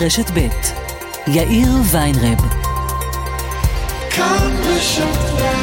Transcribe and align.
רשת 0.00 0.30
ב' 0.34 0.48
יאיר 1.26 1.68
ויינרב. 1.92 2.38
כאן 4.10 4.56
רשת 4.64 5.59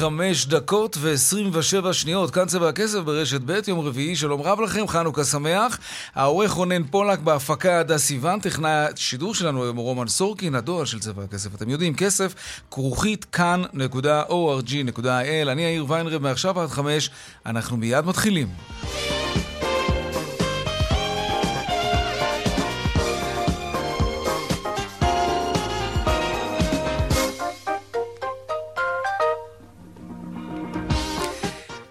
חמש 0.00 0.46
דקות 0.46 0.96
ועשרים 1.00 1.50
ושבע 1.52 1.92
שניות, 1.92 2.30
כאן 2.30 2.46
צבע 2.46 2.68
הכסף 2.68 2.98
ברשת 2.98 3.40
ב', 3.44 3.60
יום 3.68 3.80
רביעי, 3.80 4.16
שלום 4.16 4.42
רב 4.42 4.60
לכם, 4.60 4.88
חנוכה 4.88 5.24
שמח. 5.24 5.78
העורך 6.14 6.50
רונן 6.50 6.84
פולק 6.84 7.18
בהפקה 7.18 7.80
הדס 7.80 8.04
סיוון, 8.04 8.40
טכנאי 8.40 8.70
השידור 8.70 9.34
שלנו 9.34 9.64
היום 9.64 9.76
רומן 9.76 10.08
סורקין, 10.08 10.54
הדואל 10.54 10.86
של 10.86 11.00
צבע 11.00 11.24
הכסף. 11.24 11.54
אתם 11.54 11.70
יודעים, 11.70 11.94
כסף, 11.94 12.34
כרוכית 12.70 13.24
כאן.org.il. 13.24 14.98
אני 15.48 15.62
יאיר 15.62 15.84
ויינרב, 15.88 16.22
מעכשיו 16.22 16.60
עד 16.60 16.68
חמש, 16.68 17.10
אנחנו 17.46 17.76
מיד 17.76 18.04
מתחילים. 18.04 18.48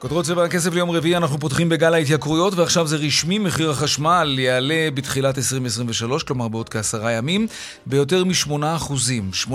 כותרות 0.09 0.25
צבע 0.25 0.43
הכסף 0.45 0.73
ליום 0.73 0.91
רביעי, 0.91 1.17
אנחנו 1.17 1.39
פותחים 1.39 1.69
בגל 1.69 1.93
ההתייקרויות, 1.93 2.53
ועכשיו 2.53 2.87
זה 2.87 2.95
רשמי, 2.95 3.39
מחיר 3.39 3.71
החשמל 3.71 4.35
יעלה 4.39 4.89
בתחילת 4.93 5.37
2023, 5.37 6.23
כלומר 6.23 6.47
בעוד 6.47 6.69
כעשרה 6.69 7.11
ימים, 7.11 7.47
ביותר 7.85 8.23
מ-8%. 8.23 8.51
8% 9.47 9.51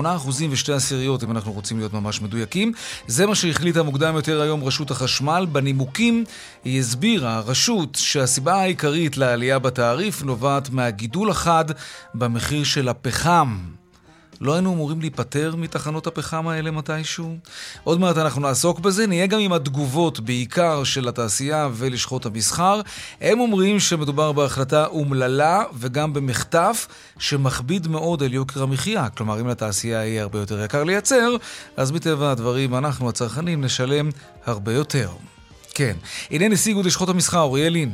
ושתי 0.50 0.72
עשיריות, 0.72 1.24
אם 1.24 1.30
אנחנו 1.30 1.52
רוצים 1.52 1.78
להיות 1.78 1.92
ממש 1.92 2.22
מדויקים. 2.22 2.72
זה 3.06 3.26
מה 3.26 3.34
שהחליטה 3.34 3.82
מוקדם 3.82 4.14
יותר 4.14 4.40
היום 4.40 4.64
רשות 4.64 4.90
החשמל. 4.90 5.46
בנימוקים 5.52 6.24
היא 6.64 6.80
הסבירה, 6.80 7.36
הרשות, 7.36 7.98
שהסיבה 8.00 8.54
העיקרית 8.54 9.16
לעלייה 9.16 9.58
בתעריף 9.58 10.22
נובעת 10.22 10.70
מהגידול 10.70 11.30
החד 11.30 11.64
במחיר 12.14 12.64
של 12.64 12.88
הפחם. 12.88 13.56
לא 14.44 14.54
היינו 14.54 14.72
אמורים 14.72 15.00
להיפטר 15.00 15.54
מתחנות 15.56 16.06
הפחם 16.06 16.48
האלה 16.48 16.70
מתישהו? 16.70 17.36
עוד 17.84 18.00
מעט 18.00 18.16
אנחנו 18.16 18.40
נעסוק 18.40 18.80
בזה, 18.80 19.06
נהיה 19.06 19.26
גם 19.26 19.40
עם 19.40 19.52
התגובות, 19.52 20.20
בעיקר 20.20 20.84
של 20.84 21.08
התעשייה 21.08 21.68
ולשכות 21.72 22.26
המסחר. 22.26 22.80
הם 23.20 23.40
אומרים 23.40 23.80
שמדובר 23.80 24.32
בהחלטה 24.32 24.86
אומללה 24.86 25.62
וגם 25.74 26.12
במחטף 26.12 26.88
שמכביד 27.18 27.88
מאוד 27.88 28.22
על 28.22 28.34
יוקר 28.34 28.62
המחיה. 28.62 29.08
כלומר, 29.08 29.40
אם 29.40 29.48
לתעשייה 29.48 30.06
יהיה 30.06 30.22
הרבה 30.22 30.38
יותר 30.38 30.64
יקר 30.64 30.84
לייצר, 30.84 31.36
אז 31.76 31.92
מטבע 31.92 32.30
הדברים 32.30 32.74
אנחנו 32.74 33.08
הצרכנים 33.08 33.64
נשלם 33.64 34.08
הרבה 34.46 34.72
יותר. 34.72 35.08
כן. 35.74 35.96
הנה 36.30 36.48
נשיא 36.48 36.70
איגוד 36.70 36.86
לשכות 36.86 37.08
המסחר, 37.08 37.40
אוריאל 37.40 37.72
לין. 37.72 37.90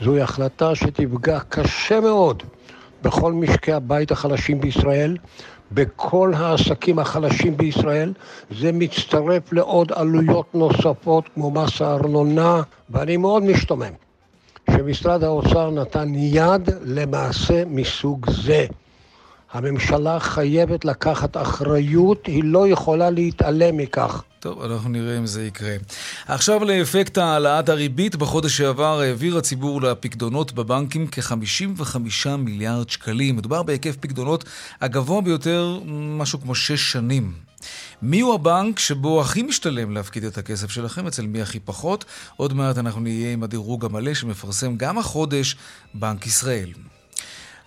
זוהי 0.00 0.20
החלטה 0.20 0.74
שתפגע 0.74 1.38
קשה 1.48 2.00
מאוד 2.00 2.42
בכל 3.02 3.32
משקי 3.32 3.72
הבית 3.72 4.10
החלשים 4.10 4.60
בישראל, 4.60 5.16
בכל 5.74 6.32
העסקים 6.36 6.98
החלשים 6.98 7.56
בישראל. 7.56 8.12
זה 8.50 8.72
מצטרף 8.72 9.52
לעוד 9.52 9.92
עלויות 9.92 10.54
נוספות 10.54 11.28
כמו 11.34 11.50
מס 11.50 11.82
הארנונה, 11.82 12.62
ואני 12.90 13.16
מאוד 13.16 13.42
משתומם 13.42 13.92
שמשרד 14.70 15.24
האוצר 15.24 15.70
נתן 15.70 16.14
יד 16.14 16.70
למעשה 16.84 17.62
מסוג 17.66 18.30
זה. 18.30 18.66
הממשלה 19.52 20.20
חייבת 20.20 20.84
לקחת 20.84 21.36
אחריות, 21.36 22.26
היא 22.26 22.44
לא 22.44 22.68
יכולה 22.68 23.10
להתעלם 23.10 23.76
מכך. 23.76 24.22
טוב, 24.40 24.62
אנחנו 24.62 24.90
נראה 24.90 25.18
אם 25.18 25.26
זה 25.26 25.46
יקרה. 25.46 25.76
עכשיו 26.26 26.64
לאפקט 26.64 27.18
העלאת 27.18 27.68
הריבית. 27.68 28.16
בחודש 28.16 28.56
שעבר 28.56 29.00
העביר 29.00 29.38
הציבור 29.38 29.82
לפקדונות 29.82 30.52
בבנקים 30.52 31.06
כ-55 31.12 32.28
מיליארד 32.38 32.90
שקלים. 32.90 33.36
מדובר 33.36 33.62
בהיקף 33.62 33.96
פקדונות 34.00 34.44
הגבוה 34.80 35.20
ביותר 35.20 35.78
משהו 35.88 36.40
כמו 36.40 36.54
שש 36.54 36.92
שנים. 36.92 37.32
מיהו 38.02 38.34
הבנק 38.34 38.78
שבו 38.78 39.20
הכי 39.20 39.42
משתלם 39.42 39.90
להפקיד 39.90 40.24
את 40.24 40.38
הכסף 40.38 40.70
שלכם? 40.70 41.06
אצל 41.06 41.26
מי 41.26 41.42
הכי 41.42 41.60
פחות? 41.60 42.04
עוד 42.36 42.52
מעט 42.52 42.78
אנחנו 42.78 43.00
נהיה 43.00 43.32
עם 43.32 43.42
הדירוג 43.42 43.84
המלא 43.84 44.14
שמפרסם 44.14 44.76
גם 44.76 44.98
החודש 44.98 45.56
בנק 45.94 46.26
ישראל. 46.26 46.68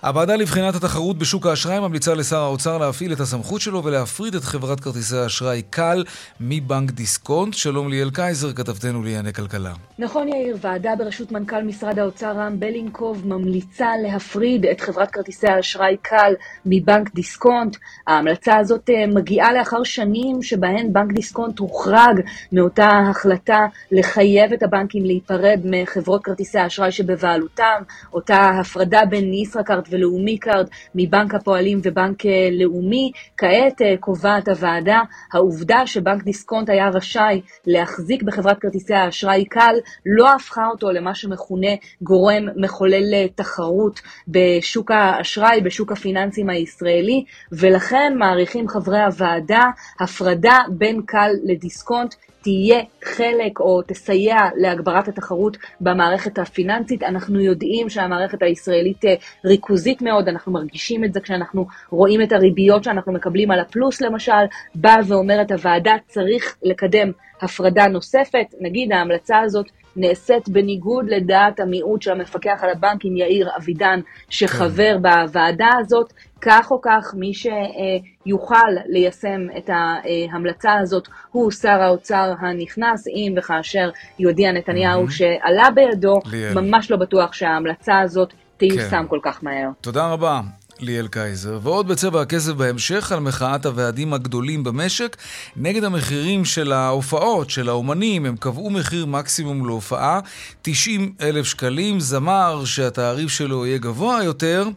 הוועדה 0.05 0.35
לבחינת 0.35 0.75
התחרות 0.75 1.17
בשוק 1.17 1.45
האשראי 1.45 1.79
ממליצה 1.79 2.13
לשר 2.13 2.37
האוצר 2.37 2.77
להפעיל 2.77 3.13
את 3.13 3.19
הסמכות 3.19 3.61
שלו 3.61 3.83
ולהפריד 3.83 4.35
את 4.35 4.43
חברת 4.43 4.79
כרטיסי 4.79 5.17
האשראי 5.17 5.61
קל 5.69 6.03
מבנק 6.39 6.91
דיסקונט. 6.91 7.53
שלום 7.53 7.89
ליאל 7.89 8.09
קייזר, 8.09 8.53
כתבתנו 8.53 9.03
לענייני 9.03 9.33
כלכלה. 9.33 9.73
נכון 9.99 10.27
יאיר, 10.27 10.57
ועדה 10.61 10.95
בראשות 10.97 11.31
מנכ"ל 11.31 11.63
משרד 11.63 11.99
האוצר 11.99 12.31
רם 12.31 12.59
בלינקוב 12.59 13.27
ממליצה 13.27 13.89
להפריד 14.03 14.65
את 14.65 14.81
חברת 14.81 15.11
כרטיסי 15.11 15.47
האשראי 15.47 15.95
קל 16.01 16.33
מבנק 16.65 17.13
דיסקונט. 17.13 17.77
ההמלצה 18.07 18.57
הזאת 18.57 18.89
אה, 18.89 19.07
מגיעה 19.07 19.53
לאחר 19.53 19.83
שנים 19.83 20.41
שבהן 20.41 20.93
בנק 20.93 21.13
דיסקונט 21.13 21.59
הוחרג 21.59 22.21
מאותה 22.51 22.89
החלטה 23.09 23.59
לחייב 23.91 24.53
את 24.53 24.63
הבנקים 24.63 25.05
להיפרד 25.05 25.59
מחברות 25.63 26.23
כרטיסי 26.23 26.59
האשראי 26.59 26.91
שבבעלותם, 26.91 27.81
אותה 28.13 28.51
הפרדה 28.59 29.01
בין 29.09 29.33
ישראכרט 29.33 29.87
ולאומי 29.95 30.37
קארד 30.37 30.67
מבנק 30.95 31.35
הפועלים 31.35 31.79
ובנק 31.83 32.25
אה, 32.25 32.49
לאומי. 32.51 33.11
כעת 33.37 33.81
אה, 33.81 33.95
קובעת 33.99 34.47
הוועדה, 34.47 35.01
העובדה 35.33 35.87
שבנק 35.87 36.23
דיסקונט 36.23 36.69
היה 36.69 36.89
רשאי 36.89 37.41
להחזיק 37.65 38.23
בחברת 38.23 38.59
כרטיסי 38.59 38.93
האשראי 38.93 39.45
קל, 39.45 39.75
לא 40.05 40.33
הפכה 40.33 40.67
אותו 40.67 40.91
למה 40.91 41.15
שמכונה 41.15 41.71
גורם 42.01 42.47
מחולל 42.55 43.13
אה, 43.13 43.25
תחרות 43.35 44.01
בשוק 44.27 44.91
האשראי, 44.91 45.61
בשוק 45.61 45.91
הפיננסים 45.91 46.49
הישראלי, 46.49 47.23
ולכן 47.51 48.13
מעריכים 48.17 48.67
חברי 48.67 49.01
הוועדה 49.01 49.63
הפרדה 49.99 50.57
בין 50.69 51.01
קל 51.05 51.31
לדיסקונט 51.43 52.15
תהיה 52.45 52.79
חלק 53.03 53.59
או 53.59 53.81
תסייע 53.81 54.37
להגברת 54.55 55.07
התחרות 55.07 55.57
במערכת 55.81 56.39
הפיננסית. 56.39 57.03
אנחנו 57.03 57.39
יודעים 57.39 57.89
שהמערכת 57.89 58.41
הישראלית 58.43 59.05
אה, 59.05 59.13
ריכוזית 59.45 60.01
מאוד, 60.01 60.27
אנחנו 60.27 60.51
מרגישים 60.51 61.03
את 61.03 61.13
זה 61.13 61.19
כשאנחנו 61.19 61.65
רואים 61.89 62.21
את 62.21 62.31
הריביות 62.31 62.83
שאנחנו 62.83 63.13
מקבלים 63.13 63.51
על 63.51 63.59
הפלוס 63.59 64.01
למשל, 64.01 64.45
באה 64.75 64.97
ואומרת 65.07 65.51
הוועדה 65.51 65.95
צריך 66.07 66.55
לקדם 66.63 67.11
הפרדה 67.41 67.87
נוספת, 67.87 68.47
נגיד 68.61 68.91
ההמלצה 68.91 69.39
הזאת 69.39 69.65
נעשית 69.95 70.49
בניגוד 70.49 71.05
לדעת 71.09 71.59
המיעוט 71.59 72.01
של 72.01 72.11
המפקח 72.11 72.59
על 72.61 72.69
הבנקים 72.69 73.17
יאיר 73.17 73.49
אבידן, 73.57 73.99
שחבר 74.29 74.93
כן. 74.93 75.01
בוועדה 75.01 75.69
הזאת. 75.79 76.13
כך 76.41 76.71
או 76.71 76.81
כך, 76.81 77.13
מי 77.17 77.31
שיוכל 77.33 78.55
ליישם 78.85 79.47
את 79.57 79.69
ההמלצה 79.69 80.73
הזאת 80.73 81.07
הוא 81.31 81.51
שר 81.51 81.81
האוצר 81.81 82.33
הנכנס, 82.39 83.07
אם 83.07 83.33
וכאשר 83.37 83.89
יודיע 84.19 84.51
נתניהו 84.51 85.05
mm-hmm. 85.05 85.11
שעלה 85.11 85.67
בידו, 85.75 86.13
ליאל. 86.25 86.53
ממש 86.53 86.91
לא 86.91 86.97
בטוח 86.97 87.33
שההמלצה 87.33 87.99
הזאת 87.99 88.33
תיושם 88.57 88.89
כן. 88.89 89.07
כל 89.07 89.19
כך 89.23 89.43
מהר. 89.43 89.69
תודה 89.81 90.07
רבה. 90.07 90.41
ליאל 90.79 91.07
קייזר, 91.07 91.59
ועוד 91.63 91.87
בצבע 91.87 92.21
הכסף 92.21 92.51
בהמשך 92.51 93.11
על 93.11 93.19
מחאת 93.19 93.65
הוועדים 93.65 94.13
הגדולים 94.13 94.63
במשק 94.63 95.17
נגד 95.55 95.83
המחירים 95.83 96.45
של 96.45 96.71
ההופעות 96.71 97.49
של 97.49 97.69
האומנים. 97.69 98.25
הם 98.25 98.37
קבעו 98.37 98.69
מחיר 98.69 99.05
מקסימום 99.05 99.65
להופעה, 99.65 100.19
90 100.61 101.13
אלף 101.21 101.45
שקלים. 101.45 101.99
זמר 101.99 102.65
שהתעריף 102.65 103.31
שלו 103.31 103.65
יהיה 103.65 103.77
גבוה 103.77 104.23
יותר, 104.23 104.67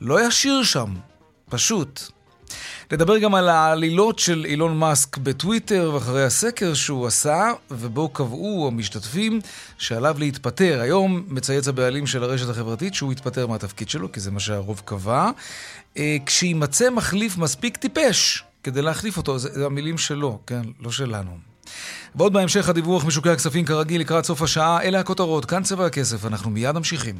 לא 0.00 0.26
ישיר 0.26 0.62
שם. 0.62 0.94
פשוט. 1.48 2.15
נדבר 2.92 3.18
גם 3.18 3.34
על 3.34 3.48
העלילות 3.48 4.18
של 4.18 4.44
אילון 4.44 4.78
מאסק 4.78 5.16
בטוויטר 5.16 5.90
ואחרי 5.94 6.24
הסקר 6.24 6.74
שהוא 6.74 7.06
עשה, 7.06 7.52
ובו 7.70 8.08
קבעו 8.08 8.68
המשתתפים 8.72 9.40
שעליו 9.78 10.16
להתפטר. 10.18 10.80
היום 10.80 11.24
מצייץ 11.28 11.68
הבעלים 11.68 12.06
של 12.06 12.22
הרשת 12.22 12.48
החברתית 12.48 12.94
שהוא 12.94 13.12
יתפטר 13.12 13.46
מהתפקיד 13.46 13.88
שלו, 13.88 14.12
כי 14.12 14.20
זה 14.20 14.30
מה 14.30 14.40
שהרוב 14.40 14.82
קבע. 14.84 15.30
אה, 15.96 16.16
כשימצא 16.26 16.90
מחליף 16.90 17.36
מספיק 17.38 17.76
טיפש 17.76 18.44
כדי 18.62 18.82
להחליף 18.82 19.16
אותו, 19.16 19.38
זה 19.38 19.66
המילים 19.66 19.98
שלו, 19.98 20.38
כן? 20.46 20.62
לא 20.80 20.90
שלנו. 20.90 21.38
ועוד 22.14 22.32
בהמשך 22.32 22.68
הדיווח 22.68 23.04
משוקי 23.04 23.30
הכספים 23.30 23.64
כרגיל 23.64 24.00
לקראת 24.00 24.24
סוף 24.24 24.42
השעה, 24.42 24.82
אלה 24.82 25.00
הכותרות, 25.00 25.44
כאן 25.44 25.62
צבע 25.62 25.86
הכסף, 25.86 26.26
אנחנו 26.26 26.50
מיד 26.50 26.72
ממשיכים. 26.72 27.14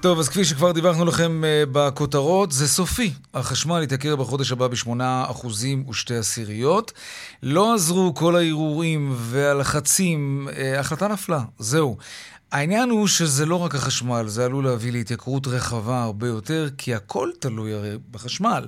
טוב, 0.00 0.18
אז 0.18 0.28
כפי 0.28 0.44
שכבר 0.44 0.72
דיווחנו 0.72 1.04
לכם 1.04 1.44
אה, 1.44 1.64
בכותרות, 1.72 2.52
זה 2.52 2.68
סופי. 2.68 3.12
החשמל 3.34 3.82
יתייקר 3.82 4.16
בחודש 4.16 4.52
הבא 4.52 4.68
ב-8% 4.68 5.46
ושתי 5.88 6.16
עשיריות. 6.16 6.92
לא 7.42 7.74
עזרו 7.74 8.14
כל 8.14 8.36
הערעורים 8.36 9.14
והלחצים, 9.16 10.48
אה, 10.56 10.76
ההחלטה 10.76 11.08
נפלה, 11.08 11.40
זהו. 11.58 11.96
העניין 12.52 12.90
הוא 12.90 13.06
שזה 13.06 13.46
לא 13.46 13.56
רק 13.56 13.74
החשמל, 13.74 14.24
זה 14.26 14.44
עלול 14.44 14.64
להביא 14.64 14.92
להתייקרות 14.92 15.46
רחבה 15.46 16.02
הרבה 16.02 16.26
יותר, 16.26 16.68
כי 16.78 16.94
הכל 16.94 17.30
תלוי 17.40 17.74
הרי 17.74 17.98
בחשמל. 18.10 18.66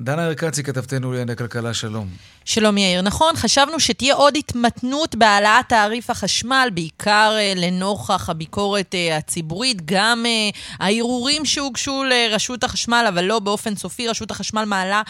דנה 0.00 0.26
ארקצי, 0.26 0.62
כתבתנו 0.62 1.10
לענייני 1.10 1.36
כלכלה, 1.36 1.74
שלום. 1.74 2.08
שלום 2.44 2.78
יאיר. 2.78 3.02
נכון, 3.02 3.36
חשבנו 3.36 3.80
שתהיה 3.80 4.14
עוד 4.14 4.36
התמתנות 4.36 5.14
בהעלאת 5.14 5.68
תעריף 5.68 6.10
החשמל, 6.10 6.68
בעיקר 6.74 7.36
uh, 7.36 7.58
לנוכח 7.58 8.30
הביקורת 8.30 8.94
uh, 8.94 9.14
הציבורית, 9.14 9.82
גם 9.84 10.24
uh, 10.24 10.56
הערעורים 10.78 11.44
שהוגשו 11.44 12.04
לרשות 12.04 12.64
החשמל, 12.64 13.04
אבל 13.08 13.24
לא 13.24 13.38
באופן 13.38 13.76
סופי. 13.76 14.08
רשות 14.08 14.30
החשמל 14.30 14.64
מעלה 14.64 15.02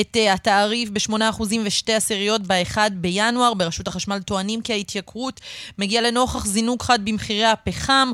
את 0.00 0.16
התעריף 0.30 0.90
ב-8% 0.90 1.42
ושתי 1.64 1.94
עשיריות 1.94 2.42
ב-1 2.46 2.76
בינואר. 2.92 3.54
ברשות 3.54 3.88
החשמל 3.88 4.18
טוענים 4.18 4.62
כי 4.62 4.72
ההתייקרות 4.72 5.40
מגיעה 5.78 6.02
לנוכח 6.02 6.46
זינוק 6.46 6.82
חד 6.82 6.98
במחירי 7.04 7.44
הפחם. 7.44 8.10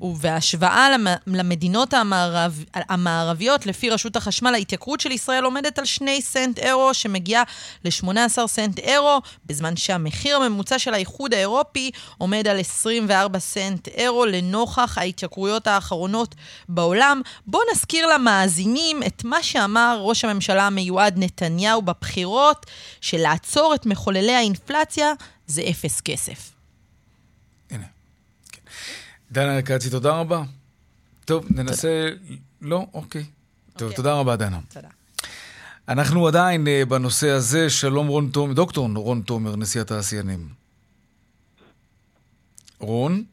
ובהשוואה 0.00 0.88
למדינות 1.26 1.94
המערב, 1.94 2.64
המערביות, 2.74 3.66
לפי 3.66 3.90
רשות 3.90 4.16
החשמל, 4.16 4.54
ההתייקרות 4.54 5.00
של 5.00 5.12
ישראל 5.12 5.44
עומדת 5.44 5.78
על 5.78 5.84
2 5.84 6.20
סנט 6.20 6.58
אירו, 6.58 6.94
שמגיע 6.94 7.42
ל-18 7.84 8.46
סנט 8.46 8.78
אירו, 8.78 9.20
בזמן 9.46 9.76
שהמחיר 9.76 10.36
הממוצע 10.36 10.78
של 10.78 10.94
האיחוד 10.94 11.34
האירופי 11.34 11.90
עומד 12.18 12.48
על 12.48 12.60
24 12.60 13.38
סנט 13.38 13.88
אירו, 13.88 14.26
לנוכח 14.26 14.98
ההתייקרויות 14.98 15.66
האחרונות 15.66 16.34
בעולם. 16.68 17.20
בואו 17.46 17.62
נזכיר 17.72 18.06
למאזינים 18.06 19.02
את 19.02 19.24
מה 19.24 19.42
שאמר 19.42 19.98
ראש 20.00 20.24
הממשלה 20.24 20.66
המיועד 20.66 21.14
נתניהו 21.18 21.82
בבחירות, 21.82 22.66
שלעצור 23.00 23.74
את 23.74 23.86
מחוללי 23.86 24.34
האינפלציה 24.34 25.12
זה 25.46 25.62
אפס 25.70 26.00
כסף. 26.00 26.59
דנה 29.32 29.56
ארקצי, 29.56 29.90
תודה 29.90 30.12
רבה. 30.12 30.42
טוב, 31.24 31.46
ננסה... 31.50 32.08
לא? 32.60 32.86
אוקיי. 32.94 33.24
טוב, 33.72 33.82
אוקיי. 33.82 33.96
תודה 33.96 34.14
רבה, 34.14 34.36
דנה. 34.36 34.60
תודה. 34.68 34.88
אנחנו 35.88 36.28
עדיין 36.28 36.66
uh, 36.66 36.88
בנושא 36.88 37.28
הזה, 37.28 37.70
שלום 37.70 38.06
רון 38.06 38.30
תומר, 38.32 38.52
דוקטור 38.52 38.88
רון 38.94 39.22
תומר, 39.22 39.56
נשיא 39.56 39.80
התעשיינים. 39.80 40.48
רון? 42.78 43.24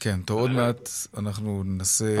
כן, 0.00 0.20
טוב, 0.22 0.40
עוד 0.40 0.50
מעט 0.50 0.88
אנחנו 1.16 1.62
ננסה... 1.64 2.16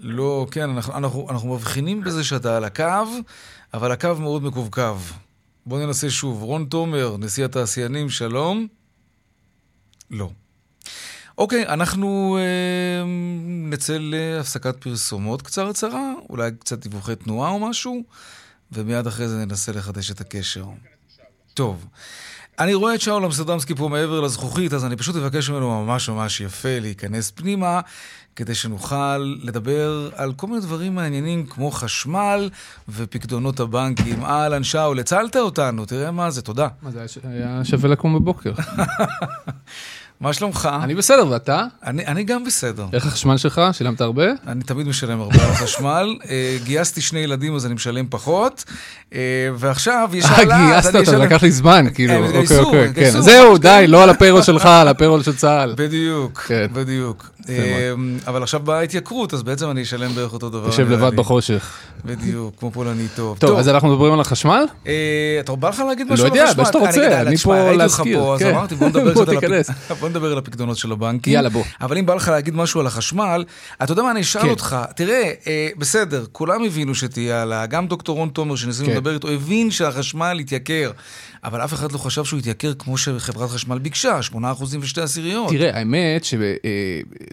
לא, 0.00 0.46
כן, 0.50 0.70
אנחנו, 0.70 0.96
אנחנו, 0.96 1.30
אנחנו 1.30 1.54
מבחינים 1.54 2.00
בזה 2.00 2.24
שאתה 2.24 2.56
על 2.56 2.64
הקו, 2.64 3.04
אבל 3.74 3.92
הקו 3.92 4.14
מאוד 4.18 4.42
מקווקו. 4.42 4.96
בואו 5.66 5.86
ננסה 5.86 6.10
שוב. 6.10 6.42
רון 6.42 6.64
תומר, 6.64 7.16
נשיא 7.18 7.44
התעשיינים, 7.44 8.10
שלום? 8.10 8.66
לא. 10.10 10.30
אוקיי, 11.38 11.68
אנחנו 11.68 12.38
אה, 12.40 13.04
נצא 13.70 13.96
להפסקת 14.00 14.76
פרסומות 14.76 15.42
קצרצרה, 15.42 16.12
אולי 16.30 16.50
קצת 16.60 16.78
דיווחי 16.78 17.16
תנועה 17.16 17.50
או 17.50 17.58
משהו, 17.58 18.02
ומיד 18.72 19.06
אחרי 19.06 19.28
זה 19.28 19.44
ננסה 19.44 19.72
לחדש 19.72 20.10
את 20.10 20.20
הקשר. 20.20 20.64
טוב. 21.54 21.86
אני 22.58 22.74
רואה 22.74 22.94
את 22.94 23.00
שאול 23.00 23.24
אמסטרדמסקי 23.24 23.74
פה 23.74 23.88
מעבר 23.88 24.20
לזכוכית, 24.20 24.72
אז 24.72 24.84
אני 24.84 24.96
פשוט 24.96 25.16
אבקש 25.16 25.50
ממנו 25.50 25.84
ממש 25.84 26.08
ממש 26.08 26.40
יפה 26.40 26.78
להיכנס 26.78 27.30
פנימה, 27.30 27.80
כדי 28.36 28.54
שנוכל 28.54 29.18
לדבר 29.18 30.10
על 30.16 30.32
כל 30.32 30.46
מיני 30.46 30.60
דברים 30.60 30.94
מעניינים 30.94 31.46
כמו 31.46 31.70
חשמל 31.70 32.50
ופקדונות 32.88 33.60
הבנקים. 33.60 34.24
אהלן 34.24 34.64
שאול, 34.64 35.00
הצלת 35.00 35.36
אותנו, 35.36 35.84
תראה 35.84 36.10
מה 36.10 36.30
זה, 36.30 36.42
תודה. 36.42 36.68
מה 36.82 36.90
זה, 36.90 37.06
היה 37.24 37.64
שווה 37.64 37.88
לקום 37.88 38.14
בבוקר. 38.14 38.52
מה 40.20 40.32
שלומך? 40.32 40.68
אני 40.82 40.94
בסדר, 40.94 41.26
ואתה? 41.30 41.64
אני, 41.84 42.06
אני 42.06 42.24
גם 42.24 42.44
בסדר. 42.44 42.86
איך 42.92 43.06
החשמל 43.06 43.36
שלך? 43.36 43.60
שילמת 43.72 44.00
הרבה? 44.00 44.24
אני 44.46 44.62
תמיד 44.62 44.88
משלם 44.88 45.20
הרבה 45.20 45.46
על 45.46 45.54
חשמל. 45.54 46.16
אה, 46.30 46.56
גייסתי 46.64 47.00
שני 47.00 47.18
ילדים 47.18 47.54
אז 47.54 47.66
אני 47.66 47.74
משלם 47.74 48.06
פחות. 48.10 48.64
אה, 49.14 49.18
ועכשיו 49.56 50.10
יש 50.12 50.24
העלאה, 50.24 50.60
אה, 50.60 50.66
גייסת 50.66 50.94
אותם, 50.94 51.22
לקח 51.22 51.42
לי 51.42 51.50
זמן, 51.50 51.86
כאילו. 51.94 52.26
אוקיי, 52.26 52.58
אוקיי, 52.58 52.94
כן. 52.94 53.20
זהו, 53.20 53.58
די, 53.68 53.84
לא 53.88 54.02
על 54.02 54.10
הפיירול 54.10 54.42
שלך, 54.42 54.66
על 54.66 54.88
הפיירול 54.88 55.22
של 55.22 55.36
צה"ל. 55.36 55.74
בדיוק, 55.76 56.38
כן. 56.38 56.66
בדיוק. 56.72 57.30
אבל 58.26 58.42
עכשיו 58.42 58.60
באה 58.60 58.80
התייקרות, 58.80 59.34
אז 59.34 59.42
בעצם 59.42 59.70
אני 59.70 59.82
אשלם 59.82 60.14
בערך 60.14 60.32
אותו 60.32 60.50
דבר. 60.50 60.68
תשב 60.68 60.90
לבד 60.90 61.16
בחושך. 61.16 61.76
בדיוק, 62.04 62.54
כמו 62.58 62.70
פולני 62.70 63.06
טוב. 63.16 63.38
טוב, 63.38 63.58
אז 63.58 63.68
אנחנו 63.68 63.88
מדברים 63.88 64.12
על 64.12 64.20
החשמל? 64.20 64.64
אתה 65.40 65.56
בא 65.56 65.68
לך 65.68 65.82
להגיד 65.88 66.06
משהו 66.12 66.26
על 66.26 66.32
החשמל? 66.32 66.44
לא 66.44 66.48
יודע, 66.48 66.62
מה 66.62 66.66
שאתה 66.66 66.78
רוצה, 66.78 67.20
אני 67.20 67.36
פה 67.36 67.72
להזכיר. 67.72 68.32
אז 68.34 68.42
אמרתי, 68.42 68.74
בוא 68.74 68.88
נדבר 70.08 70.32
על 70.32 70.38
הפקדונות 70.38 70.76
של 70.76 70.92
הבנקים. 70.92 71.32
יאללה, 71.32 71.48
בוא. 71.48 71.64
אבל 71.80 71.98
אם 71.98 72.06
בא 72.06 72.14
לך 72.14 72.28
להגיד 72.28 72.54
משהו 72.54 72.80
על 72.80 72.86
החשמל, 72.86 73.44
אתה 73.82 73.92
יודע 73.92 74.02
מה, 74.02 74.10
אני 74.10 74.20
אשאל 74.20 74.42
כן. 74.42 74.48
אותך, 74.48 74.76
תראה, 74.96 75.32
אה, 75.46 75.68
בסדר, 75.78 76.24
כולם 76.32 76.64
הבינו 76.64 76.94
שתהיה 76.94 77.38
העלאה, 77.38 77.66
גם 77.66 77.86
דוקטור 77.86 78.16
רון 78.16 78.28
תומר, 78.28 78.56
שניסינו 78.56 78.88
כן. 78.88 78.94
לדבר 78.94 79.14
איתו, 79.14 79.28
הבין 79.28 79.70
שהחשמל 79.70 80.40
יתייקר. 80.40 80.90
אבל 81.44 81.64
אף 81.64 81.74
אחד 81.74 81.92
לא 81.92 81.98
חשב 81.98 82.24
שהוא 82.24 82.38
יתייקר 82.38 82.72
כמו 82.78 82.98
שחברת 82.98 83.50
חשמל 83.50 83.78
ביקשה, 83.78 84.20
8% 84.32 84.36
ושתי 84.80 85.00
עשיריות. 85.00 85.50
תראה, 85.50 85.78
האמת 85.78 86.24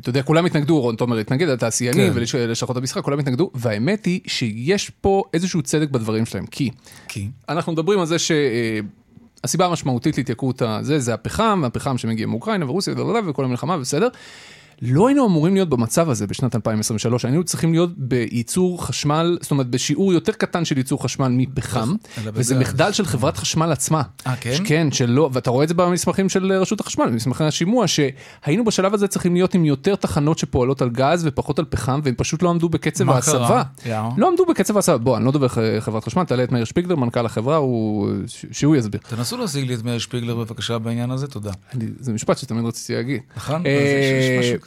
שאתה 0.05 0.17
אה, 0.17 0.19
יודע, 0.19 0.27
כולם 0.27 0.45
התנגדו, 0.45 0.81
רון 0.81 0.95
תומר 0.95 1.17
התנגד, 1.17 1.49
התעשיינים 1.49 2.13
כן. 2.13 2.19
ולשכות 2.35 2.77
המשחק, 2.77 3.03
כולם 3.03 3.19
התנגדו, 3.19 3.51
והאמת 3.55 4.05
היא 4.05 4.19
שיש 4.27 4.89
פה 4.89 5.23
איזשהו 5.33 5.61
צדק 5.61 5.89
בדברים 5.89 6.25
שלהם, 6.25 6.45
כי, 6.45 6.69
כי? 7.07 7.29
אנחנו 7.49 7.71
מדברים 7.71 7.99
על 7.99 8.05
זה 8.05 8.19
ש... 8.19 8.31
אה, 8.31 8.79
הסיבה 9.43 9.65
המשמעותית 9.65 10.17
להתייקרות 10.17 10.61
הזה 10.61 10.99
זה 10.99 11.13
הפחם, 11.13 11.63
הפחם 11.65 11.97
שמגיע 11.97 12.27
מאוקראינה 12.27 12.65
ורוסיה 12.65 12.93
וכל 13.27 13.45
המלחמה, 13.45 13.77
בסדר. 13.77 14.07
לא 14.81 15.07
היינו 15.07 15.25
אמורים 15.25 15.53
להיות 15.53 15.69
במצב 15.69 16.09
הזה 16.09 16.27
בשנת 16.27 16.55
2023, 16.55 17.25
היינו 17.25 17.43
צריכים 17.43 17.71
להיות 17.71 17.89
בייצור 17.97 18.85
חשמל, 18.85 19.37
זאת 19.41 19.51
אומרת 19.51 19.67
בשיעור 19.67 20.13
יותר 20.13 20.31
קטן 20.31 20.65
של 20.65 20.77
ייצור 20.77 21.03
חשמל 21.03 21.27
מפחם, 21.27 21.93
וזה 22.23 22.59
מחדל 22.59 22.91
של 22.91 23.05
חברת 23.05 23.37
חשמל 23.37 23.71
עצמה. 23.71 24.01
אה, 24.27 24.35
כן? 24.35 24.57
כן, 24.65 24.91
שלא, 24.91 25.29
ואתה 25.33 25.49
רואה 25.49 25.63
את 25.63 25.69
זה 25.69 25.73
במסמכים 25.73 26.29
של 26.29 26.51
רשות 26.53 26.79
החשמל, 26.79 27.05
במסמכי 27.05 27.43
השימוע, 27.43 27.85
שהיינו 27.87 28.65
בשלב 28.65 28.93
הזה 28.93 29.07
צריכים 29.07 29.33
להיות 29.33 29.53
עם 29.53 29.65
יותר 29.65 29.95
תחנות 29.95 30.37
שפועלות 30.37 30.81
על 30.81 30.89
גז 30.89 31.23
ופחות 31.27 31.59
על 31.59 31.65
פחם, 31.69 31.99
והם 32.03 32.15
פשוט 32.17 32.43
לא 32.43 32.49
עמדו 32.49 32.69
בקצב 32.69 33.09
ההסבה. 33.09 33.63
לא 34.17 34.27
עמדו 34.29 34.45
בקצב 34.45 34.75
ההסבה, 34.75 34.97
בוא, 34.97 35.17
אני 35.17 35.25
לא 35.25 35.31
דובר 35.31 35.47
חברת 35.79 36.03
חשמל, 36.03 36.23
תעלה 36.23 36.43
את 36.43 36.51
מאיר 36.51 36.65
שפיגלר, 36.65 36.95
מנכ"ל 36.95 37.25
החברה, 37.25 37.55
הוא... 37.55 38.09
שהוא 38.51 38.75
יסביר. 38.75 39.01
תנסו 39.09 39.37
להשיג 39.37 39.67
לי 39.67 39.75
את 39.75 39.83
מאיר 39.83 39.97
שפיגלר 39.97 40.35
בבקשה 40.35 40.79
בעניין 40.79 41.11
הזה, 41.11 41.27
תודה. 41.27 41.51
זה 41.99 42.13
משפט 42.13 42.37
שתמיד 42.37 42.65
רציתי 42.65 42.93
להגיד. 42.93 43.21
נכון? 43.37 43.63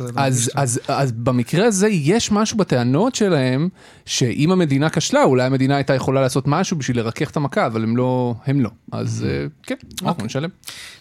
אה, 0.00 0.07
אז, 0.17 0.50
אז, 0.55 0.81
אז 0.88 1.12
במקרה 1.12 1.67
הזה 1.67 1.88
יש 1.88 2.33
משהו 2.33 2.57
בטענות 2.57 3.14
שלהם, 3.14 3.69
שאם 4.07 4.50
המדינה 4.50 4.90
כשלה, 4.90 5.25
אולי 5.25 5.45
המדינה 5.45 5.76
הייתה 5.76 5.95
יכולה 5.95 6.21
לעשות 6.21 6.45
משהו 6.47 6.76
בשביל 6.76 6.97
לרכך 6.97 7.31
את 7.31 7.37
המכה, 7.37 7.67
אבל 7.67 7.83
הם 7.83 7.97
לא, 7.97 8.35
הם 8.47 8.61
לא. 8.61 8.71
אז 8.93 9.26
mm-hmm. 9.26 9.67
כן, 9.67 9.75
אנחנו 9.93 10.09
אוקיי. 10.09 10.26
נשלם. 10.26 10.49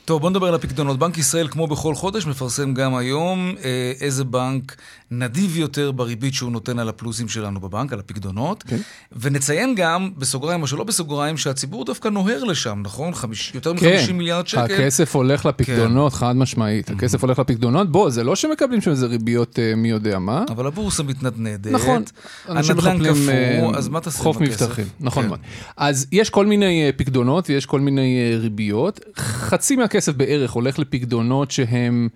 טוב, 0.06 0.22
בוא 0.22 0.30
נדבר 0.30 0.48
על 0.48 0.56
הפקדונות. 0.56 1.00
בנק 1.00 1.18
ישראל, 1.18 1.48
כמו 1.48 1.68
בכל 1.68 1.96
חודש, 1.96 2.26
מפרסם 2.26 2.74
גם 2.74 2.96
היום 2.96 3.56
אה, 3.64 3.92
איזה 4.02 4.24
בנק 4.24 4.76
נדיב 5.12 5.58
יותר 5.58 5.92
בריבית 5.92 6.34
שהוא 6.34 6.52
נותן 6.52 6.80
על 6.80 6.90
הפלוסים 6.90 7.28
שלנו 7.28 7.60
בבנק, 7.60 7.94
על 7.94 8.00
הפקדונות. 8.00 8.64
כן. 8.64 8.78
ונציין 9.12 9.76
גם, 9.76 10.10
בסוגריים 10.18 10.62
או 10.62 10.68
שלא 10.68 10.84
בסוגריים, 10.84 11.38
שהציבור 11.38 11.86
דווקא 11.86 12.08
נוהר 12.08 12.44
לשם, 12.44 12.82
נכון? 12.84 13.14
חמיש, 13.14 13.52
יותר 13.56 13.74
מ-50 13.74 13.80
כן. 13.80 14.14
מיליארד 14.14 14.48
שקל. 14.48 14.62
הכסף 14.62 15.16
הולך 15.16 15.46
לפקדונות, 15.46 16.14
כן. 16.14 16.20
חד 16.20 16.36
משמעית. 16.36 16.90
הכסף 16.90 17.24
הולך 17.24 17.40
לפקדונות. 17.40 17.92
בוא, 17.92 18.10
זה 18.10 18.24
לא 18.24 18.36
שמקבלים 18.36 18.82
שם 18.82 18.92
איזה 18.92 19.06
ריביות 19.06 19.60
אה, 19.60 19.76
מי 19.76 19.90
יודע 19.90 20.20
מה. 20.20 20.44
אבל 20.50 20.68
הבורסה 20.68 21.04
מתנדנדת. 21.04 21.72
נכון. 21.72 22.04
הנדל"ן 22.48 22.98
קפוא, 23.00 23.32
אה, 23.32 23.78
אז 23.78 23.88
מה 23.88 24.00
תעשה 24.00 24.20
חוף 24.20 24.42
מבטחים, 24.42 24.86
נכון 25.00 25.24
כן. 25.24 25.30
מאוד. 25.30 25.40
אז 25.78 26.08
יש 26.12 26.30
כל 26.30 26.46
מיני 26.46 26.86
אה, 26.86 26.90
פקדונות 26.98 27.50
ויש 27.50 27.66
כל 27.66 27.80
מיני 27.80 28.36
ריביות. 28.40 29.00
חצי 29.18 29.76
מהכסף 29.76 30.14
בערך 30.14 30.52
הולך 30.52 30.80
לפקדונות 30.80 31.52
שהם 31.52 32.10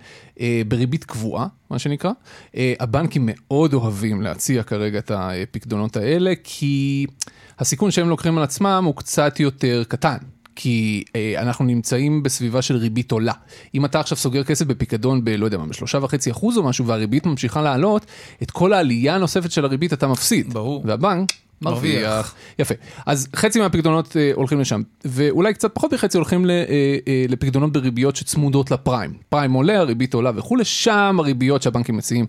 בריבית 0.68 1.04
קבועה, 1.04 1.48
מה 1.70 1.80
שנקרא. 1.80 2.12
אה, 2.56 2.74
הבנקים 2.80 3.30
מאוד 3.32 3.74
אוהבים 3.74 4.22
להציע 4.22 4.64
כרגע 4.64 5.00
את 5.00 5.12
הפקדונות 5.16 5.98
האלה, 5.98 6.34
כי 6.44 7.06
הסיכון 7.60 7.92
שהם 7.92 8.10
לוקחים 8.10 8.38
על 8.38 8.44
עצמם 8.44 8.84
הוא 8.86 8.96
קצת 8.96 9.40
יותר 9.40 9.84
קטן. 9.88 10.18
כי 10.56 11.04
אה, 11.16 11.42
אנחנו 11.42 11.66
נמצאים 11.66 12.24
בסביבה 12.24 12.62
של 12.62 12.76
ריבית 12.76 13.12
עולה. 13.12 13.34
אם 13.76 13.86
אתה 13.86 14.00
עכשיו 14.00 14.18
סוגר 14.18 14.44
כסף 14.44 14.66
בפיקדון 14.66 15.26
ב, 15.26 15.30
לא 15.30 15.46
יודע 15.46 15.58
מה, 15.58 15.66
בשלושה 15.66 15.98
וחצי 16.02 16.32
אחוז 16.32 16.58
או 16.58 16.64
משהו, 16.64 16.88
והריבית 16.88 17.26
ממשיכה 17.26 17.62
לעלות, 17.62 18.06
את 18.44 18.52
כל 18.52 18.74
העלייה 18.74 19.16
הנוספת 19.16 19.52
של 19.52 19.66
הריבית 19.66 19.94
אתה 19.94 20.08
מפסיד. 20.08 20.54
ברור. 20.54 20.84
והבנק 20.86 21.30
מרוויח. 21.62 22.36
יפה. 22.60 22.76
אז 23.06 23.28
חצי 23.36 23.60
מהפקדונות 23.60 24.18
אה, 24.18 24.32
הולכים 24.34 24.60
לשם, 24.60 24.82
ואולי 25.06 25.54
קצת 25.54 25.72
פחות 25.74 25.94
מחצי 25.94 26.18
הולכים 26.18 26.50
אה, 26.50 26.56
אה, 27.08 27.26
לפקדונות 27.30 27.72
בריביות 27.72 28.16
שצמודות 28.16 28.72
לפריים. 28.72 29.14
פריים 29.30 29.54
עולה, 29.54 29.80
הריבית 29.80 30.14
עולה 30.14 30.32
וכולי, 30.36 30.66
שם 30.66 31.16
הריביות 31.20 31.62
שהבנקים 31.62 31.98
מציעים 31.98 32.26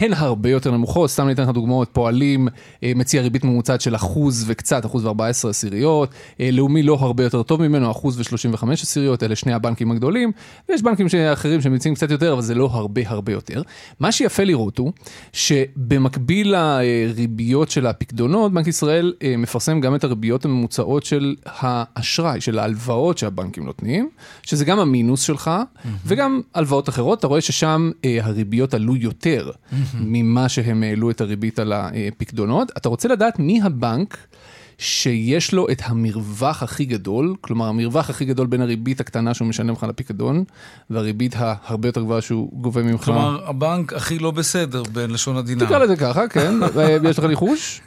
הן 0.00 0.12
הרבה 0.12 0.50
יותר 0.50 0.70
נמוכות, 0.70 1.10
סתם 1.10 1.26
ניתן 1.26 1.42
לך 1.42 1.48
דוגמאות, 1.48 1.88
פועלים 1.92 2.48
אה, 2.82 2.92
מציע 2.96 3.22
ריבית 3.22 3.44
ממוצעת 3.44 3.80
של 3.80 3.94
אחוז 3.94 4.44
וקצת, 4.46 4.86
אחוז 4.86 5.04
וארבע 5.04 5.26
עשרה 5.26 5.50
עשיריות, 5.50 6.10
אה, 6.40 6.50
לאומי 6.52 6.82
לא 6.82 6.94
הרבה 7.00 7.24
יותר 7.24 7.42
טוב 7.42 7.62
ממנו, 7.62 7.90
אחוז 7.90 8.20
ושלושים 8.20 8.54
וחמש 8.54 8.82
עשיריות, 8.82 9.22
אלה 9.22 9.36
שני 9.36 9.52
הבנקים 9.52 9.90
הגדולים, 9.90 10.32
ויש 10.68 10.82
בנקים 10.82 11.06
אחרים 11.32 11.60
שמציעים 11.60 11.94
קצת 11.94 12.10
יותר, 12.10 12.32
אבל 12.32 12.42
זה 12.42 12.54
לא 12.54 12.68
הרבה 12.72 13.00
הרבה 13.06 13.32
יותר. 13.32 13.62
מה 14.00 14.12
שיפה 14.12 14.44
לראות 14.44 14.78
הוא, 14.78 14.92
שבמקביל 15.32 16.54
לריביות 16.56 17.70
של 17.70 17.86
הפקדונות, 17.86 18.52
בנק 18.52 18.66
ישראל 18.66 19.12
אה, 19.22 19.34
מפרסם 19.36 19.80
גם 19.80 19.94
את 19.94 20.04
הריביות 20.04 20.44
הממוצעות 20.44 21.04
של 21.04 21.34
האשראי, 21.44 22.40
של 22.40 22.58
ההלוואות 22.58 23.18
שהבנקים 23.18 23.64
נותנים, 23.64 24.08
שזה 24.42 24.64
גם 24.64 24.78
המינוס 24.78 25.22
שלך, 25.22 25.50
mm-hmm. 25.50 25.88
וגם 26.06 26.40
הלוואות 26.54 26.88
אחרות, 26.88 27.18
אתה 27.18 27.26
רואה 27.26 27.40
ששם 27.40 27.90
אה, 28.04 28.18
הריביות 28.22 28.74
עלו 28.74 28.96
יותר. 28.96 29.50
mm-hmm. 29.50 29.89
ממה 29.94 30.48
שהם 30.48 30.82
העלו 30.82 31.10
את 31.10 31.20
הריבית 31.20 31.58
על 31.58 31.72
הפקדונות. 31.72 32.72
אתה 32.76 32.88
רוצה 32.88 33.08
לדעת 33.08 33.38
מי 33.38 33.62
הבנק 33.62 34.18
שיש 34.80 35.52
לו 35.52 35.66
את 35.70 35.82
המרווח 35.84 36.62
הכי 36.62 36.84
גדול, 36.84 37.34
כלומר 37.40 37.66
המרווח 37.66 38.10
הכי 38.10 38.24
גדול 38.24 38.46
בין 38.46 38.60
הריבית 38.60 39.00
הקטנה 39.00 39.34
שהוא 39.34 39.48
משלם 39.48 39.70
לך 39.70 39.86
לפיקדון, 39.88 40.44
והריבית 40.90 41.34
ההרבה 41.36 41.88
יותר 41.88 42.00
גבוהה 42.00 42.20
שהוא 42.20 42.50
גובה 42.52 42.82
ממך. 42.82 43.04
כלומר, 43.04 43.40
הבנק 43.46 43.92
הכי 43.92 44.18
לא 44.18 44.30
בסדר 44.30 44.82
בלשון 44.92 45.36
עדינה. 45.36 45.66
תקרא 45.66 45.78
לזה 45.78 45.96
ככה, 45.96 46.28
כן. 46.28 46.54
יש 47.08 47.18
לך 47.18 47.24
ניחוש? 47.24 47.80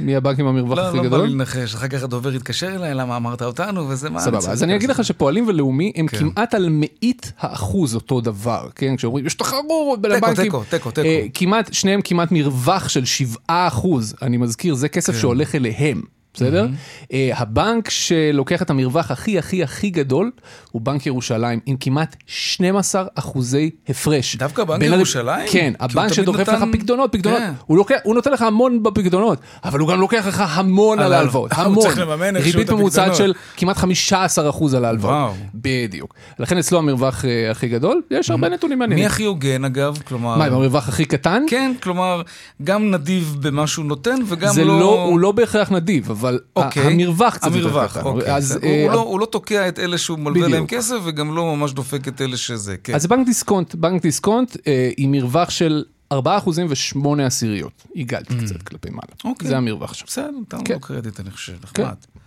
מי 0.00 0.16
הבנק 0.16 0.38
עם 0.38 0.46
המרווח 0.46 0.78
לא, 0.78 0.88
הכי 0.88 0.96
לא 0.96 1.02
גדול? 1.02 1.18
לא 1.18 1.24
בא 1.24 1.28
לי 1.28 1.34
לנחש, 1.34 1.74
אחר 1.74 1.88
כך 1.88 2.02
הדובר 2.02 2.34
יתקשר 2.34 2.76
אליי, 2.76 2.94
למה 2.94 3.16
אמרת 3.16 3.42
אותנו, 3.42 3.88
וזה 3.88 4.10
מה... 4.10 4.20
סבבה, 4.20 4.38
אז 4.38 4.62
אני 4.62 4.76
אגיד 4.76 4.90
לך 4.90 5.04
שפועלים 5.04 5.48
ולאומי 5.48 5.92
הם 5.96 6.06
כמעט 6.06 6.54
על 6.54 6.68
מאית 6.70 7.32
האחוז 7.38 7.94
אותו 7.94 8.20
דבר, 8.20 8.68
כן? 8.74 8.96
כשאומרים, 8.96 9.26
יש 9.26 9.34
תחרות 9.34 10.00
בין 10.00 10.12
הבנקים. 10.12 10.44
תיקו, 10.44 10.62
תיקו, 10.70 10.90
תיקו. 10.90 11.08
כמעט, 11.34 11.72
שניהם 11.72 12.00
כמעט 12.04 12.28
מרווח 12.32 12.88
של 12.88 13.04
7 13.04 13.38
אחוז. 13.48 14.14
אני 14.22 14.36
מזכיר, 14.36 14.74
זה 14.74 14.88
כסף 14.88 15.16
שהולך 15.16 15.54
אליהם. 15.54 16.02
בסדר? 16.34 16.66
Mm-hmm. 16.66 17.04
Uh, 17.08 17.14
הבנק 17.36 17.90
שלוקח 17.90 18.62
את 18.62 18.70
המרווח 18.70 19.10
הכי 19.10 19.38
הכי 19.38 19.62
הכי 19.62 19.90
גדול 19.90 20.30
הוא 20.70 20.82
בנק 20.82 21.06
ירושלים 21.06 21.60
עם 21.66 21.76
כמעט 21.80 22.16
12 22.26 23.04
אחוזי 23.14 23.70
הפרש. 23.88 24.36
דווקא 24.36 24.64
בנק 24.64 24.82
ירושלים? 24.82 25.48
כן, 25.50 25.72
הבנק 25.80 26.12
שדוחף 26.12 26.40
נתן... 26.40 26.54
לך 26.54 26.64
פקדונות, 26.72 27.12
פקדונות, 27.12 27.38
כן. 27.38 27.52
הוא, 27.66 27.76
לוקח, 27.76 27.96
הוא 28.02 28.14
נותן 28.14 28.32
לך 28.32 28.42
המון 28.42 28.82
בפקדונות, 28.82 29.38
אבל 29.64 29.80
הוא 29.80 29.88
גם 29.88 30.00
לוקח 30.00 30.26
לך 30.26 30.44
המון 30.46 30.98
על 30.98 31.12
ההלוואות, 31.12 31.50
המון. 31.56 31.74
הוא 31.74 31.82
צריך 31.82 31.98
לממן 31.98 32.36
איכשהו 32.36 32.60
את 32.60 32.68
הפקדונות. 32.68 32.68
ריבית 32.68 32.70
ממוצעת 32.70 33.14
של 33.14 33.32
כמעט 33.56 33.76
15 33.76 34.50
אחוז 34.50 34.74
על 34.74 34.84
ההלוואות. 34.84 35.14
וואו. 35.14 35.34
בדיוק. 35.54 36.14
לכן 36.38 36.58
אצלו 36.58 36.78
המרווח 36.78 37.24
uh, 37.24 37.50
הכי 37.50 37.68
גדול, 37.68 38.02
יש 38.10 38.30
הרבה. 38.30 38.48
נתונים 38.48 38.78
מעניינים. 38.78 39.02
מי 39.02 39.06
הכי 39.06 39.24
הוגן 39.24 39.64
אגב? 39.64 39.98
כלומר... 40.04 40.36
מה, 40.36 40.44
עם 40.44 40.52
המרווח 40.52 40.88
הכי 40.88 41.04
קטן? 41.04 41.42
כן, 41.48 41.72
כלומר, 41.82 42.22
גם 42.64 42.90
נדיב 42.90 43.36
במה 43.40 43.66
שהוא 43.66 43.84
נותן 43.84 44.16
וגם 44.26 44.52
לא... 44.58 44.80
לא... 44.80 45.04
הוא 45.04 45.20
לא 45.20 45.32
בהכרח 45.32 45.72
נדיב, 45.72 46.10
אבל 46.20 46.40
אוקיי. 46.56 46.82
המרווח 46.82 47.34
קצת 47.34 47.54
יותר 47.54 47.86
קטן. 47.86 48.00
אוקיי. 48.00 48.36
אז, 48.36 48.56
הוא, 48.56 48.64
אה, 48.64 48.86
לא, 48.92 49.00
הוא 49.00 49.20
לא 49.20 49.26
תוקע 49.26 49.68
את 49.68 49.78
אלה 49.78 49.98
שהוא 49.98 50.18
מלווה 50.18 50.48
להם 50.48 50.66
כסף, 50.66 50.96
וגם 51.04 51.36
לא 51.36 51.56
ממש 51.56 51.72
דופק 51.72 52.08
את 52.08 52.20
אלה 52.20 52.36
שזה, 52.36 52.76
כן. 52.76 52.94
אז 52.94 53.06
בנק 53.06 53.26
דיסקונט, 53.26 53.74
בנק 53.74 54.02
דיסקונט 54.02 54.56
אה, 54.66 54.90
עם 54.96 55.12
מרווח 55.12 55.50
של 55.50 55.84
4 56.12 56.38
אחוזים 56.38 56.66
ו-8 56.68 57.22
עשיריות. 57.22 57.86
עיגלתי 57.96 58.34
אממ. 58.34 58.44
קצת 58.44 58.62
כלפי 58.62 58.90
מעלה. 58.90 59.12
אוקיי. 59.24 59.48
זה 59.48 59.56
המרווח 59.56 59.94
שם. 59.94 60.04
בסדר, 60.06 60.30
נתנו 60.40 60.60
כן. 60.64 60.74
לו 60.74 60.80
קרדיט, 60.80 61.20
אני 61.20 61.30
חושב, 61.30 61.52
נחמד. 61.62 61.74
כן. 61.74 62.20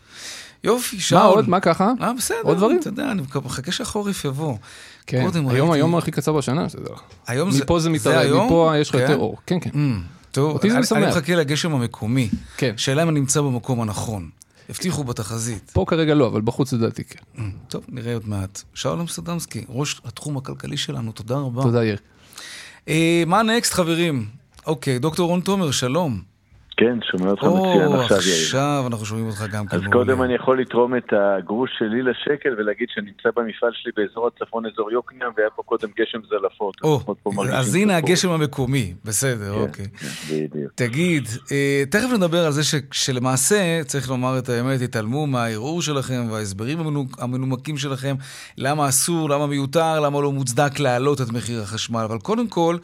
יופי, 0.63 0.99
שאול. 0.99 1.21
מה 1.21 1.27
עוד? 1.27 1.49
מה 1.49 1.59
ככה? 1.59 1.91
אה, 2.01 2.13
בסדר. 2.13 2.37
עוד 2.43 2.57
דברים? 2.57 2.79
אתה 2.79 2.89
יודע, 2.89 3.11
אני 3.11 3.21
מחכה 3.45 3.71
שהחורף 3.71 4.25
יבוא. 4.25 4.57
כן, 5.07 5.27
היום. 5.49 5.71
היום 5.71 5.95
הכי 5.95 6.11
קצר 6.11 6.33
בשנה, 6.33 6.69
שתדע. 6.69 6.93
היום 7.27 7.51
זה... 7.51 7.63
מפה 7.63 7.79
זה 7.79 7.89
מתערב, 7.89 8.45
מפה 8.45 8.73
יש 8.77 8.89
לך 8.89 8.95
יותר 8.95 9.07
כן? 9.07 9.13
אור. 9.13 9.37
כן, 9.45 9.59
כן. 9.59 9.69
טוב, 10.33 10.53
אותי 10.53 10.69
זה 10.69 10.79
משמח. 10.79 10.97
אני 10.97 11.07
מחכה 11.07 11.35
לגשם 11.35 11.73
המקומי. 11.73 12.29
כן. 12.57 12.73
שאלה 12.77 13.03
אם 13.03 13.09
אני 13.09 13.19
נמצא 13.19 13.41
במקום 13.41 13.81
הנכון. 13.81 14.29
הבטיחו 14.69 15.03
בתחזית. 15.03 15.71
פה 15.73 15.85
כרגע 15.87 16.13
לא, 16.13 16.27
אבל 16.27 16.41
בחוץ 16.41 16.73
לדעתי 16.73 17.03
כן. 17.03 17.19
Mm, 17.35 17.41
טוב, 17.67 17.85
נראה 17.89 18.13
עוד 18.13 18.27
מעט. 18.27 18.61
שאול 18.73 18.99
אמסטרדמסקי, 18.99 19.65
ראש 19.69 20.01
התחום 20.05 20.37
הכלכלי 20.37 20.77
שלנו, 20.77 21.11
תודה 21.11 21.35
רבה. 21.35 21.61
תודה, 21.61 21.85
יאיר. 21.85 21.97
אה, 22.87 23.23
מה 23.27 23.43
נקסט, 23.43 23.73
חברים? 23.73 24.25
אוקיי, 24.65 24.99
דוקטור 24.99 25.27
רון 25.27 25.41
תומר, 25.41 25.71
שלום. 25.71 26.21
כן, 26.77 26.99
שומע 27.11 27.31
אותך 27.31 27.43
מצוין 27.43 27.93
עכשיו, 27.93 28.17
יאיר. 28.17 28.43
עכשיו 28.43 28.83
אנחנו 28.87 29.05
שומעים 29.05 29.27
אותך 29.27 29.45
גם 29.51 29.67
כן. 29.67 29.77
אז 29.77 29.81
קודם 29.91 30.21
אני 30.21 30.33
יכול 30.33 30.61
לתרום 30.61 30.95
את 30.95 31.13
הגרוש 31.13 31.69
שלי 31.79 32.01
לשקל 32.01 32.49
ולהגיד 32.57 32.87
שאני 32.93 33.05
נמצא 33.05 33.29
במפעל 33.35 33.71
שלי 33.73 33.91
באזור 33.97 34.27
הצפון, 34.27 34.65
אזור 34.65 34.91
יוקנעם, 34.91 35.31
והיה 35.37 35.49
פה 35.55 35.63
קודם 35.63 35.89
גשם 35.99 36.19
זלפות. 36.29 36.75
אז 37.53 37.75
הנה 37.75 37.97
הגשם 37.97 38.29
המקומי, 38.29 38.93
בסדר, 39.05 39.53
כן, 39.53 39.59
אוקיי. 39.59 39.85
כן, 39.85 40.07
בדיוק. 40.35 40.71
תגיד, 40.75 41.23
אה, 41.51 41.83
תכף 41.89 42.09
נדבר 42.17 42.45
על 42.45 42.51
זה 42.51 42.61
שלמעשה, 42.91 43.83
צריך 43.83 44.09
לומר 44.09 44.39
את 44.39 44.49
האמת, 44.49 44.81
התעלמו 44.81 45.27
מהערעור 45.27 45.81
שלכם 45.81 46.31
וההסברים 46.31 46.79
המנומקים 47.19 47.77
שלכם, 47.77 48.15
למה 48.57 48.89
אסור, 48.89 49.29
למה 49.29 49.47
מיותר, 49.47 49.99
למה 49.99 50.21
לא 50.21 50.31
מוצדק 50.31 50.79
להעלות 50.79 51.21
את 51.21 51.31
מחיר 51.31 51.61
החשמל, 51.61 52.01
אבל 52.01 52.19
קודם 52.19 52.47
כל, 52.47 52.77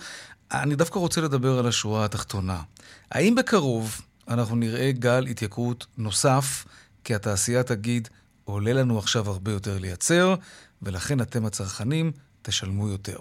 אני 0.54 0.76
דווקא 0.76 1.00
רוצה 1.00 1.22
לדבר 1.22 1.60
על 1.60 1.68
השורה 1.68 2.06
התחתונה. 2.06 2.62
האם 3.12 3.36
בקרוב 3.36 4.02
אנחנו 4.30 4.56
נראה 4.56 4.92
גל 4.92 5.26
התייקרות 5.32 5.86
נוסף, 5.98 6.66
כי 7.04 7.16
התעשייה 7.16 7.64
תגיד, 7.64 8.08
עולה 8.46 8.74
לנו 8.74 8.98
עכשיו 8.98 9.24
הרבה 9.28 9.52
יותר 9.52 9.72
לייצר, 9.82 10.36
ולכן 10.82 11.22
אתם 11.22 11.46
הצרכנים 11.46 12.12
תשלמו 12.42 12.88
יותר. 12.88 13.18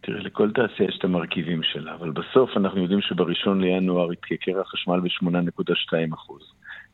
תראה, 0.00 0.20
לכל 0.20 0.50
תעשייה 0.54 0.88
יש 0.88 0.96
את 0.98 1.04
המרכיבים 1.04 1.62
שלה, 1.62 1.94
אבל 1.94 2.10
בסוף 2.10 2.50
אנחנו 2.56 2.82
יודעים 2.82 3.00
שבראשון 3.00 3.60
לינואר 3.60 4.12
יתייקר 4.12 4.60
החשמל 4.60 5.00
ב-8.2%. 5.00 6.42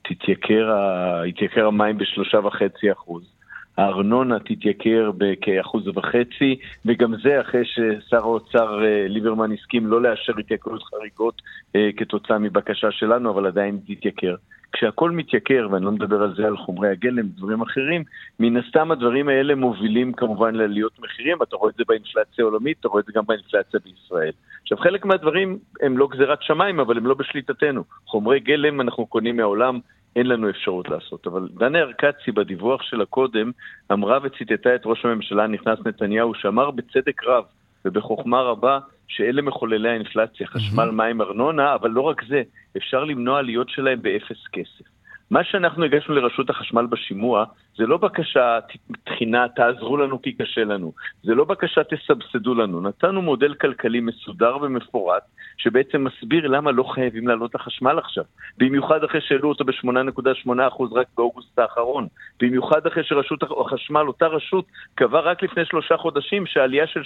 תתייקר 0.03 1.67
המים 1.67 1.99
ב-3.5%. 1.99 3.36
הארנונה 3.77 4.39
תתייקר 4.39 5.11
בכאחוז 5.19 5.89
וחצי, 5.89 6.59
וגם 6.87 7.15
זה 7.23 7.41
אחרי 7.41 7.63
ששר 7.65 8.17
האוצר 8.17 8.85
אה, 8.85 9.09
ליברמן 9.09 9.53
הסכים 9.53 9.87
לא 9.87 10.03
לאשר 10.03 10.33
התייקרויות 10.39 10.83
חריגות 10.83 11.43
אה, 11.77 11.91
כתוצאה 11.97 12.39
מבקשה 12.39 12.91
שלנו, 12.91 13.31
אבל 13.31 13.47
עדיין 13.47 13.79
תתייקר. 13.87 14.35
כשהכול 14.73 15.11
מתייקר, 15.11 15.69
ואני 15.71 15.85
לא 15.85 15.93
מדבר 15.93 16.23
על 16.23 16.35
זה, 16.37 16.47
על 16.47 16.57
חומרי 16.57 16.89
הגלם, 16.89 17.27
דברים 17.27 17.63
אחרים, 17.63 18.05
מן 18.41 18.57
הסתם 18.57 18.91
הדברים 18.91 19.29
האלה 19.29 19.55
מובילים 19.55 20.13
כמובן 20.13 20.55
לעליות 20.55 20.99
מחירים, 20.99 21.43
אתה 21.43 21.57
רואה 21.57 21.71
את 21.71 21.75
זה 21.75 21.85
באינפלציה 21.89 22.45
העולמית, 22.45 22.77
אתה 22.81 22.89
רואה 22.89 23.01
את 23.01 23.07
זה 23.07 23.13
גם 23.15 23.27
באינפלציה 23.27 23.81
בישראל. 23.85 24.33
עכשיו, 24.63 24.79
חלק 24.79 25.05
מהדברים 25.05 25.59
הם 25.83 25.99
לא 25.99 26.09
גזירת 26.09 26.43
שמיים, 26.43 26.81
אבל 26.81 26.97
הם 26.97 27.07
לא 27.07 27.15
בשליטתנו. 27.15 27.85
חומרי 28.07 28.41
גלם 28.41 28.81
אנחנו 28.81 29.07
קונים 29.07 29.37
מהעולם, 29.37 29.81
אין 30.17 30.27
לנו 30.27 30.51
אפשרות 30.51 30.89
לעשות. 30.89 31.27
אבל 31.27 31.49
דנה 31.59 31.79
ארקצי 31.79 32.33
בדיווח 32.33 32.83
שלה 32.83 33.05
קודם 33.07 33.51
אמרה 33.93 34.19
וציטטה 34.23 34.75
את 34.75 34.81
ראש 34.85 35.05
הממשלה 35.05 35.45
הנכנס 35.45 35.79
נתניהו, 35.87 36.35
שאמר 36.35 36.71
בצדק 36.71 37.25
רב 37.25 37.45
ובחוכמה 37.85 38.43
רבה 38.43 38.79
שאלה 39.09 39.43
מחוללי 39.43 39.89
האינפלציה, 39.89 40.47
חשמל, 40.47 40.91
מים, 40.91 41.21
ארנונה, 41.21 41.75
אבל 41.75 41.91
לא 41.91 42.01
רק 42.01 42.25
זה, 42.29 42.43
אפשר 42.77 43.05
למנוע 43.05 43.39
עליות 43.39 43.69
שלהם 43.69 44.03
באפס 44.03 44.47
כסף. 44.53 44.96
מה 45.31 45.45
שאנחנו 45.45 45.85
הגשנו 45.85 46.15
לרשות 46.15 46.51
החשמל 46.51 46.87
בשימוע, 46.87 47.45
זה 47.77 47.87
לא 47.87 47.97
בקשה 47.97 48.59
תחינה, 49.05 49.47
תעזרו 49.57 49.97
לנו 49.97 50.23
כי 50.23 50.33
קשה 50.33 50.65
לנו. 50.65 50.93
זה 51.23 51.35
לא 51.35 51.45
בקשה 51.45 51.81
תסבסדו 51.85 52.55
לנו. 52.55 52.81
נתנו 52.81 53.23
מודל 53.23 53.55
כלכלי 53.55 54.01
מסודר 54.01 54.57
ומפורט, 54.63 55.23
שבעצם 55.57 56.05
מסביר 56.05 56.47
למה 56.47 56.71
לא 56.71 56.83
חייבים 56.83 57.29
לעלות 57.29 57.55
החשמל 57.55 57.99
עכשיו. 57.99 58.25
במיוחד 58.59 59.05
אחרי 59.05 59.21
שהעלו 59.21 59.49
אותו 59.49 59.65
ב-8.8% 59.65 60.85
רק 60.93 61.07
באוגוסט 61.17 61.59
האחרון. 61.59 62.07
במיוחד 62.41 62.87
אחרי 62.87 63.05
שרשות 63.05 63.43
החשמל, 63.43 64.05
אותה 64.07 64.27
רשות, 64.27 64.65
קבעה 64.95 65.21
רק 65.21 65.43
לפני 65.43 65.65
שלושה 65.65 65.97
חודשים 65.97 66.47
שהעלייה 66.47 66.87
של 66.87 67.01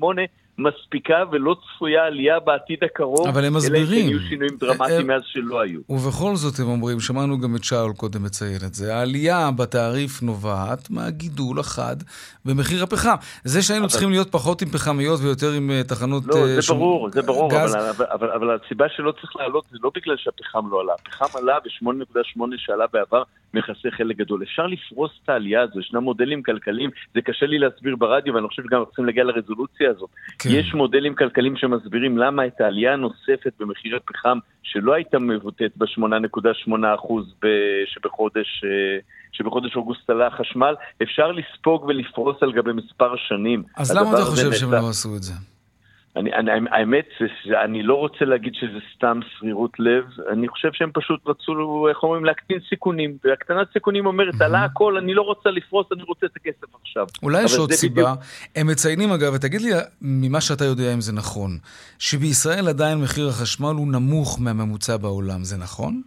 8.8 0.00 0.04
מספיקה 0.58 1.24
ולא 1.32 1.56
צפויה 1.64 2.04
עלייה 2.04 2.40
בעתיד 2.40 2.84
הקרוב. 2.84 3.28
אבל 3.28 3.44
הם 3.44 3.54
מסבירים. 3.54 3.86
אלא 3.86 3.96
אם 3.96 4.02
כן 4.02 4.08
יהיו 4.08 4.20
שינויים 4.20 4.56
דרמטיים 4.60 5.06
מאז 5.06 5.22
שלא 5.24 5.60
היו. 5.60 5.80
ובכל 5.88 6.36
זאת 6.36 6.58
הם 6.60 6.66
אומרים, 6.66 7.00
שמענו 7.24 7.40
גם 7.40 7.56
את 7.56 7.64
שאול 7.64 7.92
קודם 7.92 8.22
מציין 8.22 8.60
את 8.66 8.74
זה, 8.74 8.96
העלייה 8.96 9.50
בתעריף 9.56 10.22
נובעת 10.22 10.90
מהגידול 10.90 11.60
החד 11.60 11.96
במחיר 12.44 12.82
הפחם. 12.82 13.14
זה 13.44 13.62
שהיינו 13.62 13.84
אבל... 13.84 13.90
צריכים 13.90 14.10
להיות 14.10 14.32
פחות 14.32 14.62
עם 14.62 14.68
פחמיות 14.68 15.20
ויותר 15.20 15.52
עם 15.52 15.70
uh, 15.70 15.88
תחנות... 15.88 16.26
לא, 16.26 16.34
uh, 16.34 16.36
זה 16.36 16.62
ש... 16.62 16.70
ברור, 16.70 17.10
זה 17.10 17.22
ברור, 17.22 17.50
גז... 17.50 17.74
אבל, 17.74 17.88
אבל, 17.88 18.06
אבל, 18.12 18.30
אבל 18.30 18.58
הסיבה 18.64 18.84
שלא 18.88 19.12
צריך 19.12 19.36
לעלות 19.36 19.64
זה 19.70 19.78
לא 19.82 19.90
בגלל 19.94 20.16
שהפחם 20.16 20.70
לא 20.70 20.80
עלה. 20.80 20.92
הפחם 20.92 21.38
עלה 21.38 21.58
ב-8.8 21.60 22.40
שעלה 22.56 22.84
בעבר, 22.92 23.22
מכסה 23.54 23.88
חלק 23.90 24.16
גדול. 24.16 24.42
אפשר 24.42 24.66
לפרוס 24.66 25.10
את 25.24 25.28
העלייה 25.28 25.62
הזו, 25.62 25.80
ישנם 25.80 26.02
מודלים 26.02 26.42
כלכליים, 26.42 26.90
זה 27.14 27.20
קשה 27.20 27.46
לי 27.46 27.58
להסביר 27.58 27.96
ברדיו, 27.96 28.34
ואני 28.34 28.48
חושב 28.48 28.62
שגם 28.62 28.84
צריכים 28.86 29.04
להגיע 29.04 29.24
לרזולוציה 29.24 29.90
הזאת. 29.90 30.10
כן. 30.38 30.48
יש 30.52 30.74
מודלים 30.74 31.14
כלכליים 31.14 31.56
שמסבירים 31.56 32.18
למה 32.18 32.46
את 32.46 32.60
העלייה 32.60 32.92
הנוספת 32.92 33.52
במחיר 33.60 33.96
הפחם, 33.96 34.38
שלא 34.62 34.92
הייתה 34.94 35.18
מבוטאת 35.18 35.72
ב-8.8% 35.76 37.46
שבחודש... 37.86 38.64
אה, 38.64 38.98
שבחודש 39.36 39.76
אוגוסט 39.76 40.10
עלה 40.10 40.26
החשמל, 40.26 40.74
אפשר 41.02 41.32
לספוג 41.32 41.84
ולפרוס 41.84 42.36
על 42.40 42.52
גבי 42.52 42.72
מספר 42.72 43.16
שנים. 43.16 43.62
אז 43.76 43.96
למה 43.96 44.14
אתה 44.14 44.24
חושב 44.24 44.52
שהם 44.52 44.72
לא 44.72 44.88
עשו 44.88 45.16
את 45.16 45.22
זה? 45.22 45.53
אני, 46.16 46.32
אני, 46.34 46.50
האמת, 46.70 47.08
אני 47.64 47.82
לא 47.82 47.94
רוצה 47.94 48.24
להגיד 48.24 48.54
שזה 48.54 48.78
סתם 48.96 49.20
שרירות 49.38 49.70
לב, 49.78 50.04
אני 50.32 50.48
חושב 50.48 50.68
שהם 50.72 50.90
פשוט 50.94 51.20
רצו, 51.26 51.88
איך 51.88 52.02
אומרים, 52.02 52.24
להקטין 52.24 52.58
סיכונים, 52.68 53.16
והקטנת 53.24 53.72
סיכונים 53.72 54.06
אומרת, 54.06 54.40
עלה 54.40 54.64
הכל, 54.64 54.96
אני 54.96 55.14
לא 55.14 55.22
רוצה 55.22 55.50
לפרוס, 55.50 55.86
אני 55.92 56.02
רוצה 56.02 56.26
את 56.26 56.36
הכסף 56.36 56.74
עכשיו. 56.82 57.06
אולי 57.22 57.42
יש 57.42 57.58
עוד 57.58 57.72
סיבה. 57.72 58.02
בדיוק... 58.02 58.18
הם 58.56 58.66
מציינים, 58.66 59.12
אגב, 59.12 59.32
ותגיד 59.34 59.60
לי, 59.60 59.70
ממה 60.02 60.40
שאתה 60.40 60.64
יודע 60.64 60.94
אם 60.94 61.00
זה 61.00 61.12
נכון, 61.12 61.50
שבישראל 61.98 62.68
עדיין 62.68 62.98
מחיר 62.98 63.28
החשמל 63.28 63.74
הוא 63.76 63.88
נמוך 63.88 64.40
מהממוצע 64.40 64.96
בעולם, 64.96 65.44
זה 65.44 65.56
נכון? 65.56 66.02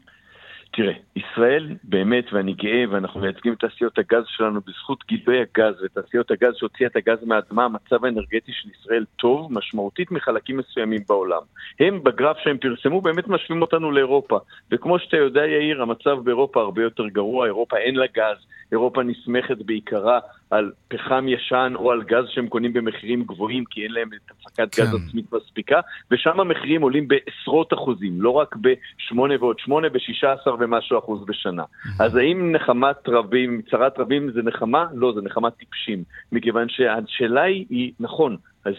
תראה, 0.77 0.93
ישראל 1.15 1.69
באמת, 1.83 2.33
ואני 2.33 2.53
גאה, 2.53 2.83
ואנחנו 2.89 3.19
מייצגים 3.19 3.53
את 3.53 3.59
תעשיות 3.59 3.97
הגז 3.97 4.23
שלנו 4.27 4.61
בזכות 4.67 5.03
גידוי 5.07 5.41
הגז 5.41 5.75
ותעשיות 5.83 6.31
הגז 6.31 6.53
שהוציאה 6.55 6.89
את 6.89 6.95
הגז 6.95 7.23
מהאדמה, 7.23 7.65
המצב 7.65 8.05
האנרגטי 8.05 8.51
של 8.51 8.69
ישראל 8.69 9.05
טוב, 9.15 9.53
משמעותית 9.53 10.11
מחלקים 10.11 10.57
מסוימים 10.57 11.01
בעולם. 11.09 11.41
הם, 11.79 12.03
בגרף 12.03 12.37
שהם 12.37 12.57
פרסמו, 12.57 13.01
באמת 13.01 13.27
משווים 13.27 13.61
אותנו 13.61 13.91
לאירופה. 13.91 14.39
וכמו 14.71 14.99
שאתה 14.99 15.17
יודע, 15.17 15.45
יאיר, 15.45 15.81
המצב 15.81 16.19
באירופה 16.23 16.61
הרבה 16.61 16.83
יותר 16.83 17.07
גרוע, 17.07 17.45
אירופה 17.45 17.77
אין 17.77 17.95
לה 17.95 18.05
גז, 18.15 18.37
אירופה 18.71 19.03
נסמכת 19.03 19.57
בעיקרה 19.57 20.19
על 20.49 20.71
פחם 20.87 21.25
ישן 21.27 21.73
או 21.75 21.91
על 21.91 22.03
גז 22.03 22.25
שהם 22.29 22.47
קונים 22.47 22.73
במחירים 22.73 23.23
גבוהים 23.23 23.65
כי 23.65 23.83
אין 23.83 23.91
להם 23.91 24.09
את 24.13 24.31
הפקת 24.31 24.75
כן. 24.75 24.83
גז 24.83 24.95
עצמית 24.95 25.33
מספיקה, 25.33 25.79
ושם 26.11 26.39
המחירים 26.39 26.81
עולים 26.81 27.07
בעשרות 27.07 27.73
אחוזים, 27.73 28.21
לא 28.21 28.29
רק 28.29 28.55
ב-8 28.55 29.17
ועוד 29.39 29.59
8, 29.59 29.89
ב-16 29.89 30.49
ומשהו 30.59 30.99
אחוז 30.99 31.25
בשנה. 31.25 31.63
אז 31.99 32.15
האם 32.15 32.51
נחמת 32.51 32.97
רבים, 33.07 33.61
צרת 33.71 33.99
רבים 33.99 34.31
זה 34.31 34.41
נחמה? 34.43 34.85
לא, 34.93 35.13
זה 35.15 35.21
נחמת 35.21 35.53
טיפשים. 35.53 36.03
מכיוון 36.31 36.69
שהשאלה 36.69 37.41
היא, 37.41 37.91
נכון, 37.99 38.37
אז 38.65 38.73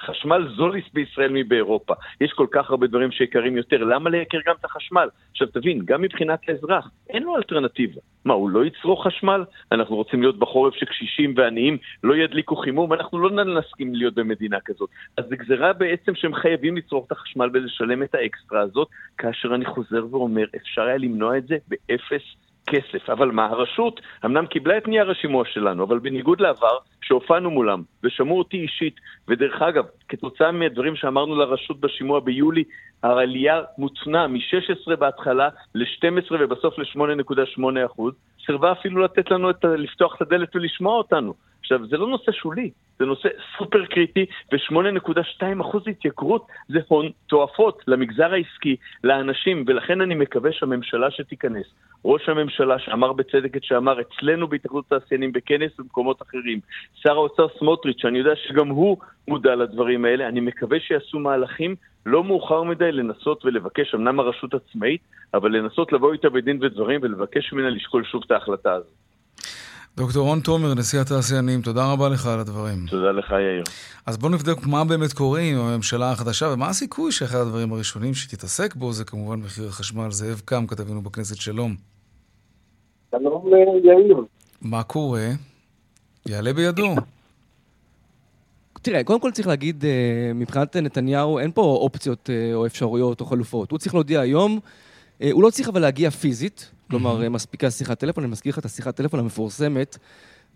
חשמל 0.00 0.48
זול 0.56 0.80
בישראל 0.92 1.30
מבאירופה. 1.32 1.94
יש 2.20 2.32
כל 2.32 2.46
כך 2.50 2.70
הרבה 2.70 2.86
דברים 2.86 3.12
שיקרים 3.12 3.56
יותר, 3.56 3.76
למה 3.76 4.10
לייקר 4.10 4.38
גם 4.46 4.54
את 4.60 4.64
החשמל? 4.64 5.08
עכשיו 5.30 5.48
תבין, 5.48 5.82
גם 5.84 6.02
מבחינת 6.02 6.40
האזרח, 6.48 6.90
אין 7.10 7.22
לו 7.22 7.36
אלטרנטיבה. 7.36 8.00
מה, 8.24 8.34
הוא 8.34 8.50
לא 8.50 8.64
יצרוך 8.64 9.06
חשמל? 9.06 9.44
אנחנו 9.72 9.96
רוצים 9.96 10.22
להיות 10.22 10.38
בחורף 10.38 10.74
שקשישים 10.74 11.34
ועניים 11.36 11.78
לא 12.04 12.16
ידליקו 12.16 12.56
חימום? 12.56 12.92
אנחנו 12.92 13.18
לא 13.18 13.44
נסכים 13.44 13.94
להיות 13.94 14.14
במדינה 14.14 14.58
כזאת. 14.64 14.90
אז 15.16 15.24
זו 15.24 15.36
גזירה 15.36 15.72
בעצם 15.72 16.14
שהם 16.14 16.34
חייבים 16.34 16.76
לצרוך 16.76 17.06
את 17.06 17.12
החשמל 17.12 17.50
ולשלם 17.52 18.02
את 18.02 18.14
האקסטרה 18.14 18.60
הזאת, 18.60 18.88
כאשר 19.18 19.54
אני 19.54 19.64
חוזר 19.64 20.06
ואומר, 20.10 20.44
אפשר 20.56 20.82
היה 20.82 20.96
למנוע 20.96 21.38
את 21.38 21.46
זה 21.46 21.56
באפס 21.68 22.22
כסף. 22.70 23.10
אבל 23.10 23.30
מה, 23.30 23.46
הרשות 23.46 24.00
אמנם 24.24 24.46
קיבלה 24.46 24.78
את 24.78 24.88
נייר 24.88 25.10
השימוע 25.10 25.44
שלנו, 25.52 25.84
אבל 25.84 25.98
בניגוד 25.98 26.40
לעבר, 26.40 26.76
שהופענו 27.02 27.50
מולם 27.50 27.82
ושמעו 28.04 28.38
אותי 28.38 28.56
אישית, 28.56 28.96
ודרך 29.28 29.62
אגב, 29.62 29.84
כתוצאה 30.08 30.52
מהדברים 30.52 30.96
שאמרנו 30.96 31.34
לרשות 31.34 31.80
בשימוע 31.80 32.20
ביולי, 32.20 32.64
העלייה 33.02 33.60
מותנה 33.78 34.26
מ-16 34.26 34.96
בהתחלה 34.96 35.48
ל-12 35.74 36.34
ובסוף 36.40 36.78
ל-8.8 36.78 37.86
אחוז, 37.86 38.14
סירבה 38.46 38.72
אפילו 38.72 39.02
לתת 39.02 39.30
לנו 39.30 39.50
את, 39.50 39.64
לפתוח 39.64 40.16
את 40.16 40.22
הדלת 40.22 40.56
ולשמוע 40.56 40.94
אותנו. 40.94 41.34
עכשיו, 41.60 41.86
זה 41.86 41.96
לא 41.96 42.06
נושא 42.08 42.32
שולי, 42.32 42.70
זה 42.98 43.04
נושא 43.04 43.28
סופר 43.58 43.86
קריטי, 43.86 44.26
ו-8.2% 44.52 45.90
התייקרות 45.90 46.46
זה 46.68 46.78
הון 46.88 47.10
תועפות 47.26 47.82
למגזר 47.86 48.32
העסקי, 48.32 48.76
לאנשים, 49.04 49.64
ולכן 49.66 50.00
אני 50.00 50.14
מקווה 50.14 50.52
שהממשלה 50.52 51.10
שתיכנס, 51.10 51.66
ראש 52.04 52.28
הממשלה 52.28 52.78
שאמר 52.78 53.12
בצדק 53.12 53.56
את 53.56 53.64
שאמר 53.64 54.00
אצלנו 54.00 54.48
בהתאחדות 54.48 54.92
התעשיינים 54.92 55.32
בכנס 55.32 55.80
ובמקומות 55.80 56.22
אחרים, 56.22 56.60
שר 56.94 57.12
האוצר 57.12 57.46
סמוטריץ', 57.58 58.00
שאני 58.00 58.18
יודע 58.18 58.36
שגם 58.36 58.68
הוא 58.68 58.96
מודע 59.28 59.54
לדברים 59.54 60.04
האלה, 60.04 60.28
אני 60.28 60.40
מקווה 60.40 60.80
שיעשו 60.80 61.18
מהלכים 61.18 61.74
לא 62.06 62.24
מאוחר 62.24 62.62
מדי 62.62 62.92
לנסות 62.92 63.44
ולבקש, 63.44 63.94
אמנם 63.94 64.20
הרשות 64.20 64.54
עצמאית, 64.54 65.00
אבל 65.34 65.56
לנסות 65.56 65.92
לבוא 65.92 66.12
איתה 66.12 66.30
בדין 66.30 66.58
ודברים 66.60 67.00
ולבקש 67.02 67.52
ממנה 67.52 67.70
לשקול 67.70 68.04
שוב 68.04 68.22
את 68.26 68.30
ההחלטה 68.30 68.72
הזאת. 68.72 69.07
דוקטור 69.98 70.26
רון 70.26 70.40
תומר, 70.40 70.74
נשיא 70.74 71.00
התעשיינים, 71.00 71.62
תודה 71.62 71.92
רבה 71.92 72.08
לך 72.08 72.26
על 72.26 72.38
הדברים. 72.38 72.86
תודה 72.90 73.10
לך, 73.10 73.30
יאיר. 73.30 73.62
אז 74.06 74.16
בואו 74.16 74.32
נבדוק 74.32 74.66
מה 74.66 74.84
באמת 74.84 75.12
קורה 75.12 75.40
עם 75.40 75.58
הממשלה 75.58 76.10
החדשה, 76.10 76.48
ומה 76.52 76.68
הסיכוי 76.68 77.12
שאחד 77.12 77.38
הדברים 77.38 77.72
הראשונים 77.72 78.14
שתתעסק 78.14 78.74
בו 78.74 78.92
זה 78.92 79.04
כמובן 79.04 79.40
מחיר 79.40 79.68
החשמל. 79.68 80.10
זאב 80.10 80.42
קם, 80.44 80.66
כתבינו 80.66 81.02
בכנסת, 81.02 81.36
שלום. 81.36 81.74
שלום, 83.10 83.50
יאיר. 83.84 84.24
מה 84.62 84.82
קורה? 84.82 85.28
יעלה 86.26 86.52
בידו. 86.52 86.94
תראה, 88.82 89.04
קודם 89.04 89.20
כל 89.20 89.30
צריך 89.30 89.48
להגיד, 89.48 89.84
אה, 89.84 90.32
מבחינת 90.34 90.76
נתניהו, 90.76 91.38
אין 91.38 91.50
פה 91.52 91.62
אופציות 91.62 92.30
אה, 92.30 92.54
או 92.54 92.66
אפשרויות 92.66 93.20
או 93.20 93.26
חלופות. 93.26 93.70
הוא 93.70 93.78
צריך 93.78 93.94
להודיע 93.94 94.20
היום, 94.20 94.60
אה, 95.22 95.30
הוא 95.32 95.42
לא 95.42 95.50
צריך 95.50 95.68
אבל 95.68 95.80
להגיע 95.80 96.10
פיזית, 96.10 96.70
כלומר. 96.90 97.28
מספיקה 97.28 97.70
שיחת 97.70 97.98
טלפון, 97.98 98.24
אני 98.24 98.30
מזכיר 98.30 98.52
לך 98.52 98.58
את 98.58 98.64
השיחת 98.64 98.96
טלפון 98.96 99.20
המפורסמת 99.20 99.98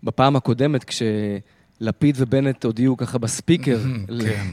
בפעם 0.03 0.35
הקודמת, 0.35 0.83
כשלפיד 0.83 2.15
ובנט 2.19 2.65
הודיעו 2.65 2.97
ככה 2.97 3.17
בספיקר 3.17 3.79
כן. 4.07 4.47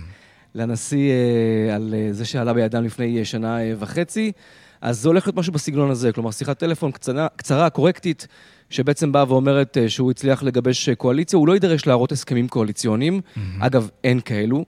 לנשיא 0.55 1.11
uh, 1.11 1.75
על 1.75 1.95
uh, 1.95 2.13
זה 2.13 2.25
שעלה 2.25 2.53
בידם 2.53 2.85
לפני 2.85 3.23
uh, 3.23 3.25
שנה 3.25 3.57
וחצי. 3.79 4.33
אז 4.81 5.01
זה 5.01 5.09
הולך 5.09 5.27
להיות 5.27 5.37
משהו 5.37 5.53
בסגנון 5.53 5.91
הזה, 5.91 6.13
כלומר, 6.13 6.31
שיחת 6.31 6.59
טלפון 6.59 6.93
קצרה, 6.93 7.29
קצרה 7.37 7.71
קורקטית, 7.71 8.27
שבעצם 8.71 9.13
באה 9.13 9.25
ואומרת 9.29 9.77
שהוא 9.89 10.11
הצליח 10.11 10.43
לגבש 10.43 10.89
קואליציה, 10.89 11.37
הוא 11.37 11.49
לא 11.49 11.53
יידרש 11.53 11.87
להראות 11.87 12.13
הסכמים 12.13 12.49
קואליציוניים. 12.49 13.21
Mm-hmm. 13.21 13.41
אגב, 13.59 13.91
אין 14.05 14.21
כאלו. 14.21 14.65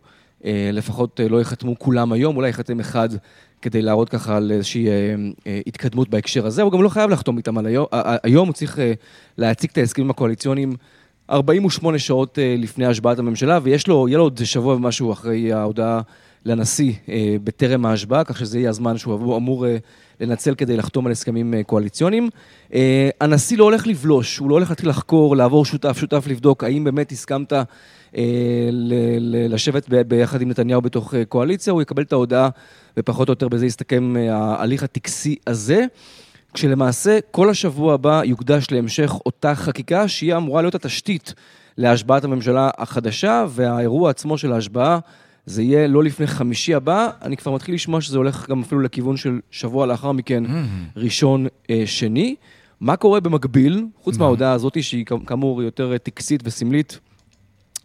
לפחות 0.73 1.21
לא 1.31 1.39
ייחתמו 1.39 1.79
כולם 1.79 2.13
היום, 2.13 2.37
אולי 2.37 2.49
ייחתם 2.49 2.81
אחד 2.81 3.09
כדי 3.63 3.83
להראות 3.83 4.09
ככה 4.09 4.37
על 4.37 4.53
איזושהי 4.53 4.89
אה, 4.89 4.93
אה, 5.47 5.61
התקדמות 5.67 6.09
בהקשר 6.09 6.47
הזה. 6.47 6.63
הוא 6.63 6.73
גם 6.73 6.83
לא 6.83 6.89
חייב 6.89 7.11
לחתום 7.11 7.39
איתם 7.39 7.59
על 7.59 7.67
היום, 7.67 7.87
היום 8.23 8.49
הוא 8.49 8.55
צריך 8.55 8.79
אה, 8.79 8.93
להציג 9.39 9.71
את 9.71 9.79
ההסכמים 9.79 10.11
הקואליציוניים 10.11 10.73
48 11.31 11.99
שעות 11.99 12.39
אה, 12.39 12.55
לפני 12.59 12.87
השבעת 12.87 13.19
הממשלה, 13.19 13.59
ויש 13.63 13.89
לו, 13.89 14.09
יהיה 14.09 14.19
לו 14.19 14.25
עוד 14.25 14.41
שבוע 14.45 14.75
ומשהו 14.75 15.13
אחרי 15.13 15.53
ההודעה 15.53 16.01
לנשיא 16.45 16.93
אה, 17.09 17.37
בטרם 17.45 17.87
ההשבעה, 17.87 18.25
כך 18.25 18.39
שזה 18.39 18.59
יהיה 18.59 18.71
הזמן 18.71 18.99
שהוא 18.99 19.37
אמור 19.37 19.67
אה, 19.67 19.77
לנצל 20.21 20.55
כדי 20.55 20.77
לחתום 20.77 21.07
על 21.07 21.13
הסכמים 21.13 21.55
אה, 21.55 21.63
קואליציוניים. 21.63 22.29
אה, 22.75 23.11
הנשיא 23.21 23.59
לא 23.59 23.65
הולך 23.65 23.87
לבלוש, 23.87 24.39
הוא 24.39 24.51
לא 24.51 24.55
הולך 24.55 24.71
להתחיל 24.71 24.89
לחקור, 24.89 25.37
לעבור 25.37 25.65
שותף-שותף, 25.65 26.25
לבדוק 26.27 26.65
האם 26.65 26.85
באמת 26.85 27.13
הסכמת 27.13 27.53
אה, 28.17 28.69
לשבת 29.49 29.89
ביחד 29.89 30.43
עם 30.43 30.49
נתניהו 30.49 30.83
בתוך 30.83 31.15
אה, 31.15 31.25
קואליציה, 31.25 31.73
הוא 31.73 31.83
יקבל 31.83 32.03
את 32.03 32.13
ההודעה 32.13 32.49
ופחות 32.97 33.29
או 33.29 33.33
יותר 33.33 33.49
בזה 33.49 33.67
יסתכם 33.67 34.17
אה, 34.17 34.37
ההליך 34.37 34.83
הטקסי 34.83 35.37
הזה. 35.47 35.85
כשלמעשה 36.55 37.19
כל 37.31 37.51
השבוע 37.51 37.95
הבא 37.95 38.23
יוקדש 38.25 38.67
להמשך 38.71 39.13
אותה 39.27 39.55
חקיקה 39.55 40.09
שהיא 40.09 40.37
אמורה 40.37 40.63
להיות 40.63 40.75
התשתית 40.75 41.35
להשבעת 41.79 42.25
הממשלה 42.25 42.71
החדשה, 42.79 43.45
והאירוע 43.49 44.11
עצמו 44.11 44.39
של 44.39 44.53
ההשבעה 44.53 44.99
זה 45.47 45.63
יהיה 45.63 45.87
לא 45.87 46.05
לפני 46.05 46.27
חמישי 46.27 46.75
הבא, 46.75 47.09
אני 47.23 47.37
כבר 47.37 47.53
מתחיל 47.53 47.75
לשמוע 47.75 48.01
שזה 48.01 48.19
הולך 48.19 48.51
גם 48.51 48.61
אפילו 48.61 48.81
לכיוון 48.81 49.17
של 49.17 49.41
שבוע 49.51 49.87
לאחר 49.87 50.13
מכן, 50.13 50.47
mm-hmm. 50.47 50.99
ראשון, 50.99 51.47
אה, 51.71 51.83
שני. 51.87 52.35
מה 52.81 52.97
קורה 52.97 53.21
במקביל, 53.21 53.87
חוץ 54.01 54.15
mm-hmm. 54.15 54.19
מההודעה 54.19 54.53
הזאת, 54.53 54.83
שהיא 54.83 55.05
כאמור 55.27 55.63
יותר 55.63 55.99
טקסית 55.99 56.41
וסמלית, 56.45 56.99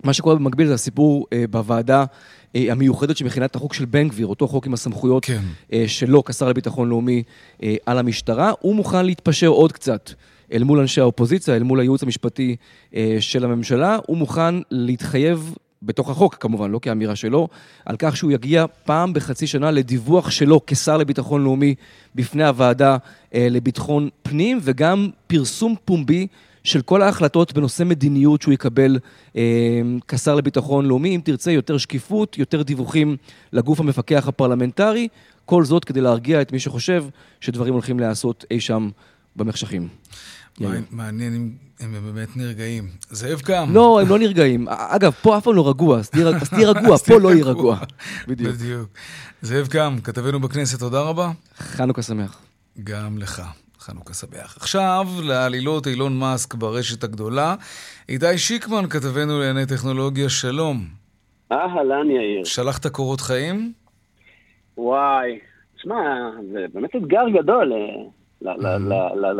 מה 0.03 0.13
שקורה 0.13 0.35
במקביל 0.35 0.67
זה 0.67 0.73
הסיפור 0.73 1.27
אה, 1.33 1.43
בוועדה 1.49 1.99
אה, 1.99 2.05
המיוחדת 2.55 3.17
שמכינה 3.17 3.45
את 3.45 3.55
החוק 3.55 3.73
של 3.73 3.85
בן 3.85 4.07
גביר, 4.07 4.27
אותו 4.27 4.47
חוק 4.47 4.65
עם 4.65 4.73
הסמכויות 4.73 5.25
כן. 5.25 5.41
אה, 5.73 5.83
שלו 5.87 6.23
כשר 6.23 6.49
לביטחון 6.49 6.89
לאומי 6.89 7.23
אה, 7.63 7.75
על 7.85 7.97
המשטרה. 7.97 8.51
הוא 8.59 8.75
מוכן 8.75 9.05
להתפשר 9.05 9.47
עוד 9.47 9.71
קצת 9.71 10.11
אל 10.53 10.63
מול 10.63 10.79
אנשי 10.79 11.01
האופוזיציה, 11.01 11.55
אל 11.55 11.63
מול 11.63 11.79
הייעוץ 11.79 12.03
המשפטי 12.03 12.55
אה, 12.95 13.17
של 13.19 13.45
הממשלה. 13.45 13.97
הוא 14.05 14.17
מוכן 14.17 14.55
להתחייב 14.71 15.55
בתוך 15.81 16.09
החוק 16.09 16.35
כמובן, 16.35 16.71
לא 16.71 16.79
כאמירה 16.79 17.15
שלו, 17.15 17.47
על 17.85 17.95
כך 17.99 18.17
שהוא 18.17 18.31
יגיע 18.31 18.65
פעם 18.85 19.13
בחצי 19.13 19.47
שנה 19.47 19.71
לדיווח 19.71 20.29
שלו 20.29 20.61
כשר 20.67 20.97
לביטחון 20.97 21.43
לאומי 21.43 21.75
בפני 22.15 22.45
הוועדה 22.45 22.97
אה, 23.33 23.47
לביטחון 23.49 24.09
פנים, 24.23 24.59
וגם 24.61 25.09
פרסום 25.27 25.75
פומבי 25.85 26.27
של 26.67 26.81
כל 26.81 27.01
ההחלטות 27.01 27.53
בנושא 27.53 27.83
מדיניות 27.83 28.41
שהוא 28.41 28.53
יקבל 28.53 28.99
אה, 29.35 29.41
כשר 30.07 30.35
לביטחון 30.35 30.85
לאומי, 30.85 31.15
אם 31.15 31.21
תרצה 31.23 31.51
יותר 31.51 31.77
שקיפות, 31.77 32.37
יותר 32.37 32.61
דיווחים 32.61 33.17
לגוף 33.53 33.79
המפקח 33.79 34.27
הפרלמנטרי, 34.27 35.07
כל 35.45 35.65
זאת 35.65 35.85
כדי 35.85 36.01
להרגיע 36.01 36.41
את 36.41 36.51
מי 36.51 36.59
שחושב 36.59 37.05
שדברים 37.41 37.73
הולכים 37.73 37.99
להיעשות 37.99 38.45
אי 38.51 38.59
שם 38.59 38.89
במחשכים. 39.35 39.87
מעניין 40.91 41.33
אם 41.81 41.95
הם 41.95 42.13
באמת 42.13 42.37
נרגעים. 42.37 42.89
זאב 43.09 43.39
קם. 43.39 43.69
לא, 43.73 44.01
הם 44.01 44.07
לא 44.07 44.19
נרגעים. 44.19 44.67
אגב, 44.69 45.13
פה 45.21 45.37
אף 45.37 45.43
פעם 45.43 45.55
לא 45.55 45.69
רגוע, 45.69 45.99
אז 45.99 46.09
תהיה 46.09 46.69
רגוע, 46.69 46.97
פה 46.97 47.19
לא 47.19 47.33
יהיה 47.33 47.45
רגוע. 47.45 47.77
בדיוק. 48.27 48.55
בדיוק. 48.55 48.89
זאב 49.41 49.67
קם, 49.67 49.97
כתבנו 50.03 50.39
בכנסת, 50.39 50.79
תודה 50.79 51.01
רבה. 51.01 51.31
חנוכה 51.57 52.01
שמח. 52.01 52.37
גם 52.83 53.17
לך. 53.17 53.41
חנוכה 53.87 54.13
שמח. 54.13 54.57
עכשיו 54.57 55.05
לעלילות 55.23 55.87
אילון 55.87 56.19
מאסק 56.19 56.53
ברשת 56.53 57.03
הגדולה. 57.03 57.55
איתי 58.09 58.37
שיקמן, 58.37 58.89
כתבנו 58.89 59.39
לענייני 59.39 59.65
טכנולוגיה, 59.65 60.29
שלום. 60.29 60.85
אהלן, 61.51 62.11
יאיר. 62.11 62.43
שלחת 62.43 62.87
קורות 62.87 63.21
חיים? 63.21 63.73
וואי, 64.77 65.39
שמע, 65.77 65.95
זה 66.51 66.65
באמת 66.73 66.95
אתגר 66.95 67.29
גדול 67.41 67.73
אה, 67.73 68.47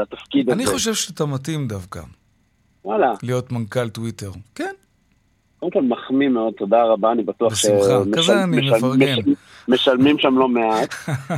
לתפקיד 0.02 0.50
הזה. 0.50 0.56
אני 0.56 0.66
חושב 0.66 0.94
שאתה 0.94 1.26
מתאים 1.26 1.68
דווקא, 1.68 2.02
וואלה, 2.86 3.14
להיות 3.24 3.52
מנכ"ל 3.52 3.90
טוויטר. 3.90 4.32
כן, 4.56 4.74
קודם 5.60 5.72
כל 5.72 5.82
מחמיא 5.82 6.30
מאוד, 6.30 6.54
תודה 6.54 6.84
רבה, 6.84 7.12
אני 7.12 7.24
בטוח 7.24 7.52
בשמחה. 7.52 8.18
כזה 8.18 8.44
אני 8.44 8.72
מפרגן. 8.72 9.16
משלמים 9.68 10.20
שם 10.20 10.38
לא 10.38 10.48
מעט. 10.48 10.94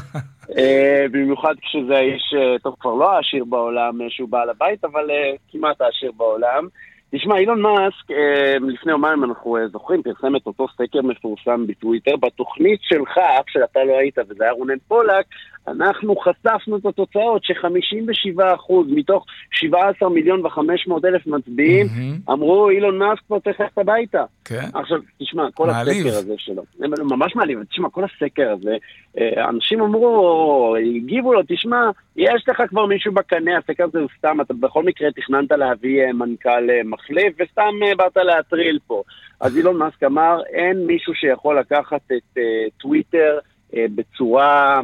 אה, 0.57 1.05
במיוחד 1.11 1.53
כשזה 1.61 1.95
האיש, 1.95 2.33
אה, 2.37 2.59
טוב, 2.59 2.75
כבר 2.79 2.93
לא 2.93 3.11
העשיר 3.11 3.45
בעולם 3.45 4.01
אה, 4.01 4.05
שהוא 4.09 4.29
בעל 4.29 4.49
הבית, 4.49 4.85
אבל 4.85 5.09
כמעט 5.51 5.81
העשיר 5.81 6.11
בעולם. 6.17 6.67
תשמע, 7.11 7.37
אילון 7.37 7.61
מאסק, 7.61 8.11
אה, 8.11 8.57
לפני 8.61 8.91
יומיים 8.91 9.23
אנחנו 9.23 9.57
אה, 9.57 9.67
זוכרים, 9.67 10.03
פרסם 10.03 10.35
את 10.35 10.47
אותו 10.47 10.67
סקר 10.73 11.01
מפורסם 11.01 11.67
בטוויטר. 11.67 12.15
בתוכנית 12.15 12.79
שלך, 12.83 13.17
אף 13.17 13.45
שאתה 13.47 13.83
לא 13.83 13.99
היית, 13.99 14.17
וזה 14.29 14.43
היה 14.43 14.51
רונן 14.51 14.77
פולק, 14.87 15.25
אנחנו 15.67 16.15
חשפנו 16.15 16.77
את 16.77 16.85
התוצאות 16.85 17.43
ש-57% 17.43 18.73
מתוך 18.87 19.25
17 19.51 20.09
מיליון 20.09 20.45
ו-500 20.45 21.07
אלף 21.07 21.27
מצביעים 21.27 21.87
מהמם. 21.95 22.17
אמרו, 22.29 22.69
אילון 22.69 22.97
מאסק 22.97 23.21
כבר 23.27 23.39
צריך 23.39 23.59
ללכת 23.59 23.77
הביתה. 23.77 24.23
כן. 24.45 24.65
עכשיו, 24.73 24.99
תשמע, 25.19 25.51
כל 25.53 25.67
מעליב. 25.67 26.07
הסקר 26.07 26.17
הזה 26.17 26.33
שלו, 26.37 26.63
ממש 27.09 27.35
מעליב, 27.35 27.63
תשמע, 27.63 27.89
כל 27.89 28.03
הסקר 28.03 28.51
הזה, 28.51 28.77
אה, 29.17 29.49
אנשים 29.49 29.81
אמרו, 29.81 30.75
הגיבו 30.95 31.33
לו, 31.33 31.41
תשמע, 31.47 31.89
יש 32.15 32.43
לך 32.49 32.61
כבר 32.69 32.85
מישהו 32.85 33.13
בקנה, 33.13 33.57
הסקר 33.57 33.83
הזה 33.83 33.99
הוא 33.99 34.09
סתם, 34.17 34.41
אתה 34.41 34.53
בכל 34.53 34.83
מקרה 34.83 35.11
תכננת 35.11 35.51
להביא 35.51 36.11
מנכ"ל 36.11 36.69
מחליף, 36.99 37.33
וסתם 37.39 37.73
אה, 37.87 37.95
באת 37.95 38.17
להטריל 38.17 38.79
פה. 38.87 39.03
אז 39.39 39.57
אילון 39.57 39.77
מאסק 39.77 40.03
אמר, 40.03 40.41
אין 40.53 40.85
מישהו 40.85 41.13
שיכול 41.15 41.59
לקחת 41.59 42.01
את 42.05 42.37
אה, 42.37 42.43
טוויטר 42.77 43.39
אה, 43.75 43.85
בצורה... 43.95 44.81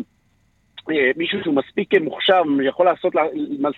אה, 0.91 1.11
מישהו 1.17 1.39
שהוא 1.43 1.55
מספיק 1.55 1.89
מוכשר, 2.01 2.41
יכול 2.63 2.85
לעשות, 2.85 3.13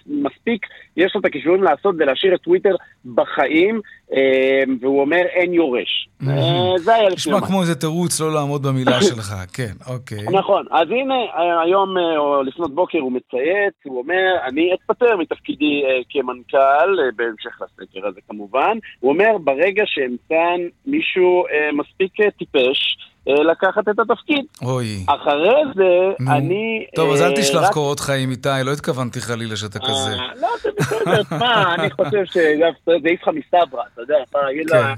מספיק, 0.08 0.65
יש 0.98 1.15
לו 1.15 1.22
את 1.22 1.26
הכישורים 1.26 1.63
לעשות 1.63 1.96
ולהשאיר 2.00 2.36
את 2.36 2.41
טוויטר 2.41 2.76
בחיים, 3.15 3.82
אה, 4.13 4.63
והוא 4.82 5.02
אומר 5.02 5.22
אין 5.30 5.54
יורש. 5.54 6.10
אה, 6.28 6.78
זה 6.78 6.96
היה 6.96 7.04
לפני 7.04 7.15
נשמע. 7.15 7.41
כמו 7.48 7.62
איזה 7.62 7.76
תירוץ 7.76 8.22
לא 8.22 8.34
לעמוד 8.34 8.63
במילה 8.67 9.02
שלך, 9.10 9.34
כן, 9.54 9.74
אוקיי. 9.88 10.26
נכון, 10.34 10.65
אז 10.72 10.88
הנה, 10.89 11.15
היום 11.63 11.98
או 12.17 12.43
לפנות 12.43 12.76
בוקר 12.76 13.00
הוא 13.00 13.12
מצייץ, 13.12 13.74
הוא 13.84 13.98
אומר, 13.98 14.36
אני 14.46 14.74
אתפטר 14.74 15.17
מתפקידי 15.17 15.84
כמנכ"ל, 16.10 16.98
בהמשך 17.15 17.62
לסקר 17.62 18.08
הזה 18.08 18.20
כמובן, 18.30 18.78
הוא 19.00 19.12
אומר, 19.12 19.38
ברגע 19.43 19.84
שאמצא 19.86 20.43
מישהו 20.86 21.43
מספיק 21.74 22.13
טיפש, 22.38 22.98
לקחת 23.28 23.90
את 23.90 24.00
התפקיד. 24.00 24.46
אוי. 24.63 25.06
אחרי 25.08 25.62
זה, 25.76 25.84
נו. 26.20 26.32
אני... 26.32 26.86
טוב, 26.96 27.12
אז 27.13 27.22
אה, 27.22 27.28
אל 27.28 27.36
תשלח 27.36 27.63
רק- 27.63 27.74
קורות 27.74 28.00
חיים, 28.00 28.32
איתי, 28.32 28.50
לא 28.66 28.72
התכוונתי 28.72 29.22
חלילה 29.22 29.56
שאתה 29.56 29.80
כזה. 29.80 30.12
אה, 30.12 30.28
לא, 30.42 30.48
זה 30.62 30.70
בסדר, 30.78 31.24
תשמע, 31.24 31.76
אני 31.76 31.90
חושב 31.92 32.26
שזה 32.26 33.08
איפכא 33.10 33.32
מסתברא, 33.32 33.84
אתה 33.94 34.02
יודע, 34.02 34.16
אתה 34.30 34.40
להגיד 34.42 34.70
לה, 34.70 34.94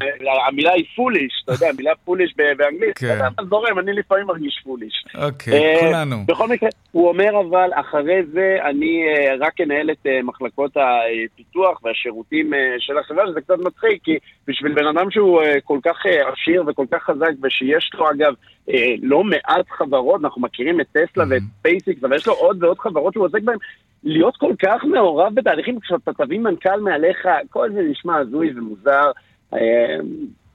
המילה 0.47 0.71
היא 0.71 0.85
foolish, 0.95 1.31
אתה 1.45 1.53
יודע, 1.53 1.69
המילה 1.69 1.91
foolish 2.05 2.33
באנגלית, 2.37 2.89
אתה 2.89 2.99
כן. 2.99 3.07
יודע, 3.07 3.27
אתה 3.27 3.43
זורם, 3.49 3.79
אני 3.79 3.93
לפעמים 3.93 4.25
מרגיש 4.27 4.61
foolish. 4.63 5.05
אוקיי, 5.15 5.53
אה, 5.53 5.79
כולנו. 5.79 6.15
בכל 6.25 6.47
מקרה, 6.47 6.69
הוא 6.91 7.09
אומר 7.09 7.29
אבל, 7.49 7.69
אחרי 7.73 8.21
זה 8.33 8.57
אני 8.69 9.03
אה, 9.07 9.35
רק 9.39 9.61
אנהל 9.61 9.91
את 9.91 10.07
אה, 10.07 10.19
מחלקות 10.23 10.71
הפיתוח 10.77 11.79
והשירותים 11.83 12.53
אה, 12.53 12.59
של 12.79 12.97
החברה, 12.97 13.23
שזה 13.27 13.41
קצת 13.41 13.57
מצחיק, 13.59 14.03
כי 14.03 14.17
בשביל 14.47 14.73
בן 14.73 14.87
אדם 14.87 15.11
שהוא 15.11 15.41
אה, 15.41 15.55
כל 15.63 15.79
כך 15.83 16.05
אה, 16.05 16.21
עשיר 16.33 16.63
וכל 16.67 16.85
כך 16.91 17.03
חזק, 17.03 17.31
ושיש 17.43 17.89
לו 17.93 18.09
אגב 18.19 18.33
אה, 18.69 18.95
לא 19.01 19.23
מעט 19.23 19.65
חברות, 19.77 20.21
אנחנו 20.23 20.41
מכירים 20.41 20.81
את 20.81 20.85
טסלה 20.91 21.23
ואת 21.29 21.41
ספייסיקס, 21.59 22.03
אבל 22.03 22.15
יש 22.15 22.27
לו 22.27 22.33
עוד 22.33 22.63
ועוד 22.63 22.79
חברות 22.79 23.13
שהוא 23.13 23.25
עוסק 23.25 23.41
בהן, 23.43 23.57
להיות 24.03 24.37
כל 24.37 24.53
כך 24.59 24.83
מעורב 24.83 25.35
בתהליכים, 25.35 25.79
כשאתה 25.79 26.13
תביא 26.13 26.39
מנכ"ל 26.39 26.79
מעליך, 26.81 27.27
כל 27.49 27.69
זה 27.73 27.81
נשמע 27.91 28.17
הזוי 28.17 28.53
ומוזר. 28.57 29.11
אה, 29.53 29.59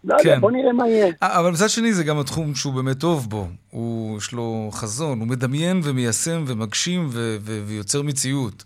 לא 0.05 0.17
יודע, 0.19 0.35
כן. 0.35 0.41
בוא 0.41 0.51
נראה 0.51 0.73
מה 0.73 0.89
יהיה. 0.89 1.13
אה, 1.23 1.41
אבל 1.41 1.51
מצד 1.51 1.69
שני 1.69 1.93
זה 1.93 2.05
גם 2.05 2.19
התחום 2.19 2.55
שהוא 2.55 2.75
באמת 2.75 3.01
טוב 3.01 3.31
בו. 3.31 3.47
הוא, 3.71 4.19
יש 4.19 4.33
לו 4.33 4.69
חזון, 4.73 5.21
הוא 5.21 5.29
מדמיין 5.29 5.81
ומיישם 5.85 6.45
ומגשים 6.47 7.07
ו- 7.11 7.37
ו- 7.41 7.63
ויוצר 7.67 8.03
מציאות. 8.03 8.65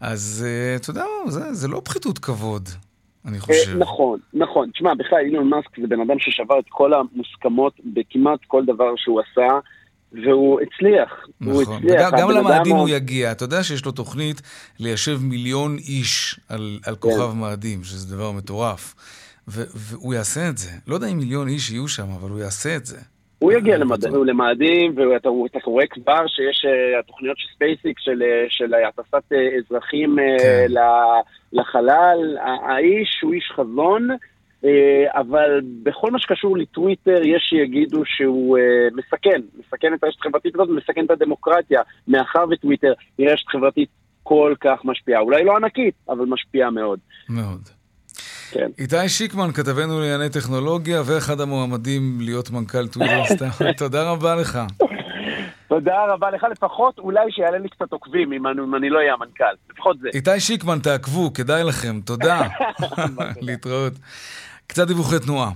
אז 0.00 0.46
אה, 0.46 0.76
אתה 0.76 0.90
יודע 0.90 1.04
זה, 1.28 1.54
זה 1.54 1.68
לא 1.68 1.80
פחיתות 1.84 2.18
כבוד, 2.18 2.68
אני 3.26 3.40
חושב. 3.40 3.70
אה, 3.70 3.76
נכון, 3.76 4.18
נכון. 4.34 4.70
תשמע, 4.70 4.94
בכלל 4.94 5.18
אילון 5.18 5.48
מאסק 5.48 5.80
זה 5.80 5.86
בן 5.86 6.00
אדם 6.00 6.18
ששבר 6.18 6.58
את 6.58 6.64
כל 6.68 6.92
המוסכמות 6.94 7.72
בכמעט 7.84 8.40
כל 8.46 8.64
דבר 8.64 8.92
שהוא 8.96 9.20
עשה, 9.20 9.48
והוא 10.12 10.60
הצליח. 10.60 11.26
הוא 11.44 11.62
נכון. 11.62 11.76
הצליח. 11.76 12.08
וגם 12.08 12.18
גם 12.18 12.30
למאדים 12.30 12.76
הוא 12.76 12.88
יגיע. 12.88 13.32
אתה 13.32 13.44
יודע 13.44 13.62
שיש 13.62 13.84
לו 13.84 13.92
תוכנית 13.92 14.42
ליישב 14.78 15.18
מיליון 15.22 15.76
איש 15.76 16.40
על, 16.48 16.78
על 16.86 16.96
כוכב 16.96 17.30
כן. 17.32 17.38
מאדים, 17.38 17.84
שזה 17.84 18.16
דבר 18.16 18.32
מטורף. 18.32 18.94
והוא 19.48 20.14
יעשה 20.14 20.48
את 20.48 20.58
זה. 20.58 20.70
לא 20.86 20.94
יודע 20.94 21.06
אם 21.06 21.18
מיליון 21.18 21.48
איש 21.48 21.70
יהיו 21.70 21.88
שם, 21.88 22.10
אבל 22.10 22.30
הוא 22.30 22.38
יעשה 22.38 22.76
את 22.76 22.86
זה. 22.86 22.98
הוא 23.38 23.52
יגיע 23.52 23.78
למד- 23.78 23.98
בטוח. 24.06 24.14
למאדים, 24.26 24.94
ואתה 24.98 25.28
אתה 25.46 25.58
רואה 25.64 25.86
כבר 25.86 26.26
שיש 26.26 26.64
אה, 26.68 26.98
התוכניות 26.98 27.38
של 27.38 27.46
ספייסיק, 27.54 27.98
של, 27.98 28.22
אה, 28.22 28.44
של 28.48 28.74
הטסת 28.74 29.32
אה, 29.32 29.48
אזרחים 29.58 30.18
אה, 30.18 30.24
כן. 30.38 30.66
לחלל. 31.52 32.36
האיש 32.66 33.20
הוא 33.22 33.32
איש 33.32 33.52
חזון. 33.56 34.08
אה, 34.64 35.20
אבל 35.20 35.60
בכל 35.82 36.10
מה 36.10 36.18
שקשור 36.18 36.56
לטוויטר, 36.58 37.20
יש 37.24 37.42
שיגידו 37.50 38.02
שהוא 38.04 38.58
אה, 38.58 38.62
מסכן, 38.94 39.40
מסכן 39.58 39.94
את 39.94 40.04
הרשת 40.04 40.18
החברתית 40.20 40.54
הזאת 40.54 40.68
ומסכן 40.68 41.04
את 41.04 41.10
הדמוקרטיה, 41.10 41.80
מאחר 42.08 42.44
וטוויטר 42.50 42.92
היא 43.18 43.28
רשת 43.30 43.48
חברתית 43.48 43.88
כל 44.22 44.54
כך 44.60 44.84
משפיעה. 44.84 45.20
אולי 45.20 45.44
לא 45.44 45.56
ענקית, 45.56 45.94
אבל 46.08 46.24
משפיעה 46.26 46.70
מאוד. 46.70 46.98
מאוד. 47.28 47.60
כן. 48.54 48.70
איתי 48.78 49.08
שיקמן, 49.08 49.52
כתבנו 49.52 50.00
לענייני 50.00 50.30
טכנולוגיה, 50.30 51.02
ואחד 51.06 51.40
המועמדים 51.40 52.18
להיות 52.20 52.50
מנכ"ל 52.50 52.86
טוויטר 52.88 53.24
סתם. 53.34 53.72
תודה 53.76 54.10
רבה 54.10 54.34
לך. 54.34 54.58
תודה 55.68 56.04
רבה 56.08 56.30
לך, 56.30 56.46
לפחות 56.50 56.98
אולי 56.98 57.20
שיעלה 57.30 57.58
לי 57.58 57.68
קצת 57.68 57.92
עוקבים 57.92 58.32
אם 58.32 58.46
אני, 58.46 58.60
אם 58.62 58.74
אני 58.74 58.90
לא 58.90 58.98
אהיה 58.98 59.12
המנכ"ל, 59.12 59.44
לפחות 59.72 59.96
זה. 60.00 60.08
איתי 60.14 60.40
שיקמן, 60.40 60.78
תעקבו, 60.78 61.32
כדאי 61.32 61.64
לכם. 61.64 62.00
תודה. 62.04 62.40
להתראות. 63.46 63.92
קצת 64.66 64.86
דיווחי 64.86 65.18
תנועה. 65.18 65.50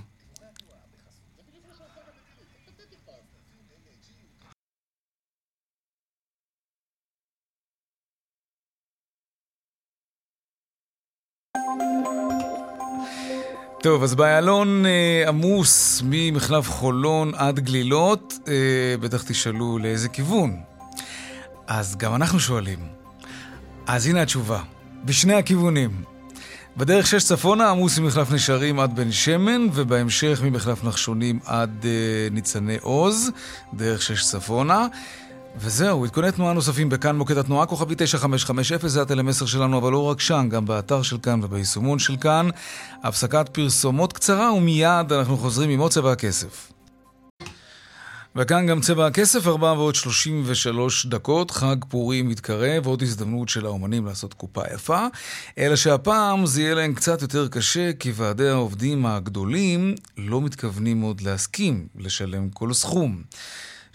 טוב, 13.82 14.02
אז 14.02 14.14
באיילון 14.14 14.86
אה, 14.86 15.28
עמוס 15.28 16.02
ממחלף 16.04 16.70
חולון 16.70 17.32
עד 17.34 17.60
גלילות, 17.60 18.34
אה, 18.48 18.52
בטח 19.00 19.22
תשאלו 19.22 19.78
לאיזה 19.78 20.08
כיוון. 20.08 20.56
אז 21.66 21.96
גם 21.96 22.14
אנחנו 22.14 22.40
שואלים. 22.40 22.78
אז 23.86 24.06
הנה 24.06 24.22
התשובה, 24.22 24.60
בשני 25.04 25.34
הכיוונים. 25.34 25.90
בדרך 26.76 27.06
שש 27.06 27.24
צפונה 27.24 27.70
עמוס 27.70 27.98
ממחלף 27.98 28.32
נשרים 28.32 28.80
עד 28.80 28.96
בן 28.96 29.12
שמן, 29.12 29.66
ובהמשך 29.72 30.40
ממחלף 30.44 30.84
נחשונים 30.84 31.38
עד 31.44 31.84
אה, 31.84 32.28
ניצני 32.30 32.76
עוז, 32.80 33.30
דרך 33.74 34.02
שש 34.02 34.24
צפונה. 34.24 34.86
וזהו, 35.56 36.04
עדכוני 36.04 36.32
תנועה 36.32 36.52
נוספים 36.52 36.88
בכאן 36.88 37.16
מוקד 37.16 37.38
התנועה, 37.38 37.66
כוכבי 37.66 37.94
9550, 37.98 38.88
זה 38.88 39.02
הטלמסר 39.02 39.46
שלנו, 39.46 39.78
אבל 39.78 39.92
לא 39.92 40.04
רק 40.04 40.20
שם, 40.20 40.48
גם 40.48 40.66
באתר 40.66 41.02
של 41.02 41.18
כאן 41.22 41.44
וביישומון 41.44 41.98
של 41.98 42.16
כאן. 42.16 42.48
הפסקת 43.02 43.48
פרסומות 43.48 44.12
קצרה, 44.12 44.52
ומיד 44.52 45.12
אנחנו 45.12 45.36
חוזרים 45.36 45.70
עם 45.70 45.80
עוד 45.80 45.90
צבע 45.90 46.12
הכסף. 46.12 46.72
וכאן 48.36 48.66
גם 48.66 48.80
צבע 48.80 49.06
הכסף, 49.06 49.46
4 49.46 49.72
ועוד 49.72 49.94
33 49.94 51.06
דקות, 51.06 51.50
חג 51.50 51.76
פורים 51.88 52.28
מתקרב, 52.28 52.86
עוד 52.86 53.02
הזדמנות 53.02 53.48
של 53.48 53.66
האומנים 53.66 54.06
לעשות 54.06 54.34
קופה 54.34 54.62
יפה, 54.74 55.06
אלא 55.58 55.76
שהפעם 55.76 56.46
זה 56.46 56.62
יהיה 56.62 56.74
להם 56.74 56.94
קצת 56.94 57.22
יותר 57.22 57.48
קשה, 57.48 57.92
כי 57.92 58.12
ועדי 58.14 58.48
העובדים 58.48 59.06
הגדולים 59.06 59.94
לא 60.16 60.40
מתכוונים 60.40 61.00
עוד 61.00 61.20
להסכים 61.20 61.86
לשלם 61.96 62.50
כל 62.50 62.72
סכום. 62.72 63.22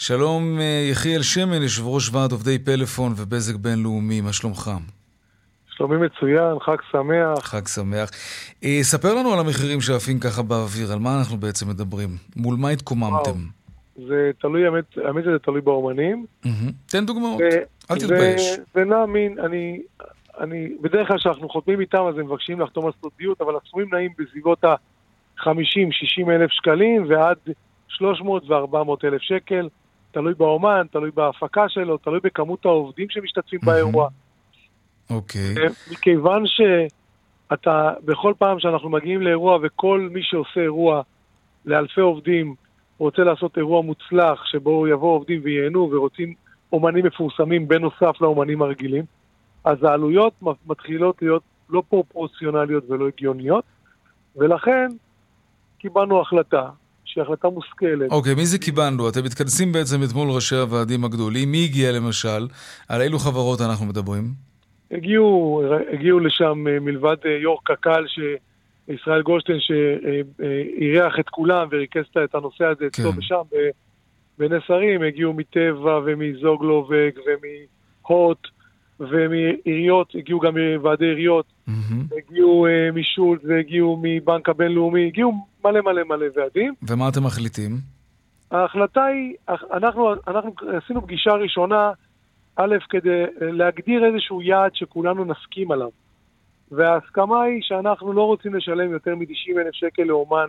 שלום 0.07 0.59
אה, 0.59 0.87
יחיאל 0.91 1.21
שמן, 1.21 1.61
יושב 1.61 1.87
ראש 1.87 2.09
ועד 2.13 2.31
עובדי 2.31 2.59
פלאפון 2.59 3.11
ובזק 3.17 3.55
בינלאומי, 3.55 4.21
מה 4.21 4.33
שלומך? 4.33 4.71
שלומי 5.75 5.97
מצוין, 5.97 6.59
חג 6.65 6.75
שמח. 6.91 7.39
חג 7.45 7.67
שמח. 7.67 8.09
אה, 8.63 8.79
ספר 8.81 9.13
לנו 9.13 9.33
על 9.33 9.39
המחירים 9.39 9.81
שעפים 9.81 10.19
ככה 10.19 10.41
באוויר, 10.41 10.91
על 10.93 10.99
מה 10.99 11.19
אנחנו 11.19 11.37
בעצם 11.37 11.69
מדברים? 11.69 12.09
מול 12.35 12.55
מה 12.59 12.69
התקוממתם? 12.69 13.31
זה 14.07 14.31
תלוי, 14.41 14.65
האמת, 14.65 14.85
האמת 15.05 15.23
שזה 15.23 15.39
תלוי 15.39 15.61
באומנים. 15.61 16.25
מהמם. 16.45 16.71
תן 16.85 17.05
דוגמאות, 17.05 17.41
ו- 17.41 17.91
אל 17.93 17.99
תתבייש. 17.99 18.41
זה- 18.41 18.63
זה 18.73 18.83
נע 18.83 19.05
מין, 19.05 19.39
אני, 19.39 19.81
אני, 20.39 20.69
בדרך 20.81 21.07
כלל 21.07 21.17
כשאנחנו 21.17 21.49
חותמים 21.49 21.81
איתם 21.81 22.03
אז 22.09 22.17
הם 22.17 22.25
מבקשים 22.25 22.59
לחתום 22.59 22.85
על 22.85 22.91
סודיות, 23.01 23.41
אבל 23.41 23.53
הסכומים 23.63 23.87
נעים 23.93 24.11
בסביבות 24.19 24.63
ה-50-60 24.63 25.45
אלף 26.29 26.51
שקלים 26.51 27.05
ועד 27.09 27.37
300 27.87 28.43
ו-400 28.49 28.77
אלף 29.03 29.21
שקל, 29.21 29.67
תלוי 30.13 30.33
באומן, 30.33 30.85
תלוי 30.91 31.11
בהפקה 31.11 31.69
שלו, 31.69 31.97
תלוי 31.97 32.19
בכמות 32.23 32.65
העובדים 32.65 33.07
שמשתתפים 33.09 33.59
באירוע. 33.63 34.09
אוקיי. 35.09 35.55
אה, 35.57 35.67
מכיוון 35.91 36.43
שאתה, 36.47 37.93
בכל 38.05 38.33
פעם 38.37 38.59
שאנחנו 38.59 38.89
מגיעים 38.89 39.21
לאירוע 39.21 39.59
וכל 39.63 40.09
מי 40.11 40.19
שעושה 40.23 40.61
אירוע 40.61 41.01
לאלפי 41.65 42.01
עובדים 42.01 42.55
רוצה 42.99 43.23
לעשות 43.23 43.57
אירוע 43.57 43.81
מוצלח 43.81 44.45
שבו 44.45 44.87
יבואו 44.87 45.11
עובדים 45.11 45.41
וייהנו 45.43 45.89
ורוצים 45.91 46.33
אומנים 46.73 47.05
מפורסמים 47.05 47.67
בנוסף 47.67 48.21
לאומנים 48.21 48.61
הרגילים, 48.61 49.03
אז 49.63 49.83
העלויות 49.83 50.33
מתחילות 50.65 51.21
להיות 51.21 51.43
לא 51.69 51.83
פרופורציונליות 51.89 52.89
ולא 52.89 53.07
הגיוניות, 53.07 53.63
ולכן 54.35 54.87
קיבלנו 55.77 56.21
החלטה, 56.21 56.69
שהיא 57.13 57.21
החלטה 57.21 57.49
מושכלת. 57.49 58.11
אוקיי, 58.11 58.35
מי 58.35 58.45
זה 58.45 58.57
קיבלנו? 58.59 59.09
אתם 59.09 59.23
מתכנסים 59.23 59.71
בעצם 59.71 60.03
אתמול 60.03 60.29
ראשי 60.29 60.55
הוועדים 60.55 61.05
הגדולים. 61.05 61.51
מי 61.51 61.63
הגיע 61.63 61.91
למשל? 61.91 62.47
על 62.89 63.01
אילו 63.01 63.19
חברות 63.19 63.61
אנחנו 63.61 63.85
מדברים? 63.85 64.23
הגיעו, 64.91 65.63
הגיעו 65.93 66.19
לשם 66.19 66.67
אה, 66.67 66.79
מלבד 66.79 67.15
אה, 67.25 67.31
יו"ר 67.31 67.59
קק"ל, 67.63 68.05
ישראל 68.87 69.21
גולדשטיין, 69.21 69.59
שאירח 69.59 71.19
את 71.19 71.29
כולם 71.29 71.67
וריכז 71.71 72.03
את 72.23 72.35
הנושא 72.35 72.65
הזה 72.65 72.87
אצלו 72.87 73.11
כן. 73.11 73.19
ושם, 73.19 73.41
בנס 74.37 74.63
הרים, 74.69 75.01
הגיעו 75.03 75.33
מטבע 75.33 75.99
ומזוגלובק 76.05 77.15
ומהוט 77.25 78.47
ומעיריות, 79.09 80.15
הגיעו 80.15 80.39
גם 80.39 80.57
מוועדי 80.57 81.05
עיריות, 81.05 81.45
מהמם. 81.67 82.03
הגיעו 82.17 82.67
אה, 82.67 82.91
משולט 82.93 83.41
והגיעו 83.43 83.99
מבנק 84.01 84.49
הבינלאומי, 84.49 85.07
הגיעו 85.07 85.33
מלא 85.65 85.81
מלא 85.81 86.03
מלא 86.03 86.25
ועדים. 86.35 86.73
ומה 86.89 87.09
אתם 87.09 87.23
מחליטים? 87.23 87.77
ההחלטה 88.51 89.05
היא, 89.05 89.33
אנחנו, 89.73 90.13
אנחנו 90.27 90.51
עשינו 90.83 91.01
פגישה 91.01 91.31
ראשונה, 91.31 91.91
א', 92.55 92.75
כדי 92.89 93.23
להגדיר 93.41 94.05
איזשהו 94.05 94.41
יעד 94.41 94.75
שכולנו 94.75 95.25
נסכים 95.25 95.71
עליו. 95.71 95.89
וההסכמה 96.71 97.43
היא 97.43 97.59
שאנחנו 97.61 98.13
לא 98.13 98.21
רוצים 98.21 98.55
לשלם 98.55 98.91
יותר 98.91 99.15
מ-90 99.15 99.59
אלף 99.59 99.73
שקל 99.73 100.03
לאומן 100.03 100.47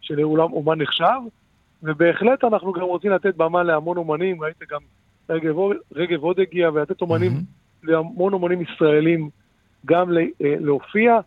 שלאולם 0.00 0.52
אומן 0.52 0.82
נחשב, 0.82 1.20
ובהחלט 1.82 2.44
אנחנו 2.44 2.72
גם 2.72 2.82
רוצים 2.82 3.10
לתת 3.10 3.36
במה 3.36 3.62
להמון 3.62 3.96
אומנים, 3.96 4.42
ראית 4.42 4.62
גם 4.70 4.80
רגב, 5.30 5.54
רגב 5.92 6.22
עוד 6.22 6.40
הגיע, 6.40 6.70
ולתת 6.70 7.00
אומנים, 7.00 7.32
להמון 7.84 8.32
אומנים 8.32 8.62
ישראלים 8.62 9.28
גם 9.86 10.10
אה, 10.18 10.22
להופיע 10.40 11.18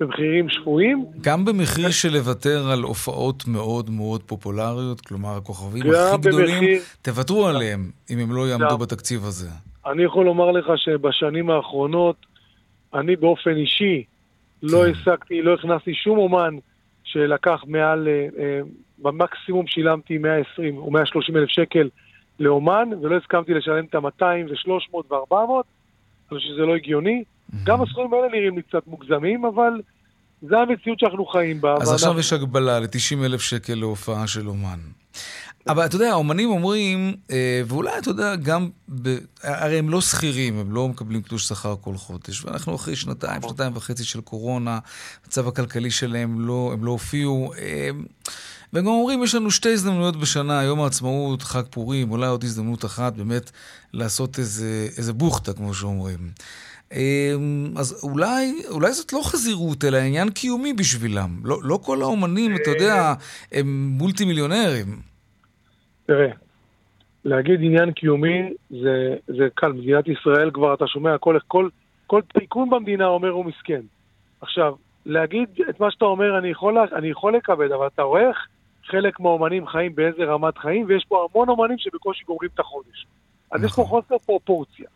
במחירים 0.00 0.48
שפויים. 0.48 1.04
גם 1.20 1.44
במחיר 1.44 1.90
של 1.90 2.12
לוותר 2.12 2.66
על 2.72 2.82
הופעות 2.82 3.48
מאוד 3.48 3.90
מאוד 3.90 4.22
פופולריות, 4.22 5.00
כלומר 5.00 5.36
הכוכבים 5.36 5.82
הכי 5.82 6.18
גדולים, 6.20 6.54
במחיר- 6.60 6.80
תוותרו 7.02 7.46
עליהם 7.46 7.90
אם 8.10 8.18
הם 8.18 8.32
לא 8.32 8.48
יעמדו 8.48 8.68
גם. 8.70 8.78
בתקציב 8.78 9.24
הזה. 9.24 9.48
אני 9.86 10.02
יכול 10.02 10.24
לומר 10.24 10.50
לך 10.50 10.66
שבשנים 10.76 11.50
האחרונות, 11.50 12.16
אני 12.94 13.16
באופן 13.16 13.56
אישי 13.56 14.04
לא 14.62 14.78
כן. 14.78 14.84
העסקתי, 14.84 15.42
לא 15.42 15.54
הכנסתי 15.54 15.94
שום 15.94 16.18
אומן 16.18 16.54
שלקח 17.04 17.64
מעל, 17.66 18.08
אה, 18.08 18.26
אה, 18.42 18.60
במקסימום 18.98 19.66
שילמתי 19.66 20.18
120 20.18 20.76
או 20.78 20.90
130 20.90 21.36
אלף 21.36 21.48
שקל 21.48 21.88
לאומן, 22.40 22.88
ולא 23.02 23.16
הסכמתי 23.16 23.54
לשלם 23.54 23.84
את 23.84 23.94
ה-200 23.94 24.24
ו-300 24.50 25.12
ו-400, 25.12 25.34
חושב 26.28 26.48
שזה 26.48 26.62
לא 26.62 26.74
הגיוני. 26.74 27.24
גם 27.64 27.82
הסכומים 27.82 28.14
האלה 28.14 28.28
נראים 28.32 28.56
לי 28.56 28.62
קצת 28.62 28.86
מוגזמים, 28.86 29.44
אבל 29.44 29.72
זה 30.42 30.58
המציאות 30.58 30.98
שאנחנו 30.98 31.26
חיים 31.26 31.60
בה. 31.60 31.74
אז 31.80 31.92
עכשיו 31.92 32.18
יש 32.18 32.32
הגבלה 32.32 32.80
ל-90 32.80 33.24
אלף 33.24 33.40
שקל 33.40 33.74
להופעה 33.74 34.26
של 34.26 34.48
אומן. 34.48 34.78
אבל 35.68 35.84
אתה 35.86 35.96
יודע, 35.96 36.10
האומנים 36.10 36.50
אומרים, 36.50 37.14
אה, 37.30 37.62
ואולי 37.66 37.98
אתה 37.98 38.10
יודע, 38.10 38.36
גם, 38.36 38.68
ב... 39.02 39.16
הרי 39.42 39.78
הם 39.78 39.88
לא 39.88 40.00
שכירים, 40.00 40.58
הם 40.58 40.72
לא 40.72 40.88
מקבלים 40.88 41.20
תלוש 41.20 41.48
שכר 41.48 41.74
כל 41.80 41.94
חודש, 41.96 42.44
ואנחנו 42.44 42.74
אחרי 42.74 42.96
שנתיים, 42.96 43.42
שנתיים 43.42 43.76
וחצי 43.76 44.04
של 44.04 44.20
קורונה, 44.20 44.78
המצב 45.24 45.48
הכלכלי 45.48 45.90
שלהם, 45.90 46.40
לא, 46.40 46.70
הם 46.72 46.84
לא 46.84 46.90
הופיעו. 46.90 47.52
אה, 47.58 47.90
והם 48.72 48.84
גם 48.84 48.90
אומרים, 48.90 49.22
יש 49.22 49.34
לנו 49.34 49.50
שתי 49.50 49.72
הזדמנויות 49.72 50.16
בשנה, 50.16 50.62
יום 50.62 50.80
העצמאות, 50.80 51.42
חג 51.42 51.62
פורים, 51.70 52.10
אולי 52.10 52.26
עוד 52.26 52.44
הזדמנות 52.44 52.84
אחת 52.84 53.12
באמת 53.16 53.50
לעשות 53.92 54.38
איזה, 54.38 54.86
איזה 54.98 55.12
בוכטה, 55.12 55.52
כמו 55.52 55.74
שאומרים. 55.74 56.18
אה, 56.92 57.34
אז 57.76 58.04
אולי, 58.04 58.52
אולי 58.70 58.92
זאת 58.92 59.12
לא 59.12 59.20
חזירות, 59.24 59.84
אלא 59.84 59.96
עניין 59.96 60.30
קיומי 60.30 60.72
בשבילם. 60.72 61.30
לא, 61.44 61.56
לא 61.62 61.78
כל 61.82 62.02
האומנים, 62.02 62.56
אתה 62.56 62.70
יודע, 62.70 63.14
הם 63.52 63.88
מולטי 63.98 64.24
מיליונרים. 64.24 64.86
תראה, 66.06 66.28
להגיד 67.24 67.60
עניין 67.62 67.92
קיומי 67.92 68.52
זה, 68.70 69.14
זה 69.26 69.48
קל. 69.54 69.72
מדינת 69.72 70.08
ישראל 70.08 70.50
כבר, 70.54 70.74
אתה 70.74 70.86
שומע, 70.86 71.18
כל, 71.18 71.38
כל, 71.48 71.68
כל 72.06 72.20
טייקון 72.32 72.70
במדינה 72.70 73.06
אומר 73.06 73.30
הוא 73.30 73.44
מסכן. 73.44 73.80
עכשיו, 74.40 74.74
להגיד 75.06 75.48
את 75.70 75.80
מה 75.80 75.90
שאתה 75.90 76.04
אומר, 76.04 76.38
אני 76.38 76.48
יכול, 76.48 76.78
אני 76.78 77.08
יכול 77.08 77.36
לקבל, 77.36 77.72
אבל 77.72 77.86
אתה 77.86 78.02
רואה 78.02 78.28
איך 78.28 78.36
חלק 78.86 79.20
מהאומנים 79.20 79.66
חיים 79.66 79.94
באיזה 79.94 80.24
רמת 80.24 80.58
חיים, 80.58 80.84
ויש 80.88 81.04
פה 81.08 81.26
המון 81.30 81.48
אומנים 81.48 81.78
שבקושי 81.78 82.24
גומרים 82.24 82.50
את 82.54 82.60
החודש. 82.60 83.06
אז 83.52 83.64
יש 83.64 83.72
פה 83.72 83.82
נכון. 83.82 84.02
חוסר 84.02 84.18
פרופורציה. 84.18 84.86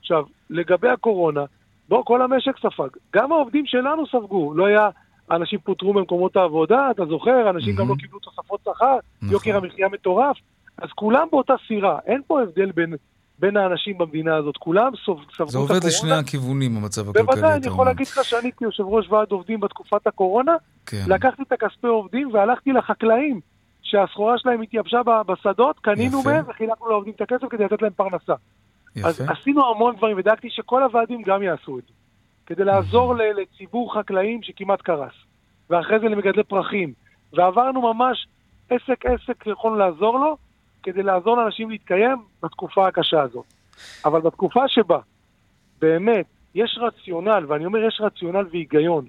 עכשיו, 0.00 0.24
לגבי 0.50 0.88
הקורונה, 0.88 1.44
בוא, 1.88 2.04
כל 2.04 2.22
המשק 2.22 2.58
ספג. 2.58 2.88
גם 3.14 3.32
העובדים 3.32 3.66
שלנו 3.66 4.06
ספגו. 4.06 4.54
לא 4.54 4.66
היה, 4.66 4.88
אנשים 5.30 5.58
פוטרו 5.58 5.92
ממקומות 5.92 6.36
העבודה, 6.36 6.90
אתה 6.90 7.04
זוכר, 7.06 7.50
אנשים 7.50 7.76
גם 7.76 7.88
לא 7.88 7.94
קיבלו 7.98 8.18
תוספות 8.18 8.60
שכר, 8.64 8.96
נכון. 9.22 9.32
יוקר 9.32 9.56
המחיה 9.56 9.88
מטורף. 9.88 10.36
אז 10.78 10.88
כולם 10.94 11.26
באותה 11.30 11.54
סירה, 11.68 11.98
אין 12.06 12.20
פה 12.26 12.42
הבדל 12.42 12.72
בין, 12.72 12.94
בין 13.42 13.56
האנשים 13.56 13.98
במדינה 13.98 14.36
הזאת, 14.36 14.56
כולם 14.56 14.92
ספגו 14.96 15.14
את 15.22 15.48
זה 15.48 15.58
הקורונה. 15.58 15.74
עובד 15.74 15.84
לשני 15.86 16.12
הכיוונים, 16.12 16.76
המצב 16.76 17.08
הכלכלי, 17.08 17.22
בוודאי, 17.26 17.52
אני 17.56 17.66
יכול. 17.66 17.86
להגיד 17.86 18.06
לך 18.06 18.24
שאני 18.24 18.50
כיושב 18.58 18.82
ראש 18.86 19.08
ועד 19.08 19.30
עובדים 19.30 19.60
בתקופת 19.60 20.06
הקורונה, 20.06 20.52
כן. 20.86 21.04
לקחתי 21.08 21.42
את 21.42 21.52
הכספי 21.52 21.86
עובדים 21.86 22.30
והלכתי 22.32 22.72
לחקלאים 22.72 23.40
שהסחורה 23.82 24.38
שלהם 24.38 24.62
התייבשה 24.62 25.00
בשדות, 25.26 25.78
קנינו 25.78 26.20
יפה. 26.20 26.30
מהם 26.32 26.44
וחילקנו 26.48 26.88
לעובדים 26.88 27.12
את 27.16 27.20
הכסף 27.20 27.46
כדי 27.50 27.64
לתת 27.64 27.82
להם 27.82 27.92
פרנסה. 27.96 28.34
אז 29.04 29.20
יפה. 29.20 29.32
עשינו 29.32 29.70
המון 29.74 29.96
דברים 29.96 30.16
ודאגתי 30.18 30.48
שכל 30.50 30.82
הוועדים 30.82 31.22
גם 31.22 31.42
יעשו 31.42 31.78
את 31.78 31.84
זה. 31.86 31.92
כדי 32.46 32.64
לעזור 32.64 33.14
ל- 33.14 33.22
לציבור 33.40 33.94
חקלאים 33.94 34.42
שכמעט 34.42 34.80
קרס. 34.82 35.12
ואחרי 35.70 35.98
זה 36.00 36.08
למגדלי 36.08 36.44
פרחים. 36.44 36.92
ועברנו 37.32 37.94
ממש 37.94 38.26
עסק 38.70 39.06
עסק 39.06 39.46
יכולנו 39.46 39.76
לעזור 39.76 40.18
לו, 40.18 40.36
כדי 40.82 41.02
לעזור 41.02 41.36
לאנשים 41.36 41.70
להתקיים 41.70 42.16
בתקופה 42.42 42.88
הקשה 42.88 43.22
הזאת. 43.22 43.44
אבל 44.04 44.20
בתקופה 44.20 44.68
שבה 44.68 44.98
באמת 45.80 46.26
יש 46.54 46.78
רציונל, 46.80 47.44
ואני 47.48 47.66
אומר 47.66 47.78
יש 47.84 48.00
רציונל 48.00 48.46
והיגיון, 48.50 49.06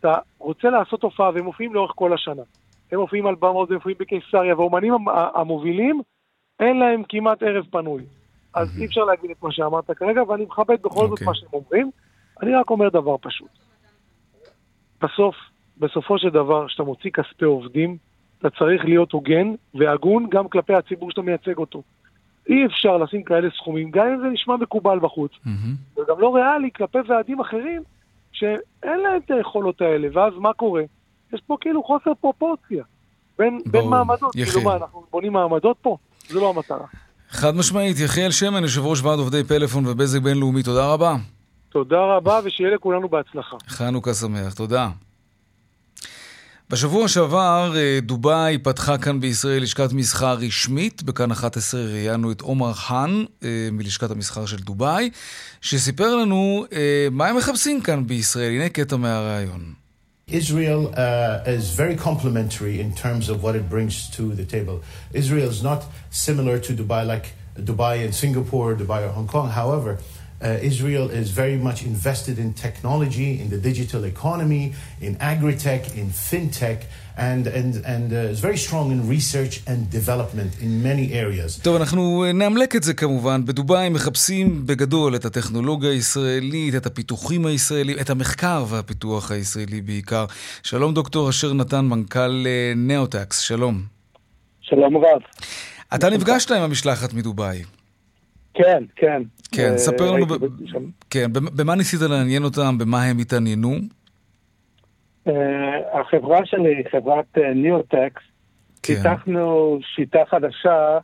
אתה 0.00 0.14
רוצה 0.38 0.70
לעשות 0.70 1.02
הופעה 1.02 1.30
והם 1.34 1.44
מופיעים 1.44 1.74
לאורך 1.74 1.92
כל 1.94 2.12
השנה. 2.14 2.42
הם 2.92 3.00
מופיעים 3.00 3.26
על 3.26 3.34
במות, 3.34 3.68
הם 3.70 3.74
מופיעים 3.74 3.96
בקיסריה, 4.00 4.54
והאומנים 4.56 4.92
המ- 4.94 5.08
המובילים, 5.34 6.02
אין 6.60 6.78
להם 6.78 7.02
כמעט 7.08 7.42
ערב 7.42 7.64
פנוי. 7.70 8.02
אז 8.54 8.78
אי 8.78 8.86
אפשר 8.86 9.04
להגיד 9.04 9.30
את 9.30 9.42
מה 9.42 9.52
שאמרת 9.52 9.90
כרגע, 9.90 10.22
ואני 10.22 10.44
מכבד 10.44 10.82
בכל 10.82 11.00
זאת 11.00 11.10
אוקיי. 11.10 11.26
מה 11.26 11.34
שהם 11.34 11.48
אומרים. 11.52 11.90
אני 12.42 12.54
רק 12.54 12.70
אומר 12.70 12.88
דבר 12.88 13.16
פשוט. 13.20 13.48
בסוף, 15.02 15.34
בסופו 15.78 16.18
של 16.18 16.28
דבר, 16.30 16.66
כשאתה 16.68 16.82
מוציא 16.82 17.10
כספי 17.10 17.44
עובדים, 17.44 17.96
אתה 18.40 18.50
צריך 18.50 18.84
להיות 18.84 19.12
הוגן 19.12 19.54
והגון 19.74 20.26
גם 20.30 20.48
כלפי 20.48 20.74
הציבור 20.74 21.10
שאתה 21.10 21.22
מייצג 21.22 21.56
אותו. 21.56 21.82
אי 22.48 22.66
אפשר 22.66 22.96
לשים 22.96 23.22
כאלה 23.22 23.48
סכומים, 23.56 23.90
גם 23.90 24.06
אם 24.06 24.20
זה 24.20 24.26
נשמע 24.26 24.56
מקובל 24.56 24.98
בחוץ, 24.98 25.32
מהמם. 25.44 25.74
וגם 25.96 26.20
לא 26.20 26.34
ריאלי 26.34 26.70
כלפי 26.76 26.98
ועדים 27.08 27.40
אחרים 27.40 27.82
שאין 28.32 29.00
להם 29.00 29.20
את 29.26 29.30
היכולות 29.30 29.80
האלה, 29.80 30.08
ואז 30.12 30.32
מה 30.38 30.52
קורה? 30.52 30.82
יש 31.32 31.40
פה 31.46 31.56
כאילו 31.60 31.82
חוסר 31.82 32.10
פרופורציה 32.20 32.84
בין, 33.38 33.60
בין. 33.66 33.88
מעמדות. 33.88 34.36
יחיאל. 34.36 34.46
כאילו 34.46 34.70
מה, 34.70 34.76
אנחנו 34.76 35.04
בונים 35.10 35.32
מעמדות 35.32 35.76
פה? 35.82 35.96
זו 36.28 36.40
לא 36.40 36.50
המטרה. 36.50 36.86
חד 37.28 37.54
משמעית, 37.54 37.96
יחיאל 38.00 38.30
שמן, 38.30 38.62
יושב 38.62 38.80
ראש 38.84 39.02
ועד 39.02 39.18
עובדי 39.18 39.44
פלאפון 39.44 39.86
ובזק 39.86 40.20
בינלאומי, 40.20 40.62
תודה 40.62 40.92
רבה. 40.92 41.16
תודה 41.68 42.00
רבה, 42.16 42.40
ושיהיה 42.44 42.74
לכולנו 42.74 43.08
בהצלחה. 43.08 43.56
חנוכה 43.68 44.14
שמח, 44.14 44.54
תודה. 44.54 44.88
בשבוע 46.70 47.08
שעבר 47.08 47.72
אה, 47.76 47.98
דובאי 48.02 48.58
פתחה 48.58 48.98
כאן 48.98 49.20
בישראל 49.20 49.62
לשכת 49.62 49.92
מסחר 49.92 50.34
רשמית. 50.34 51.02
בכאן 51.02 51.30
11 51.30 51.80
ראיינו 51.80 52.32
את 52.32 52.40
עומר 52.40 52.72
חאן 52.72 53.24
אה, 53.44 53.68
מלשכת 53.72 54.10
המסחר 54.10 54.46
של 54.46 54.56
דובאי, 54.56 55.10
שסיפר 55.60 56.16
לנו 56.16 56.64
אה, 56.72 57.08
מה 57.10 57.26
הם 57.26 57.36
מחפשים 57.36 57.80
כאן 57.80 58.06
בישראל. 58.06 58.52
הנה 58.52 58.68
קטע 58.68 58.96
מהראיון. 58.96 59.74
Israel 60.28 60.82
uh, 60.94 61.56
is 61.56 61.64
very 61.82 61.96
complementary 61.96 62.80
in 62.80 62.90
terms 63.04 63.28
of 63.28 63.42
what 63.42 63.54
it 63.56 63.68
brings 63.68 63.94
to 64.16 64.22
the 64.40 64.44
table. 64.44 64.76
Israel 65.12 65.50
is 65.56 65.62
not 65.70 65.80
similar 66.10 66.56
to 66.66 66.70
Dubai 66.72 67.02
like 67.12 67.26
Dubai 67.70 68.04
and 68.04 68.14
Singapore, 68.14 68.76
Dubai 68.76 69.00
or 69.06 69.12
Hong 69.18 69.26
Kong. 69.26 69.48
However, 69.60 69.98
Uh, 70.42 70.70
Israel 70.70 71.06
is 71.10 71.28
very 71.42 71.58
much 71.68 71.82
invested 71.92 72.38
in 72.38 72.48
technology, 72.66 73.30
in 73.42 73.48
the 73.54 73.60
digital 73.70 74.02
economy, 74.14 74.72
in 75.06 75.12
agri-tech, 75.20 75.82
in 76.00 76.08
fintech, 76.28 76.80
and, 77.28 77.46
and, 77.46 77.72
and 77.84 78.06
uh, 78.12 78.34
is 78.34 78.40
very 78.40 78.56
strong 78.56 78.86
in 78.94 79.00
research 79.16 79.54
and 79.70 79.78
development 79.90 80.50
in 80.64 80.82
many 80.82 81.12
areas. 81.12 81.60
טוב, 81.62 81.76
אנחנו 81.76 82.24
אה, 82.24 82.32
נאמלק 82.32 82.76
את 82.76 82.82
זה 82.82 82.94
כמובן. 82.94 83.44
בדובאי 83.44 83.88
מחפשים 83.88 84.66
בגדול 84.66 85.14
את 85.14 85.24
הטכנולוגיה 85.24 85.90
הישראלית, 85.90 86.74
את 86.74 86.86
הפיתוחים 86.86 87.46
הישראלים, 87.46 87.96
את 88.00 88.10
המחקר 88.10 88.64
והפיתוח 88.68 89.30
הישראלי 89.30 89.80
בעיקר. 89.80 90.24
שלום 90.62 90.94
דוקטור 90.94 91.30
אשר 91.30 91.52
נתן, 91.52 91.84
מנכ"ל 91.84 92.46
אה, 92.46 92.72
נאוטקס, 92.76 93.40
שלום. 93.40 93.82
שלום 94.60 94.96
רב. 94.96 95.22
אתה 95.94 96.10
נפגשת 96.10 96.50
עם 96.50 96.62
המשלחת 96.62 97.12
מדובאי. 97.12 97.62
כן, 98.54 98.84
כן. 98.96 99.22
כן, 99.52 99.72
אה, 99.72 99.78
ספר 99.78 100.10
לנו, 100.12 100.26
ב-. 100.26 100.34
כן, 101.10 101.32
במ- 101.32 101.56
במה 101.56 101.74
ניסית 101.74 102.00
לעניין 102.00 102.42
אותם, 102.44 102.78
במה 102.78 103.02
הם 103.04 103.18
התעניינו? 103.18 103.70
אה, 105.28 106.00
החברה 106.00 106.46
שלי 106.46 106.82
חברת 106.92 107.38
אה, 107.38 107.54
ניאוטקס. 107.54 108.22
כן. 108.82 108.94
פיתחנו 108.94 109.78
שיטה 109.94 110.18
חדשה 110.30 110.98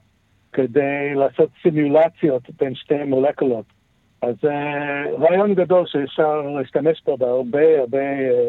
כדי 0.52 1.14
לעשות 1.14 1.48
סימולציות 1.62 2.42
בין 2.60 2.74
שתי 2.74 3.04
מולקולות. 3.06 3.64
אז 4.22 4.34
רעיון 5.18 5.54
גדול 5.54 5.84
שאפשר 5.86 6.40
להשתמש 6.42 7.02
בו 7.06 7.16
בהרבה 7.16 7.78
הרבה 7.80 7.98
אה, 7.98 8.48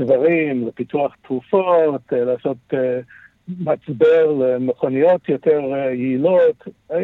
דברים, 0.00 0.66
לפיתוח 0.68 1.14
תרופות, 1.26 2.00
אה, 2.12 2.24
לעשות 2.24 2.56
אה, 2.74 2.98
מצבר 3.48 4.32
למכוניות 4.32 5.28
יותר 5.28 5.60
אה, 5.72 5.78
יעילות. 5.78 6.68
אה, 6.92 6.98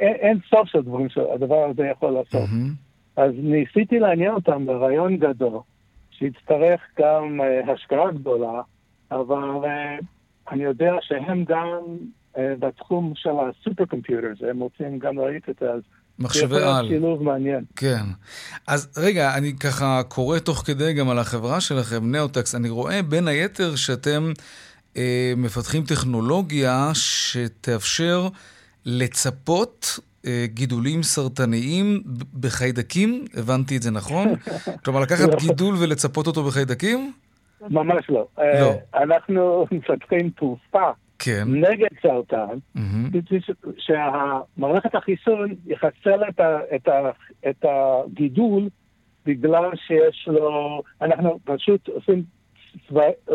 אין, 0.00 0.14
אין 0.14 0.38
סוף 0.50 0.68
של 0.68 0.82
דברים 0.82 1.08
שהדבר 1.08 1.64
הזה 1.70 1.82
יכול 1.86 2.10
לעשות. 2.10 2.50
מהמם. 2.50 2.72
אז 3.16 3.32
ניסיתי 3.36 3.98
לעניין 3.98 4.34
אותם 4.34 4.66
ברעיון 4.66 5.16
גדול, 5.16 5.58
שיצטרך 6.10 6.80
גם 6.98 7.40
uh, 7.40 7.70
השקעה 7.70 8.10
גדולה, 8.12 8.60
אבל 9.10 9.68
אני 10.52 10.62
יודע 10.62 10.92
שהם 11.00 11.44
גם 11.44 11.78
בתחום 12.36 13.12
של 13.16 13.30
הסופר 13.30 13.84
קומפיוטרס, 13.84 14.38
הם 14.50 14.60
רוצים 14.60 14.98
גם 14.98 15.18
להריץ 15.18 15.42
את 15.50 15.56
זה, 15.60 15.70
אז 15.70 15.80
זה 16.20 16.24
מחשבי 16.24 16.44
יכול 16.44 16.58
להיות 16.58 16.78
על. 16.78 16.88
שילוב 16.88 17.22
מעניין. 17.22 17.64
כן. 17.76 18.02
אז 18.66 18.88
רגע, 18.96 19.34
אני 19.36 19.52
ככה 19.56 20.02
קורא 20.08 20.38
תוך 20.38 20.58
כדי 20.58 20.92
גם 20.92 21.08
על 21.08 21.18
החברה 21.18 21.60
שלכם, 21.60 22.10
נאוטקס. 22.12 22.54
אני 22.54 22.68
רואה 22.68 23.02
בין 23.02 23.28
היתר 23.28 23.76
שאתם 23.76 24.22
אה, 24.26 24.32
מפתחים 25.36 25.82
טכנולוגיה 25.84 26.90
שתאפשר 26.94 28.28
לצפות 28.86 29.98
אה, 30.26 30.44
גידולים 30.48 31.02
סרטניים 31.02 32.02
בחיידקים, 32.40 33.24
הבנתי 33.36 33.76
את 33.76 33.82
זה 33.82 33.90
נכון? 33.90 34.28
כלומר, 34.84 35.00
לקחת 35.00 35.28
לא. 35.28 35.36
גידול 35.38 35.74
ולצפות 35.80 36.26
אותו 36.26 36.42
בחיידקים? 36.44 37.12
ממש 37.70 38.04
לא. 38.10 38.26
לא. 38.38 38.72
Uh, 38.72 38.98
אנחנו 39.02 39.64
מפתחים 39.72 40.30
תרופה 40.30 40.90
כן. 41.18 41.44
נגד 41.48 41.88
סרטן, 42.02 42.58
ש- 43.40 43.50
שהמערכת 43.78 44.94
החיסון 44.94 45.54
יחסל 45.66 46.20
את, 46.28 46.40
ה, 46.40 46.58
את, 46.76 46.88
ה, 46.88 47.10
את 47.50 47.64
הגידול 47.64 48.68
בגלל 49.26 49.70
שיש 49.86 50.28
לו, 50.28 50.82
אנחנו 51.02 51.38
פשוט 51.44 51.88
עושים 51.88 52.22
צבע- 52.88 53.34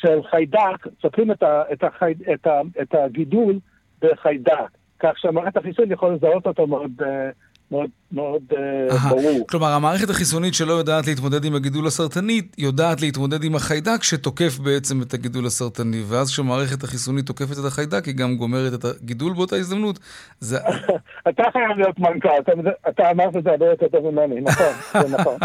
של 0.00 0.22
חיידק, 0.30 0.86
צופים 1.02 1.30
את, 1.30 1.42
ה, 1.42 1.62
את, 1.72 1.84
החי, 1.84 2.14
את, 2.34 2.46
ה, 2.46 2.60
את 2.82 2.94
הגידול 2.94 3.58
בחיידק, 4.02 4.70
כך 4.98 5.18
שהמערכת 5.18 5.56
החיסון 5.56 5.92
יכול 5.92 6.14
לזהות 6.14 6.46
אותו 6.46 6.66
מאוד, 6.66 7.02
אה, 7.02 7.30
מאוד, 7.70 7.90
מאוד 8.12 8.42
אהה. 8.90 9.08
ברור. 9.08 9.46
כלומר, 9.48 9.72
המערכת 9.72 10.10
החיסונית 10.10 10.54
שלא 10.54 10.72
יודעת 10.72 11.06
להתמודד 11.06 11.44
עם 11.44 11.54
הגידול 11.54 11.86
הסרטני, 11.86 12.42
יודעת 12.58 13.00
להתמודד 13.00 13.44
עם 13.44 13.54
החיידק 13.54 14.02
שתוקף 14.02 14.58
בעצם 14.58 15.02
את 15.02 15.14
הגידול 15.14 15.46
הסרטני. 15.46 16.02
ואז 16.06 16.30
כשהמערכת 16.30 16.84
החיסונית 16.84 17.26
תוקפת 17.26 17.58
את 17.58 17.64
החיידק, 17.64 18.04
היא 18.04 18.14
גם 18.14 18.36
גומרת 18.36 18.74
את 18.74 18.84
הגידול 18.84 19.32
באותה 19.32 19.56
הזדמנות. 19.56 19.98
זה... 20.40 20.58
אתה 21.28 21.42
חייב 21.52 21.78
להיות 21.78 21.98
מנכ"ל, 21.98 22.28
אתה, 22.40 22.52
אתה 22.88 23.10
אמרת 23.10 23.36
את 23.36 23.42
זה 23.44 23.50
הרבה 23.50 23.66
יותר 23.66 23.88
טוב 23.88 24.10
ממני, 24.10 24.40
נכון, 24.40 24.72
זה 25.02 25.08
נכון. 25.08 25.36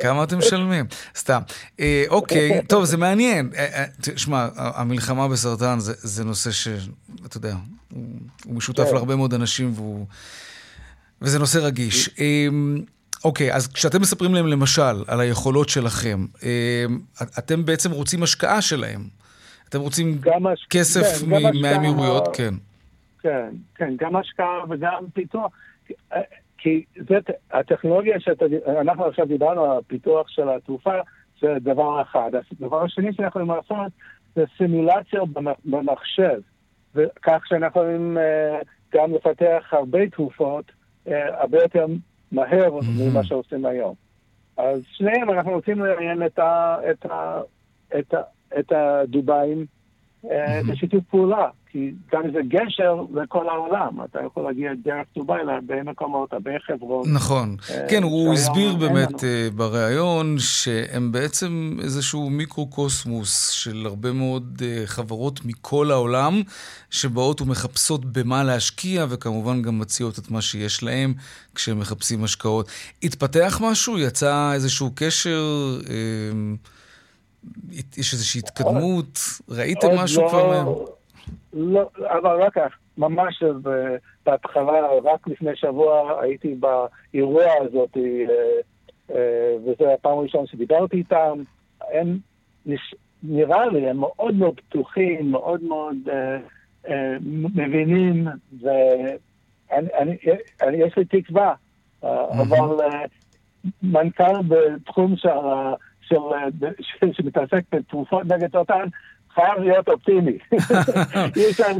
כמה 0.00 0.24
אתם 0.24 0.38
משלמים? 0.38 0.86
סתם. 1.16 1.40
אה, 1.80 2.04
אוקיי, 2.08 2.62
טוב, 2.68 2.84
זה 2.84 2.96
מעניין. 2.96 3.50
אה, 3.56 3.66
אה, 3.74 3.84
תשמע, 4.00 4.48
המלחמה 4.56 5.28
בסרטן 5.28 5.78
זה, 5.78 5.92
זה 5.96 6.24
נושא 6.24 6.50
שאתה 6.50 7.36
יודע, 7.36 7.54
הוא, 7.92 8.04
הוא 8.44 8.54
משותף 8.54 8.84
כן. 8.84 8.94
להרבה 8.94 9.16
מאוד 9.16 9.34
אנשים 9.34 9.72
והוא... 9.74 10.06
וזה 11.22 11.38
נושא 11.38 11.58
רגיש. 11.58 12.08
אה, 12.20 12.46
אוקיי, 13.24 13.54
אז 13.54 13.68
כשאתם 13.72 14.00
מספרים 14.00 14.34
להם 14.34 14.46
למשל 14.46 14.82
על 15.08 15.20
היכולות 15.20 15.68
שלכם, 15.68 16.26
אה, 16.44 16.84
אתם 17.38 17.64
בעצם 17.64 17.90
רוצים 17.90 18.22
השקעה 18.22 18.62
שלהם. 18.62 19.00
אתם 19.68 19.80
רוצים 19.80 20.18
הש- 20.52 20.66
כסף 20.70 21.20
כן, 21.20 21.26
מ- 21.30 21.62
מהאמירויות, 21.62 22.28
כן. 22.36 22.54
כן, 23.22 23.48
כן, 23.74 23.94
גם 23.98 24.16
השקעה 24.16 24.58
וגם 24.70 25.04
פיתוח. 25.14 25.52
אה, 26.12 26.20
כי 26.58 26.84
זאת, 27.08 27.30
הטכנולוגיה 27.52 28.16
שאנחנו 28.20 29.04
עכשיו 29.04 29.26
דיברנו 29.26 29.64
על 29.64 29.78
הפיתוח 29.78 30.28
של 30.28 30.48
התעופה, 30.48 30.94
זה 31.40 31.48
דבר 31.60 32.02
אחד. 32.02 32.30
הדבר 32.60 32.82
השני 32.84 33.12
שאנחנו 33.12 33.26
יכולים 33.28 33.48
לעשות 33.50 33.92
זה 34.36 34.44
סימולציה 34.58 35.20
במ- 35.32 35.46
במחשב, 35.64 36.40
וכך 36.94 37.42
שאנחנו 37.46 37.80
יכולים 37.80 38.18
אה, 38.18 38.58
גם 38.94 39.14
לפתח 39.14 39.64
הרבה 39.72 39.98
תרופות 40.12 40.64
אה, 40.68 40.74
הרבה 41.06 41.62
יותר 41.62 41.86
מהר 42.32 42.70
ממה 42.98 43.24
שעושים 43.24 43.66
היום. 43.66 43.94
אז 44.56 44.82
שניהם 44.92 45.30
אנחנו 45.30 45.52
רוצים 45.52 45.78
לראיין 45.78 46.26
את, 46.26 46.38
ה, 46.38 46.76
את, 46.90 47.06
ה, 47.06 47.40
את, 47.98 48.14
ה, 48.14 48.20
את 48.58 48.72
הדובאים 48.72 49.58
אה, 49.58 49.64
בשיתוף 50.68 51.04
פעולה, 51.10 51.48
כי 51.72 51.92
גם 52.12 52.22
זה 52.32 52.38
גשר 52.48 53.04
לכל 53.14 53.48
העולם, 53.48 54.04
אתה 54.04 54.18
יכול 54.26 54.42
להגיע 54.42 54.72
דרך 54.84 55.06
דובאי 55.16 55.44
להרבה 55.44 55.82
מקומות, 55.82 56.32
הרבה 56.32 56.50
חברות. 56.66 57.06
נכון. 57.12 57.56
אה, 57.70 57.86
כן, 57.88 58.02
הוא 58.02 58.32
הסביר 58.32 58.76
באמת. 58.76 59.24
אה, 59.24 59.48
בריאיון 59.54 60.38
שהם 60.38 61.12
בעצם 61.12 61.76
איזשהו 61.82 62.30
מיקרו-קוסמוס 62.30 63.48
של 63.48 63.86
הרבה 63.86 64.12
מאוד 64.12 64.62
אה, 64.64 64.82
חברות 64.86 65.40
מכל 65.44 65.90
העולם, 65.90 66.42
שבאות 66.90 67.40
ומחפשות 67.40 68.04
במה 68.04 68.44
להשקיע, 68.44 69.06
וכמובן 69.08 69.62
גם 69.62 69.78
מציעות 69.78 70.18
את 70.18 70.30
מה 70.30 70.42
שיש 70.42 70.82
להם 70.82 71.14
כשהם 71.54 71.78
מחפשים 71.78 72.24
השקעות. 72.24 72.70
התפתח 73.02 73.60
משהו? 73.64 73.98
יצא 73.98 74.52
איזשהו 74.54 74.90
קשר? 74.94 75.42
אה, 75.90 76.54
יש 77.72 78.12
איזושהי 78.12 78.38
התקדמות? 78.38 79.18
ראיתם 79.48 79.88
משהו 79.96 80.22
לא- 80.22 80.28
כבר 80.28 80.48
מהם? 80.50 80.66
לא, 81.52 81.88
אבל 81.98 82.42
רק 82.42 82.56
ממש 82.98 83.42
ב- 83.42 83.96
בהתחלה, 84.26 84.72
רק 85.04 85.28
לפני 85.28 85.50
שבוע 85.54 86.20
הייתי 86.22 86.54
באירוע 86.54 87.44
הזאת, 87.60 87.96
אה, 87.96 88.02
אה, 89.14 89.56
וזו 89.64 89.92
הפעם 89.92 90.18
הראשונה 90.18 90.46
שדיברתי 90.46 90.96
איתם. 90.96 91.42
הם, 91.92 92.18
נראה 93.22 93.66
לי, 93.66 93.90
הם 93.90 93.96
מאוד 93.96 94.34
מאוד 94.34 94.60
פתוחים, 94.68 95.30
מאוד 95.30 95.62
מאוד 95.62 95.96
אה, 96.08 96.36
אה, 96.88 97.16
מבינים, 97.54 98.26
ויש 100.60 100.96
לי 100.96 101.04
תקווה, 101.04 101.54
אה, 102.04 102.24
אבל 102.30 102.84
אה, 102.84 103.04
מנכ"ל 103.82 104.42
בתחום 104.48 105.16
של, 105.16 105.28
אה, 105.28 105.74
שמתעסק 107.12 107.60
בתרופות 107.72 108.22
נגד 108.24 108.52
סרטן, 108.52 108.84
חייב 109.34 109.58
להיות 109.58 109.88
אופטימי. 109.88 110.38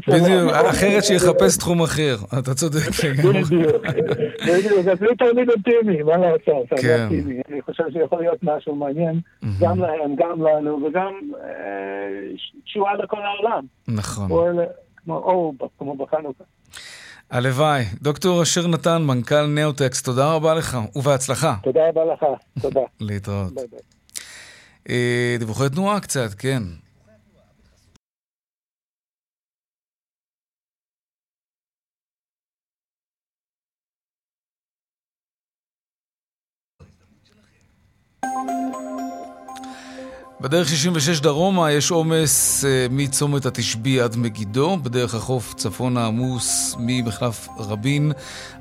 בדיוק, 0.08 0.52
אחרת 0.52 1.04
שיחפש 1.04 1.56
תחום 1.58 1.82
אחר. 1.82 2.16
אתה 2.38 2.54
צודק. 2.54 2.78
בדיוק, 3.08 3.86
בדיוק, 4.46 4.86
אז 4.92 4.98
אני 5.02 5.16
תמיד 5.18 5.48
אופטימי, 5.50 6.02
מה 6.02 6.16
לעשות, 6.16 6.72
אני 6.72 6.82
כן. 6.82 7.02
אופטימי. 7.04 7.40
אני 7.50 7.62
חושב 7.62 7.84
שיכול 7.92 8.20
להיות 8.20 8.38
משהו 8.42 8.74
מעניין, 8.76 9.20
גם 9.60 9.80
להם, 9.80 10.16
גם 10.16 10.46
לנו, 10.46 10.86
וגם 10.86 11.12
אה, 11.44 12.34
תשועה 12.64 12.94
לכל 12.94 13.18
העולם. 13.22 13.64
נכון. 13.88 14.26
כמו 14.26 14.46
אלה- 14.46 14.64
כמו 15.04 15.16
אור, 15.16 15.54
כמו 15.78 15.96
בחנוכה. 15.96 16.44
הלוואי. 17.30 17.82
דוקטור 18.02 18.42
אשר 18.42 18.66
נתן, 18.66 19.02
מנכ"ל 19.02 19.46
נאוטקס, 19.46 20.02
תודה 20.02 20.32
רבה 20.34 20.54
לך, 20.54 20.78
ובהצלחה. 20.96 21.54
תודה 21.62 21.80
רבה 21.88 22.00
לך, 22.12 22.24
תודה. 22.62 22.80
להתראות. 23.00 23.54
ביי 23.54 23.64
ביי. 23.70 23.80
אה, 24.88 25.36
דיווחי 25.38 25.68
תנועה 25.68 26.00
קצת, 26.00 26.34
כן. 26.38 26.62
בדרך 40.42 40.68
66 40.68 41.20
דרומה 41.20 41.72
יש 41.72 41.90
עומס 41.90 42.64
אה, 42.64 42.86
מצומת 42.90 43.46
התשבי 43.46 44.00
עד 44.00 44.16
מגידו, 44.16 44.76
בדרך 44.82 45.14
החוף 45.14 45.54
צפונה 45.54 46.06
עמוס 46.06 46.76
ממחלף 46.78 47.48
רבין 47.58 48.12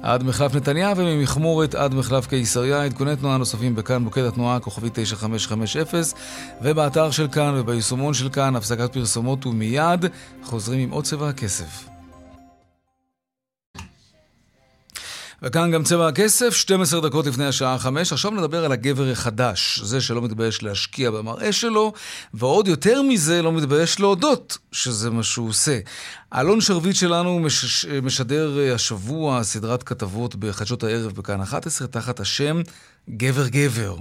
עד 0.01 0.23
מחלף 0.23 0.55
נתניה 0.55 0.93
וממכמורת 0.97 1.75
עד 1.75 1.93
מחלף 1.93 2.27
קיסריה. 2.27 2.83
עדכוני 2.83 3.15
תנועה 3.15 3.37
נוספים 3.37 3.75
בכאן 3.75 4.01
מוקד 4.01 4.23
התנועה 4.23 4.59
כוכבי 4.59 4.89
9550 4.93 5.81
ובאתר 6.61 7.11
של 7.11 7.27
כאן 7.27 7.53
וביישומון 7.57 8.13
של 8.13 8.29
כאן 8.29 8.55
הפסקת 8.55 8.93
פרסומות 8.93 9.45
ומיד 9.45 10.05
חוזרים 10.43 10.79
עם 10.79 10.89
עוד 10.89 11.03
צבע 11.03 11.29
הכסף. 11.29 11.90
וכאן 15.43 15.71
גם 15.71 15.83
צבע 15.83 16.07
הכסף, 16.07 16.49
12 16.53 17.01
דקות 17.01 17.25
לפני 17.25 17.45
השעה 17.45 17.77
5. 17.77 18.11
עכשיו 18.11 18.31
נדבר 18.31 18.65
על 18.65 18.71
הגבר 18.71 19.11
החדש, 19.11 19.79
זה 19.79 20.01
שלא 20.01 20.21
מתבייש 20.21 20.63
להשקיע 20.63 21.11
במראה 21.11 21.51
שלו, 21.51 21.93
ועוד 22.33 22.67
יותר 22.67 23.01
מזה 23.01 23.41
לא 23.41 23.51
מתבייש 23.51 23.99
להודות 23.99 24.57
שזה 24.71 25.09
מה 25.09 25.23
שהוא 25.23 25.49
עושה. 25.49 25.79
אלון 26.33 26.61
שרביט 26.61 26.95
שלנו 26.95 27.39
מש... 27.39 27.85
משדר 27.85 28.73
השבוע 28.75 29.43
סדרת 29.43 29.83
כתבות 29.83 30.35
בחדשות 30.35 30.83
הערב 30.83 31.11
בכאן 31.11 31.41
11, 31.41 31.87
תחת 31.87 32.19
השם 32.19 32.61
גבר 33.09 33.47
גבר. 33.47 33.95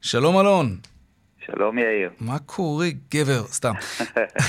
שלום 0.00 0.40
אלון. 0.40 0.76
שלום 1.46 1.78
יאיר. 1.78 2.10
מה 2.20 2.38
קורה, 2.38 2.88
גבר? 3.14 3.44
סתם. 3.46 3.72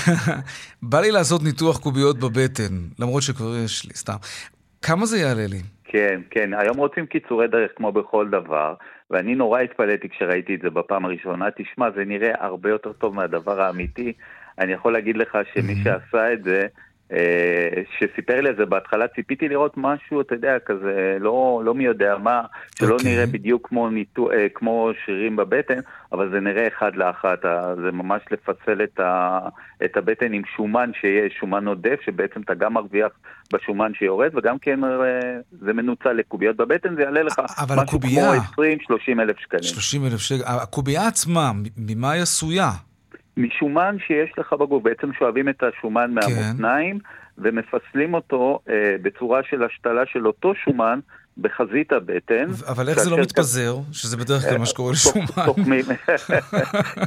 בא 0.82 1.00
לי 1.00 1.10
לעשות 1.10 1.42
ניתוח 1.42 1.78
קוביות 1.78 2.18
בבטן, 2.18 2.80
למרות 2.98 3.22
שכבר 3.22 3.56
יש 3.56 3.84
לי, 3.84 3.94
סתם. 3.94 4.16
כמה 4.82 5.06
זה 5.06 5.18
יעלה 5.18 5.46
לי? 5.46 5.62
כן, 5.92 6.20
כן, 6.30 6.54
היום 6.54 6.76
רוצים 6.76 7.06
קיצורי 7.06 7.48
דרך 7.48 7.70
כמו 7.76 7.92
בכל 7.92 8.28
דבר, 8.28 8.74
ואני 9.10 9.34
נורא 9.34 9.60
התפלאתי 9.60 10.08
כשראיתי 10.08 10.54
את 10.54 10.60
זה 10.62 10.70
בפעם 10.70 11.04
הראשונה. 11.04 11.50
תשמע, 11.50 11.90
זה 11.90 12.04
נראה 12.04 12.32
הרבה 12.38 12.70
יותר 12.70 12.92
טוב 12.92 13.14
מהדבר 13.14 13.60
האמיתי. 13.60 14.12
אני 14.58 14.72
יכול 14.72 14.92
להגיד 14.92 15.16
לך 15.16 15.38
שמי 15.54 15.74
שעשה 15.84 16.32
את 16.32 16.44
זה, 16.44 16.66
שסיפר 17.98 18.40
לי 18.40 18.48
על 18.48 18.56
זה 18.56 18.66
בהתחלה, 18.66 19.08
ציפיתי 19.08 19.48
לראות 19.48 19.72
משהו, 19.76 20.20
אתה 20.20 20.34
יודע, 20.34 20.58
כזה 20.66 21.16
לא, 21.20 21.62
לא 21.64 21.74
מי 21.74 21.84
יודע 21.84 22.16
מה, 22.22 22.42
שלא 22.78 22.88
okay. 22.88 22.92
אוקיי. 22.92 23.12
נראה 23.12 23.26
בדיוק 23.26 23.68
כמו, 23.68 23.90
ניתו, 23.90 24.30
אה, 24.32 24.46
כמו 24.54 24.90
שרירים 25.04 25.36
בבטן, 25.36 25.78
אבל 26.12 26.30
זה 26.30 26.40
נראה 26.40 26.68
אחד 26.68 26.96
לאחת, 26.96 27.38
זה 27.82 27.92
ממש 27.92 28.22
לפצל 28.30 28.82
את, 28.84 29.00
ה, 29.00 29.38
את 29.84 29.96
הבטן 29.96 30.32
עם 30.32 30.42
שומן 30.56 30.90
שיש, 31.00 31.32
שומן 31.40 31.68
עודף, 31.68 31.98
שבעצם 32.04 32.40
אתה 32.40 32.54
גם 32.54 32.74
מרוויח 32.74 33.12
בשומן 33.52 33.92
שיורד, 33.98 34.30
וגם 34.36 34.58
כן 34.58 34.84
אה, 34.84 34.90
זה 35.60 35.72
מנוצל 35.72 36.12
לקוביות 36.12 36.56
בבטן, 36.56 36.94
זה 36.94 37.02
יעלה 37.02 37.22
לך 37.22 37.38
משהו 37.38 37.80
הקובייה... 37.80 38.40
כמו 38.54 38.64
20-30 38.64 39.22
אלף 39.22 39.38
שקלים. 39.38 39.62
30 39.62 40.04
אלף 40.04 40.20
שקלים, 40.20 40.42
הקובייה 40.46 41.08
עצמה, 41.08 41.52
ממה 41.76 42.10
היא 42.10 42.22
עשויה? 42.22 42.70
משומן 43.36 43.96
שיש 44.06 44.38
לך 44.38 44.52
בגוף, 44.52 44.82
בעצם 44.82 45.12
שואבים 45.12 45.48
את 45.48 45.62
השומן 45.62 46.10
כן. 46.10 46.14
מהמותניים 46.14 46.98
ומפסלים 47.38 48.14
אותו 48.14 48.58
אה, 48.68 48.96
בצורה 49.02 49.40
של 49.42 49.62
השתלה 49.62 50.06
של 50.06 50.26
אותו 50.26 50.54
שומן 50.54 51.00
בחזית 51.38 51.92
הבטן. 51.92 52.46
אבל 52.68 52.88
איך 52.88 52.98
זה 52.98 53.10
לא 53.10 53.18
מתפזר? 53.18 53.76
שזה 53.92 54.16
בדרך 54.16 54.42
כלל 54.42 54.58
מה 54.58 54.66
שקורה 54.66 54.92
לשומן. 54.92 55.24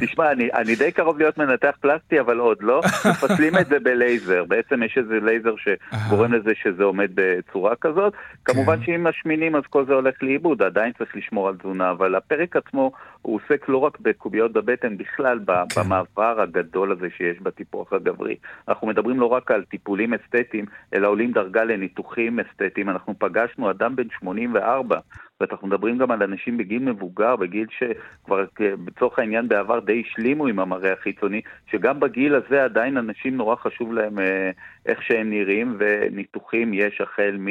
תשמע, 0.00 0.32
אני, 0.32 0.48
אני 0.52 0.76
די 0.76 0.92
קרוב 0.92 1.18
להיות 1.18 1.38
מנתח 1.38 1.76
פלסטי, 1.80 2.20
אבל 2.20 2.38
עוד 2.38 2.58
לא. 2.60 2.80
מפסלים 3.10 3.58
את 3.58 3.66
זה 3.66 3.78
בלייזר. 3.78 4.44
בעצם 4.44 4.82
יש 4.82 4.98
איזה 4.98 5.18
לייזר 5.22 5.54
שגורם 5.56 6.32
לזה 6.32 6.52
שזה 6.62 6.84
עומד 6.84 7.10
בצורה 7.14 7.76
כזאת. 7.76 8.12
כמובן 8.44 8.76
כן. 8.76 8.84
שאם 8.84 9.04
משמינים 9.04 9.56
אז 9.56 9.62
כל 9.70 9.86
זה 9.86 9.92
הולך 9.92 10.14
לאיבוד, 10.22 10.62
עדיין 10.62 10.92
צריך 10.98 11.16
לשמור 11.16 11.48
על 11.48 11.56
תזונה, 11.56 11.90
אבל 11.90 12.14
הפרק 12.14 12.56
עצמו 12.56 12.92
הוא 13.22 13.40
עוסק 13.40 13.68
לא 13.68 13.78
רק 13.78 13.98
בקוביות 14.00 14.52
בבטן, 14.52 14.96
בכלל 14.96 15.38
כן. 15.46 15.80
במעבר 15.80 16.40
הגדול 16.40 16.92
הזה 16.92 17.06
שיש 17.16 17.36
בטיפוח 17.42 17.92
הגברי. 17.92 18.36
אנחנו 18.68 18.86
מדברים 18.86 19.20
לא 19.20 19.26
רק 19.26 19.50
על 19.50 19.64
טיפולים 19.64 20.14
אסתטיים, 20.14 20.64
אלא 20.94 21.08
עולים 21.08 21.32
דרגה 21.32 21.64
לניתוחים 21.64 22.40
אסתטיים. 22.40 22.90
אנחנו 22.90 23.14
פגשנו 23.18 23.70
אדם 23.70 23.96
בן 23.96 24.08
84, 24.22 24.98
ואנחנו 25.40 25.68
מדברים 25.68 25.98
גם 25.98 26.10
על 26.10 26.22
אנשים 26.22 26.56
בגיל 26.56 26.82
מבוגר, 26.82 27.36
בגיל 27.36 27.66
שכבר 27.70 28.44
בצורך 28.60 29.18
העניין 29.18 29.48
בעבר 29.48 29.80
די 29.80 30.02
השלימו 30.06 30.46
עם 30.46 30.58
המראה 30.58 30.92
החיצוני, 30.92 31.40
שגם 31.70 32.00
בגיל 32.00 32.34
הזה 32.34 32.64
עדיין 32.64 32.96
אנשים 32.96 33.36
נורא 33.36 33.56
חשוב 33.56 33.92
להם 33.92 34.18
אה, 34.18 34.50
איך 34.86 35.02
שהם 35.02 35.30
נראים, 35.30 35.76
וניתוחים 35.78 36.74
יש 36.74 37.00
החל 37.00 37.36
מ... 37.38 37.48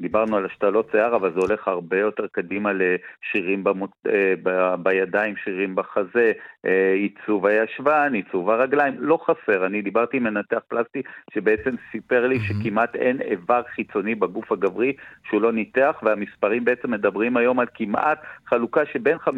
דיברנו 0.00 0.36
על 0.36 0.46
השתלות 0.46 0.88
שיער, 0.90 1.16
אבל 1.16 1.32
זה 1.34 1.40
הולך 1.40 1.68
הרבה 1.68 1.98
יותר 1.98 2.26
קדימה 2.32 2.70
לשירים 2.72 3.64
במות, 3.64 3.90
אה, 4.06 4.34
ב, 4.42 4.74
בידיים, 4.82 5.34
שירים 5.44 5.74
בחזה, 5.74 6.32
אה, 6.66 6.92
עיצוב 6.92 7.46
הישבן, 7.46 8.14
עיצוב 8.14 8.50
הרגליים, 8.50 8.94
לא 8.98 9.18
חסר. 9.24 9.66
אני 9.66 9.82
דיברתי 9.82 10.16
עם 10.16 10.24
מנתח 10.24 10.58
פלסטי 10.68 11.02
שבעצם 11.34 11.70
סיפר 11.92 12.26
לי. 12.26 12.38
שכמעט 12.40 12.94
אין 12.96 13.20
איבר 13.20 13.62
חיצוני 13.74 14.14
בגוף 14.14 14.52
הגברי 14.52 14.92
שהוא 15.28 15.42
לא 15.42 15.52
ניתח, 15.52 15.96
והמספרים 16.02 16.64
בעצם 16.64 16.90
מדברים 16.90 17.36
היום 17.36 17.60
על 17.60 17.66
כמעט 17.74 18.18
חלוקה 18.46 18.80
שבין 18.92 19.16
50% 19.18 19.30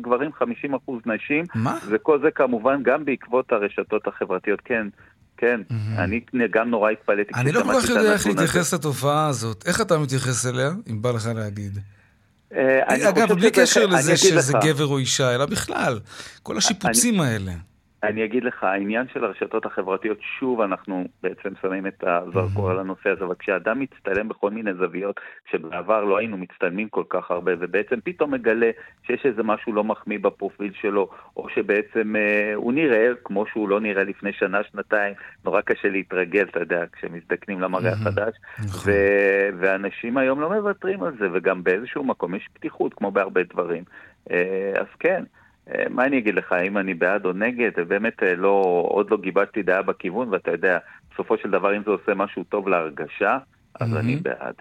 גברים, 0.00 0.30
50% 0.30 1.06
נשים. 1.06 1.44
מה? 1.54 1.78
וכל 1.90 2.20
זה 2.20 2.30
כמובן 2.30 2.82
גם 2.82 3.04
בעקבות 3.04 3.52
הרשתות 3.52 4.06
החברתיות. 4.06 4.60
כן, 4.60 4.86
כן, 5.40 5.60
אני 5.98 6.20
גם 6.50 6.70
נורא 6.70 6.90
התפלאתי. 6.90 7.32
אני 7.34 7.52
לא 7.52 7.62
כל 7.62 7.80
כך 7.82 7.88
יודע 7.88 8.12
איך 8.12 8.26
להתייחס 8.26 8.74
לתופעה 8.74 9.26
הזאת. 9.26 9.62
איך 9.66 9.80
אתה 9.80 9.98
מתייחס 9.98 10.46
אליה, 10.46 10.70
אם 10.90 11.02
בא 11.02 11.10
לך 11.10 11.30
להגיד? 11.34 11.78
אה, 12.54 13.08
אגב, 13.08 13.32
בלי 13.32 13.50
קשר 13.50 13.86
לזה 13.86 14.16
שזה 14.16 14.52
גבר 14.64 14.86
או 14.86 14.98
אישה, 14.98 15.34
אלא 15.34 15.46
בכלל, 15.46 16.00
כל 16.42 16.56
השיפוצים 16.56 17.20
האלה. 17.20 17.52
אני 18.02 18.24
אגיד 18.24 18.44
לך, 18.44 18.64
העניין 18.64 19.06
של 19.12 19.24
הרשתות 19.24 19.66
החברתיות, 19.66 20.18
שוב 20.38 20.60
אנחנו 20.60 21.04
בעצם 21.22 21.48
שמים 21.62 21.86
את 21.86 22.04
הזרקור 22.06 22.70
על 22.70 22.78
הנושא 22.78 23.10
הזה, 23.10 23.24
אבל 23.24 23.34
כשאדם 23.38 23.80
מצטלם 23.80 24.28
בכל 24.28 24.50
מיני 24.50 24.74
זוויות, 24.74 25.20
שבעבר 25.50 26.04
לא 26.04 26.18
היינו 26.18 26.36
מצטלמים 26.36 26.88
כל 26.88 27.04
כך 27.08 27.30
הרבה, 27.30 27.52
ובעצם 27.60 28.00
פתאום 28.04 28.34
מגלה 28.34 28.70
שיש 29.06 29.26
איזה 29.26 29.42
משהו 29.42 29.72
לא 29.72 29.84
מחמיא 29.84 30.18
בפרופיל 30.18 30.72
שלו, 30.80 31.08
או 31.36 31.48
שבעצם 31.48 32.16
אה, 32.16 32.52
הוא 32.54 32.72
נראה 32.72 33.08
כמו 33.24 33.46
שהוא 33.46 33.68
לא 33.68 33.80
נראה 33.80 34.04
לפני 34.04 34.32
שנה, 34.32 34.64
שנתיים, 34.64 35.14
נורא 35.44 35.60
קשה 35.60 35.88
להתרגל, 35.88 36.46
אתה 36.50 36.60
יודע, 36.60 36.84
כשמזדקנים 36.92 37.60
למראה 37.60 37.92
החדש, 37.92 38.34
נכון. 38.58 38.92
ואנשים 39.60 40.16
היום 40.16 40.40
לא 40.40 40.50
מוותרים 40.50 41.02
על 41.02 41.12
זה, 41.18 41.28
וגם 41.32 41.64
באיזשהו 41.64 42.04
מקום 42.04 42.34
יש 42.34 42.48
פתיחות, 42.52 42.94
כמו 42.94 43.10
בהרבה 43.10 43.42
דברים. 43.42 43.84
אה, 44.30 44.72
אז 44.80 44.86
כן. 44.98 45.24
אה, 45.68 45.84
מה 45.90 46.04
אני 46.06 46.18
אגיד 46.18 46.34
לך, 46.34 46.52
אם 46.66 46.78
אני 46.78 46.94
בעד 46.94 47.24
או 47.24 47.32
נגד, 47.32 47.70
באמת 47.88 48.22
אה, 48.22 48.34
לא, 48.34 48.84
עוד 48.88 49.10
לא 49.10 49.16
גיבשתי 49.16 49.62
דעה 49.62 49.82
בכיוון, 49.82 50.28
ואתה 50.28 50.50
יודע, 50.50 50.78
בסופו 51.14 51.36
של 51.42 51.50
דבר 51.50 51.76
אם 51.76 51.82
זה 51.84 51.90
עושה 51.90 52.14
משהו 52.14 52.44
טוב 52.44 52.68
להרגשה, 52.68 53.38
אז 53.80 53.92
mm-hmm. 53.92 53.98
אני 53.98 54.16
בעד. 54.16 54.54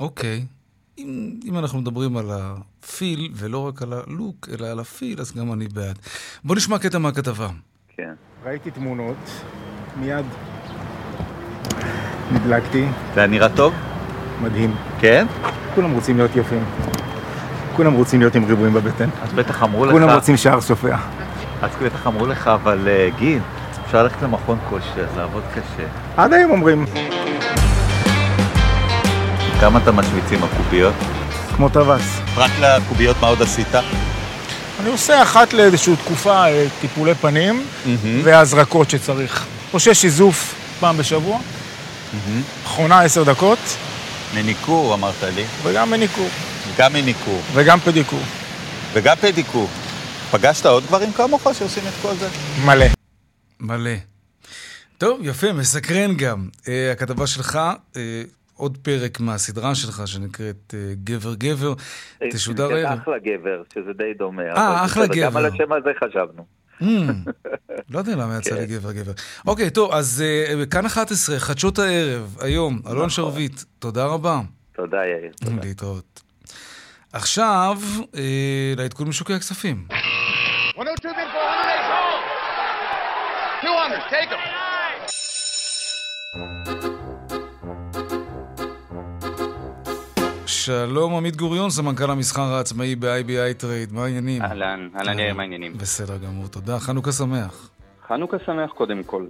אוקיי. 0.00 0.38
Okay. 0.38 0.62
אם, 0.98 1.40
אם 1.44 1.58
אנחנו 1.58 1.80
מדברים 1.80 2.16
על 2.16 2.26
הפיל, 2.30 3.30
ולא 3.34 3.68
רק 3.68 3.82
על 3.82 3.92
הלוק, 3.92 4.48
אלא 4.52 4.66
על 4.66 4.80
הפיל, 4.80 5.20
אז 5.20 5.36
גם 5.36 5.52
אני 5.52 5.68
בעד. 5.68 5.98
בוא 6.44 6.56
נשמע 6.56 6.78
קטע 6.78 6.98
מהכתבה. 6.98 7.48
כן. 7.96 8.14
ראיתי 8.44 8.70
תמונות, 8.70 9.16
מיד 9.96 10.26
נדלקתי. 12.32 12.84
זה 13.14 13.20
היה 13.20 13.26
נראה 13.26 13.56
טוב? 13.56 13.74
מדהים. 14.42 14.70
כן? 15.00 15.26
כולם 15.74 15.92
רוצים 15.92 16.16
להיות 16.16 16.36
יפים. 16.36 16.62
כולם 17.76 17.92
רוצים 17.92 18.20
להיות 18.20 18.34
עם 18.34 18.44
ריבועים 18.44 18.74
בבטן. 18.74 19.08
אז 19.22 19.32
בטח 19.32 19.62
אמרו 19.62 19.84
לך... 19.86 19.92
כולם 19.92 20.10
רוצים 20.10 20.36
שער 20.36 20.60
שופע. 20.60 20.96
אז 21.62 21.70
בטח 21.82 22.06
אמרו 22.06 22.26
לך, 22.26 22.48
אבל 22.48 22.88
אה, 22.88 23.08
גיל, 23.18 23.40
אפשר 23.86 24.02
ללכת 24.02 24.22
למכון 24.22 24.58
כושר, 24.70 25.06
לעבוד 25.16 25.42
קשה. 25.54 25.86
עד 26.16 26.32
היום 26.32 26.50
אומרים. 26.50 26.86
כמה 29.60 29.78
אתה 29.78 29.92
משוויץ 29.92 30.24
עם 30.32 30.44
הקוביות? 30.44 30.94
כמו 31.56 31.68
טווס. 31.68 32.20
רק 32.36 32.50
לקוביות 32.60 33.16
מה 33.20 33.28
עוד 33.28 33.42
עשית? 33.42 33.74
אני 34.80 34.88
עושה 34.90 35.22
אחת 35.22 35.52
לאיזושהי 35.52 35.96
תקופה 35.96 36.46
אה, 36.46 36.66
טיפולי 36.80 37.14
פנים 37.14 37.62
והזרקות 38.24 38.90
שצריך. 38.90 39.46
עושה 39.72 39.94
שיזוף 39.94 40.54
פעם 40.80 40.96
בשבוע, 40.96 41.38
אחרונה 42.66 43.00
עשר 43.00 43.22
דקות. 43.22 43.58
מניקור 44.34 44.94
אמרת 44.94 45.22
לי. 45.34 45.44
וגם 45.62 45.90
מניקור. 45.90 46.28
גם 46.78 46.92
מניקור. 46.92 47.40
וגם 47.54 47.78
פדיקור. 47.78 48.20
וגם 48.92 49.16
פדיקור. 49.16 49.68
פגשת 50.30 50.66
עוד 50.66 50.82
גברים 50.86 51.12
כמוך 51.12 51.42
שעושים 51.52 51.82
את 51.88 51.92
כל 52.02 52.14
זה? 52.14 52.28
מלא. 52.66 52.86
מלא. 53.60 53.90
טוב, 54.98 55.20
יפה, 55.22 55.52
מסקרן 55.52 56.16
גם. 56.16 56.48
Uh, 56.60 56.68
הכתבה 56.92 57.26
שלך, 57.26 57.58
uh, 57.92 57.96
עוד 58.56 58.78
פרק 58.82 59.20
מהסדרה 59.20 59.74
שלך 59.74 60.02
שנקראת 60.06 60.74
uh, 60.74 60.74
גבר 61.04 61.34
גבר, 61.34 61.74
תשודר 62.30 62.72
הערב. 62.72 62.98
אחלה 63.02 63.18
גבר, 63.18 63.62
שזה 63.74 63.92
די 63.92 64.14
דומה. 64.18 64.42
אה, 64.42 64.84
אחלה 64.84 65.06
גבר. 65.06 65.22
גם 65.26 65.36
על 65.36 65.46
השם 65.46 65.72
הזה 65.72 65.90
חשבנו. 66.04 66.46
Mm, 66.80 66.84
לא 67.90 67.98
יודע 67.98 68.16
למה 68.16 68.38
יצא 68.38 68.54
לי 68.54 68.68
כן. 68.68 68.74
גבר 68.74 68.92
גבר. 68.92 69.12
אוקיי, 69.46 69.70
טוב, 69.70 69.92
אז 69.92 70.24
כאן 70.70 70.86
11, 70.86 71.38
חדשות 71.38 71.78
הערב, 71.78 72.36
היום, 72.40 72.80
אלון 72.86 72.96
נכון. 72.96 73.10
שרביט, 73.10 73.62
תודה 73.78 74.06
רבה. 74.06 74.40
תודה, 74.72 74.96
יאיר. 74.96 75.32
להתראות. 75.62 76.22
עכשיו, 77.12 77.76
אה, 78.16 78.74
לעדכון 78.76 79.08
משוקי 79.08 79.34
הכספים. 79.34 79.84
200, 79.88 80.96
take 84.10 84.30
them. 84.30 84.38
שלום 90.46 91.14
עמית 91.14 91.36
גוריון, 91.36 91.70
סמנכ"ל 91.70 92.10
המסחר 92.10 92.42
העצמאי 92.42 92.96
ב- 92.96 93.19
IBI 93.19 93.54
Trade, 93.58 93.92
מה 93.92 94.04
העניינים? 94.04 94.42
אהלן, 94.42 94.88
אהלן 94.96 95.18
יאיר, 95.18 95.34
מה 95.34 95.42
העניינים? 95.42 95.78
בסדר 95.78 96.16
גמור, 96.16 96.48
תודה. 96.48 96.78
חנוכה 96.78 97.12
שמח. 97.12 97.70
חנוכה 98.08 98.36
שמח 98.46 98.70
קודם 98.70 99.02
כל. 99.02 99.26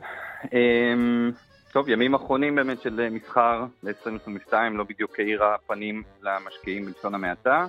טוב, 1.73 1.89
ימים 1.89 2.15
אחרונים 2.15 2.55
באמת 2.55 2.81
של 2.81 3.09
מסחר 3.11 3.65
ב-2022 3.83 4.53
לא 4.73 4.85
בדיוק 4.85 5.19
האירה 5.19 5.57
פנים 5.67 6.03
למשקיעים 6.23 6.85
בלשון 6.85 7.15
המעטה. 7.15 7.67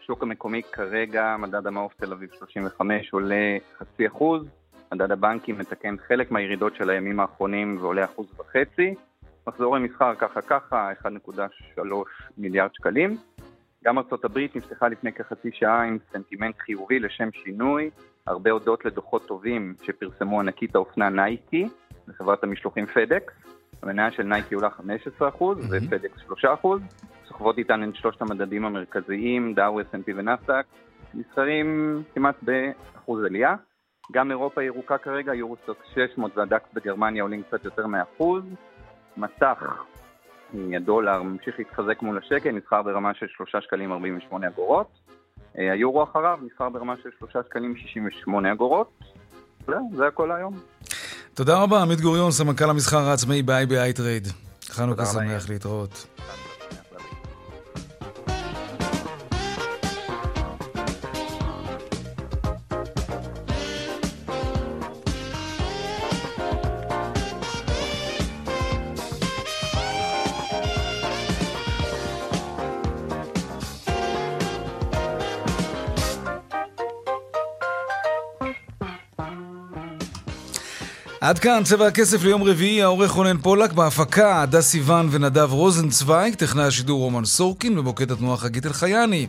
השוק 0.00 0.22
המקומי 0.22 0.62
כרגע, 0.72 1.36
מדד 1.38 1.66
המעוף 1.66 1.94
תל 1.94 2.12
אביב 2.12 2.30
35 2.38 3.12
עולה 3.12 3.56
חצי 3.78 4.06
אחוז, 4.06 4.46
מדד 4.92 5.12
הבנקים 5.12 5.58
מתקן 5.58 5.96
חלק 6.08 6.30
מהירידות 6.30 6.74
של 6.74 6.90
הימים 6.90 7.20
האחרונים 7.20 7.78
ועולה 7.80 8.04
אחוז 8.04 8.26
וחצי. 8.38 8.94
מחזור 9.46 9.76
המסחר 9.76 10.14
ככה 10.14 10.42
ככה, 10.42 10.90
1.3 11.02 11.80
מיליארד 12.38 12.70
שקלים. 12.74 13.16
גם 13.84 13.98
ארה"ב 13.98 14.38
נפתחה 14.54 14.88
לפני 14.88 15.12
כחצי 15.12 15.50
שעה 15.52 15.82
עם 15.82 15.98
סנטימנט 16.12 16.58
חיובי 16.58 16.98
לשם 16.98 17.28
שינוי, 17.32 17.90
הרבה 18.26 18.50
הודות 18.50 18.84
לדוחות 18.84 19.26
טובים 19.26 19.74
שפרסמו 19.82 20.40
ענקית 20.40 20.74
האופנה 20.74 21.08
נייקי, 21.08 21.68
לחברת 22.08 22.44
המשלוחים 22.44 22.86
פדקס. 22.86 23.34
המניה 23.82 24.10
של 24.10 24.22
נייקי 24.22 24.54
עולה 24.54 24.68
15% 25.20 25.42
ופדקס 25.42 26.20
3%. 26.64 26.66
סוחבות 27.28 27.58
איתן 27.58 27.88
את 27.88 27.94
שלושת 27.94 28.22
המדדים 28.22 28.64
המרכזיים, 28.64 29.54
דאו, 29.54 29.80
S&P 29.80 30.12
ונסדק, 30.16 30.66
נסחרים 31.14 32.02
כמעט 32.14 32.36
באחוז 32.42 33.24
עלייה. 33.24 33.54
גם 34.12 34.30
אירופה 34.30 34.62
ירוקה 34.62 34.98
כרגע, 34.98 35.34
יורוסטוק 35.34 35.78
600 35.94 36.36
והדקס 36.36 36.68
בגרמניה 36.74 37.22
עולים 37.22 37.42
קצת 37.42 37.64
יותר 37.64 37.86
מאחוז. 37.86 38.44
מסך 39.16 39.62
הדולר 40.54 41.22
ממשיך 41.22 41.58
להתחזק 41.58 42.02
מול 42.02 42.18
השקל, 42.18 42.50
נסחר 42.50 42.82
ברמה 42.82 43.14
של 43.14 43.26
3 43.28 43.56
שקלים 43.60 43.92
48 43.92 44.48
אגורות. 44.48 45.05
אה, 45.58 45.72
היורו 45.72 46.02
אחריו 46.04 46.38
נסחר 46.42 46.68
ברמה 46.68 46.94
של 47.02 47.08
3 47.18 47.36
שקלים 47.48 47.76
68 47.76 48.52
אגורות. 48.52 48.90
זהו, 49.66 49.90
זה 49.96 50.06
הכל 50.06 50.32
היום. 50.32 50.58
תודה 51.34 51.62
רבה, 51.62 51.82
עמית 51.82 52.00
גוריון, 52.00 52.30
סמנכ"ל 52.30 52.70
המסחר 52.70 53.08
העצמאי 53.08 53.42
ב-IBI 53.42 53.96
טרייד. 53.96 54.28
חנוכה 54.70 55.06
שמח 55.06 55.48
להתראות. 55.48 56.06
עד 81.26 81.38
כאן 81.38 81.62
צבע 81.64 81.86
הכסף 81.86 82.22
ליום 82.22 82.42
רביעי, 82.42 82.82
העורך 82.82 83.10
רונן 83.10 83.38
פולק, 83.38 83.72
בהפקה 83.72 84.42
הדס 84.42 84.66
סיוון 84.66 85.08
ונדב 85.10 85.52
רוזנצוויג, 85.52 86.34
טכנאי 86.34 86.64
השידור 86.64 87.00
רומן 87.00 87.24
סורקין 87.24 87.78
ובוקד 87.78 88.12
התנועה 88.12 88.36
חגית 88.36 88.66
אלחייני. 88.66 89.26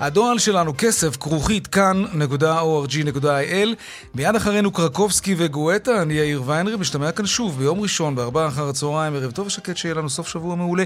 הדואל 0.00 0.38
שלנו 0.38 0.72
כסף 0.78 1.16
כרוכית 1.16 1.66
כאן.org.il 1.66 3.68
מיד 4.14 4.36
אחרינו 4.36 4.72
קרקובסקי 4.72 5.34
וגואטה, 5.38 6.02
אני 6.02 6.14
יאיר 6.14 6.42
ויינרי, 6.46 6.76
משתמע 6.76 7.12
כאן 7.12 7.26
שוב 7.26 7.58
ביום 7.58 7.80
ראשון 7.80 8.14
בארבעה 8.14 8.48
אחר 8.48 8.68
הצהריים, 8.68 9.14
ערב 9.14 9.30
טוב 9.30 9.46
ושקט 9.46 9.76
שיהיה 9.76 9.94
לנו 9.94 10.10
סוף 10.10 10.28
שבוע 10.28 10.56
מעולה. 10.56 10.84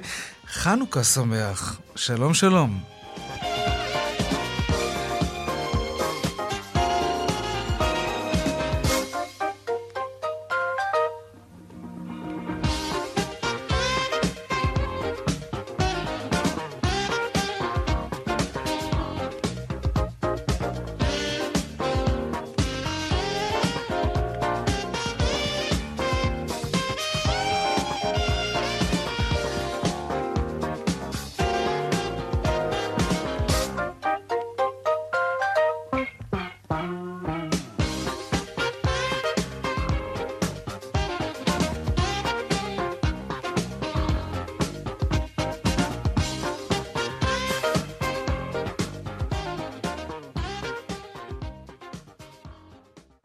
חנוכה 0.53 1.05
שמח. 1.05 1.77
שלום 1.97 2.35
שלום. 2.35 2.94